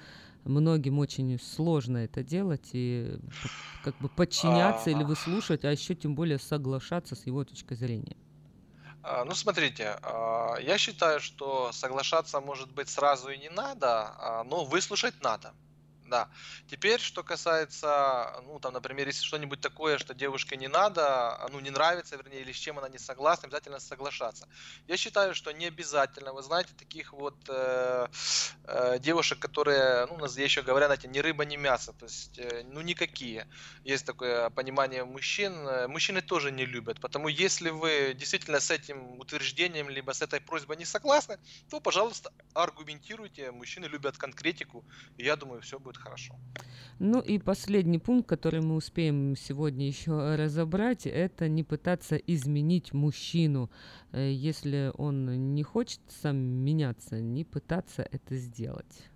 многим 0.44 0.98
очень 0.98 1.38
сложно 1.40 1.98
это 1.98 2.22
делать 2.22 2.70
и 2.72 3.18
как 3.82 3.96
бы 3.98 4.08
подчиняться 4.08 4.90
или 4.90 5.02
выслушать, 5.02 5.64
а 5.64 5.70
еще 5.70 5.94
тем 5.94 6.14
более 6.14 6.38
соглашаться 6.38 7.14
с 7.14 7.26
его 7.26 7.44
точкой 7.44 7.76
зрения. 7.76 8.16
А, 9.02 9.24
Ну, 9.24 9.34
смотрите, 9.34 9.98
а, 10.02 10.56
я 10.60 10.78
считаю, 10.78 11.20
что 11.20 11.72
соглашаться, 11.72 12.40
может 12.40 12.70
быть, 12.72 12.88
сразу 12.88 13.30
и 13.30 13.38
не 13.38 13.48
надо, 13.48 14.14
а, 14.18 14.44
но 14.44 14.64
выслушать 14.64 15.20
надо. 15.22 15.54
Да. 16.08 16.30
Теперь, 16.66 17.00
что 17.00 17.22
касается, 17.22 18.40
ну, 18.44 18.58
там, 18.60 18.72
например, 18.72 19.06
если 19.06 19.22
что-нибудь 19.24 19.60
такое, 19.60 19.98
что 19.98 20.14
девушке 20.14 20.56
не 20.56 20.68
надо, 20.68 21.46
ну, 21.52 21.60
не 21.60 21.70
нравится, 21.70 22.16
вернее, 22.16 22.40
или 22.40 22.52
с 22.52 22.56
чем 22.56 22.78
она 22.78 22.88
не 22.88 22.98
согласна, 22.98 23.46
обязательно 23.46 23.78
соглашаться. 23.78 24.48
Я 24.86 24.96
считаю, 24.96 25.34
что 25.34 25.52
не 25.52 25.66
обязательно. 25.66 26.32
Вы 26.32 26.42
знаете, 26.42 26.72
таких 26.78 27.12
вот 27.12 27.36
э, 27.48 28.06
э, 28.64 28.98
девушек, 29.00 29.38
которые, 29.38 30.06
ну, 30.06 30.14
у 30.14 30.18
нас 30.18 30.36
еще 30.38 30.62
говорят, 30.62 30.88
знаете, 30.88 31.08
ни 31.08 31.18
рыба, 31.18 31.44
ни 31.44 31.56
мясо, 31.56 31.92
то 31.92 32.06
есть, 32.06 32.38
э, 32.38 32.62
ну, 32.64 32.80
никакие. 32.80 33.46
Есть 33.84 34.06
такое 34.06 34.48
понимание 34.50 35.04
мужчин. 35.04 35.68
Э, 35.68 35.88
Мужчины 35.88 36.22
тоже 36.22 36.50
не 36.52 36.64
любят, 36.64 37.00
потому 37.00 37.28
если 37.28 37.70
вы 37.70 38.14
действительно 38.14 38.60
с 38.60 38.70
этим 38.70 39.18
утверждением, 39.20 39.90
либо 39.90 40.12
с 40.12 40.22
этой 40.22 40.40
просьбой 40.40 40.76
не 40.76 40.86
согласны, 40.86 41.38
то, 41.68 41.80
пожалуйста, 41.80 42.32
аргументируйте. 42.54 43.50
Мужчины 43.50 43.86
любят 43.86 44.16
конкретику, 44.16 44.84
и 45.18 45.24
я 45.24 45.36
думаю, 45.36 45.60
все 45.60 45.78
будет 45.78 45.97
хорошо. 45.98 46.34
Ну 46.98 47.20
и 47.20 47.38
последний 47.38 47.98
пункт, 47.98 48.28
который 48.28 48.60
мы 48.60 48.74
успеем 48.74 49.36
сегодня 49.36 49.86
еще 49.86 50.34
разобрать, 50.34 51.06
это 51.06 51.48
не 51.48 51.62
пытаться 51.62 52.16
изменить 52.16 52.92
мужчину. 52.92 53.70
Э, 54.12 54.32
Если 54.32 54.90
он 54.98 55.54
не 55.54 55.62
хочет 55.62 56.00
сам 56.08 56.36
меняться, 56.36 57.20
не 57.20 57.44
пытаться 57.44 58.02
это 58.10 58.36
сделать. 58.36 59.10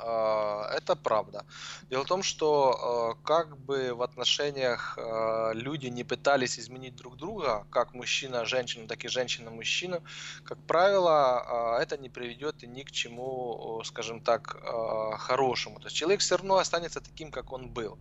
А, 0.00 0.68
Это 0.76 0.96
правда. 0.96 1.44
Дело 1.90 2.04
в 2.04 2.06
том, 2.06 2.22
что 2.22 3.16
э, 3.18 3.26
как 3.26 3.56
бы 3.56 3.94
в 3.94 4.02
отношениях 4.02 4.98
э, 4.98 5.50
люди 5.54 5.86
не 5.86 6.04
пытались 6.04 6.58
изменить 6.58 6.96
друг 6.96 7.16
друга, 7.16 7.66
как 7.70 7.94
мужчина 7.94 8.44
женщину, 8.44 8.86
так 8.86 9.04
и 9.04 9.08
женщина 9.08 9.50
мужчину, 9.50 10.02
как 10.44 10.58
правило, 10.66 11.76
а, 11.76 11.82
это 11.82 11.96
не 11.96 12.08
приведет 12.08 12.62
и 12.62 12.66
ни 12.66 12.82
к 12.82 12.90
чему, 12.90 13.82
скажем 13.84 14.20
так, 14.20 14.56
хорошему. 15.18 15.80
То 15.80 15.86
есть 15.86 15.96
человек 15.96 16.20
все 16.20 16.36
равно 16.36 16.56
останется 16.56 17.00
таким, 17.00 17.30
как 17.30 17.52
он 17.52 17.68
был. 17.68 17.98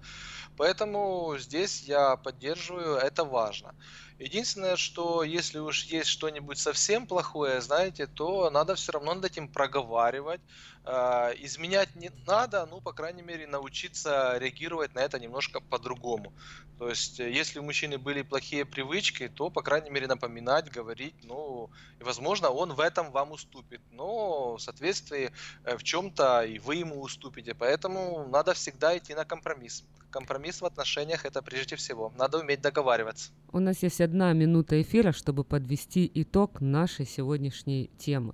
Поэтому 0.58 1.36
здесь 1.38 1.84
я 1.84 2.16
поддерживаю, 2.18 2.98
это 2.98 3.24
важно. 3.24 3.76
Единственное, 4.20 4.78
что 4.78 5.24
если 5.24 5.60
уж 5.60 5.84
есть 5.86 6.10
что-нибудь 6.10 6.58
совсем 6.58 7.06
плохое, 7.06 7.62
знаете, 7.62 8.08
то 8.08 8.50
надо 8.50 8.74
все 8.74 8.92
равно 8.94 9.14
над 9.14 9.26
этим 9.26 9.48
проговаривать. 9.48 10.42
Э, 10.86 11.34
Изменять 11.38 11.94
не 11.96 12.10
надо, 12.26 12.66
ну, 12.66 12.82
по 12.82 12.94
крайней 12.94 13.22
мере, 13.22 13.46
научиться 13.46 14.38
реагировать 14.40 14.96
на 14.96 15.00
это 15.02 15.20
немножко 15.20 15.60
по-другому. 15.60 16.34
То 16.80 16.90
есть, 16.90 17.20
э, 17.20 17.30
если 17.32 17.60
у 17.60 17.64
мужчины 17.64 18.00
были 18.00 18.24
плохие 18.24 18.66
привычки, 18.66 19.28
то, 19.30 19.52
по 19.52 19.62
крайней 19.62 19.92
мере, 19.92 20.08
напоминать, 20.08 20.72
говорить, 20.72 21.16
ну, 21.22 21.70
и, 22.00 22.04
возможно, 22.04 22.50
он 22.50 22.74
в 22.74 22.80
этом 22.80 23.12
вам 23.12 23.32
уступит. 23.32 23.82
Но 23.92 24.56
в 24.56 24.60
соответствии 24.60 25.32
э, 25.64 25.78
в 25.78 25.84
чем-то 25.84 26.44
и 26.44 26.58
вы 26.58 26.76
ему 26.78 27.02
уступите. 27.02 27.54
Поэтому 27.54 28.28
надо 28.28 28.54
всегда 28.56 28.98
идти 28.98 29.14
на 29.14 29.26
компромисс. 29.26 29.86
Компромисс 30.18 30.62
в 30.62 30.66
отношениях 30.66 31.26
это 31.26 31.44
прежде 31.44 31.76
всего. 31.76 32.12
Надо 32.18 32.40
уметь 32.40 32.60
договариваться. 32.60 33.30
У 33.52 33.60
нас 33.60 33.84
есть 33.84 34.02
одна 34.02 34.34
минута 34.34 34.82
эфира, 34.82 35.12
чтобы 35.12 35.44
подвести 35.44 36.12
итог 36.12 36.60
нашей 36.60 37.06
сегодняшней 37.06 37.92
темы. 38.00 38.34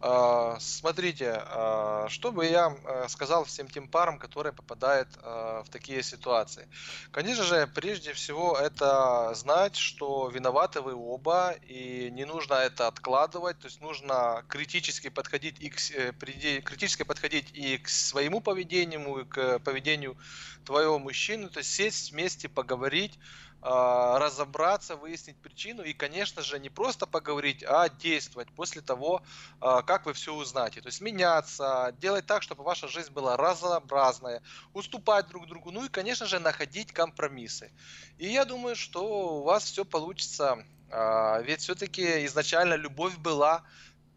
А, 0.00 0.58
Смотрите, 0.60 1.42
а, 1.46 2.06
что 2.08 2.30
бы 2.30 2.46
я 2.46 2.76
э, 2.84 3.08
сказал 3.08 3.44
всем 3.44 3.68
тем 3.68 3.88
парам, 3.88 4.18
которые 4.18 4.52
попадают 4.52 5.08
а, 5.22 5.62
в 5.64 5.70
такие 5.70 6.02
ситуации. 6.04 6.68
Конечно 7.10 7.42
же, 7.42 7.66
прежде 7.74 8.12
всего, 8.12 8.56
это 8.56 9.34
знать, 9.34 9.74
что 9.76 10.28
виноваты 10.28 10.82
вы 10.82 10.94
оба, 10.94 11.50
и 11.62 12.10
не 12.12 12.24
нужно 12.24 12.54
это 12.54 12.86
откладывать, 12.86 13.58
то 13.58 13.66
есть 13.66 13.80
нужно 13.80 14.44
критически 14.48 15.08
подходить 15.08 15.58
и 15.60 15.70
к, 15.70 15.78
э, 15.90 16.12
критически 16.12 17.02
подходить 17.02 17.50
и 17.52 17.78
к 17.78 17.88
своему 17.88 18.40
поведению, 18.40 19.18
и 19.18 19.24
к 19.24 19.58
поведению 19.60 20.16
твоего 20.64 20.98
мужчины, 20.98 21.48
то 21.48 21.58
есть 21.58 21.72
сесть 21.72 22.12
вместе, 22.12 22.48
поговорить, 22.48 23.18
а, 23.18 23.47
разобраться, 23.60 24.96
выяснить 24.96 25.36
причину 25.36 25.82
и, 25.82 25.92
конечно 25.92 26.42
же, 26.42 26.58
не 26.60 26.70
просто 26.70 27.06
поговорить, 27.06 27.64
а 27.66 27.88
действовать 27.88 28.48
после 28.52 28.82
того, 28.82 29.22
а, 29.60 29.82
как 29.82 30.06
вы 30.06 30.12
все 30.12 30.32
узнаете. 30.32 30.80
То 30.80 30.88
есть 30.88 31.00
меняться, 31.00 31.94
делать 31.98 32.26
так, 32.26 32.42
чтобы 32.42 32.62
ваша 32.62 32.86
жизнь 32.86 33.12
была 33.12 33.36
разнообразная, 33.36 34.42
уступать 34.74 35.28
друг 35.28 35.46
другу, 35.48 35.72
ну 35.72 35.84
и, 35.84 35.88
конечно 35.88 36.26
же, 36.26 36.38
находить 36.38 36.92
компромиссы. 36.92 37.72
И 38.18 38.28
я 38.28 38.44
думаю, 38.44 38.76
что 38.76 39.38
у 39.38 39.42
вас 39.42 39.64
все 39.64 39.84
получится, 39.84 40.64
а, 40.90 41.40
ведь 41.40 41.60
все-таки 41.60 42.24
изначально 42.26 42.74
любовь 42.74 43.16
была, 43.16 43.64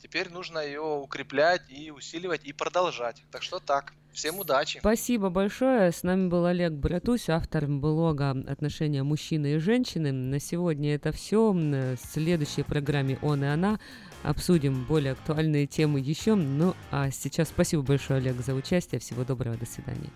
Теперь 0.01 0.29
нужно 0.29 0.59
ее 0.59 0.81
укреплять 0.81 1.61
и 1.69 1.91
усиливать 1.91 2.43
и 2.43 2.53
продолжать. 2.53 3.23
Так 3.31 3.43
что 3.43 3.59
так. 3.59 3.93
Всем 4.11 4.39
удачи. 4.39 4.79
Спасибо 4.79 5.29
большое. 5.29 5.91
С 5.91 6.03
нами 6.03 6.27
был 6.27 6.45
Олег 6.45 6.73
Братусь, 6.73 7.29
автор 7.29 7.67
блога 7.67 8.31
«Отношения 8.31 9.03
мужчины 9.03 9.53
и 9.53 9.57
женщины». 9.57 10.11
На 10.11 10.39
сегодня 10.39 10.95
это 10.95 11.11
все. 11.11 11.51
В 11.51 11.97
следующей 11.97 12.63
программе 12.63 13.19
«Он 13.21 13.43
и 13.43 13.47
она» 13.47 13.79
обсудим 14.23 14.85
более 14.85 15.13
актуальные 15.13 15.67
темы 15.67 15.99
еще. 15.99 16.35
Ну, 16.35 16.75
а 16.89 17.09
сейчас 17.11 17.49
спасибо 17.49 17.83
большое, 17.83 18.19
Олег, 18.19 18.35
за 18.41 18.53
участие. 18.53 18.99
Всего 18.99 19.23
доброго. 19.23 19.55
До 19.55 19.65
свидания. 19.65 20.09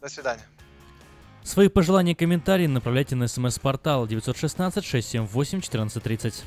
До 0.00 0.08
свидания. 0.08 0.46
Свои 1.42 1.68
пожелания 1.68 2.12
и 2.12 2.14
комментарии 2.14 2.66
направляйте 2.66 3.16
на 3.16 3.26
смс-портал 3.26 4.06
916 4.06 4.84
678 4.84 5.58
1430. 5.58 6.44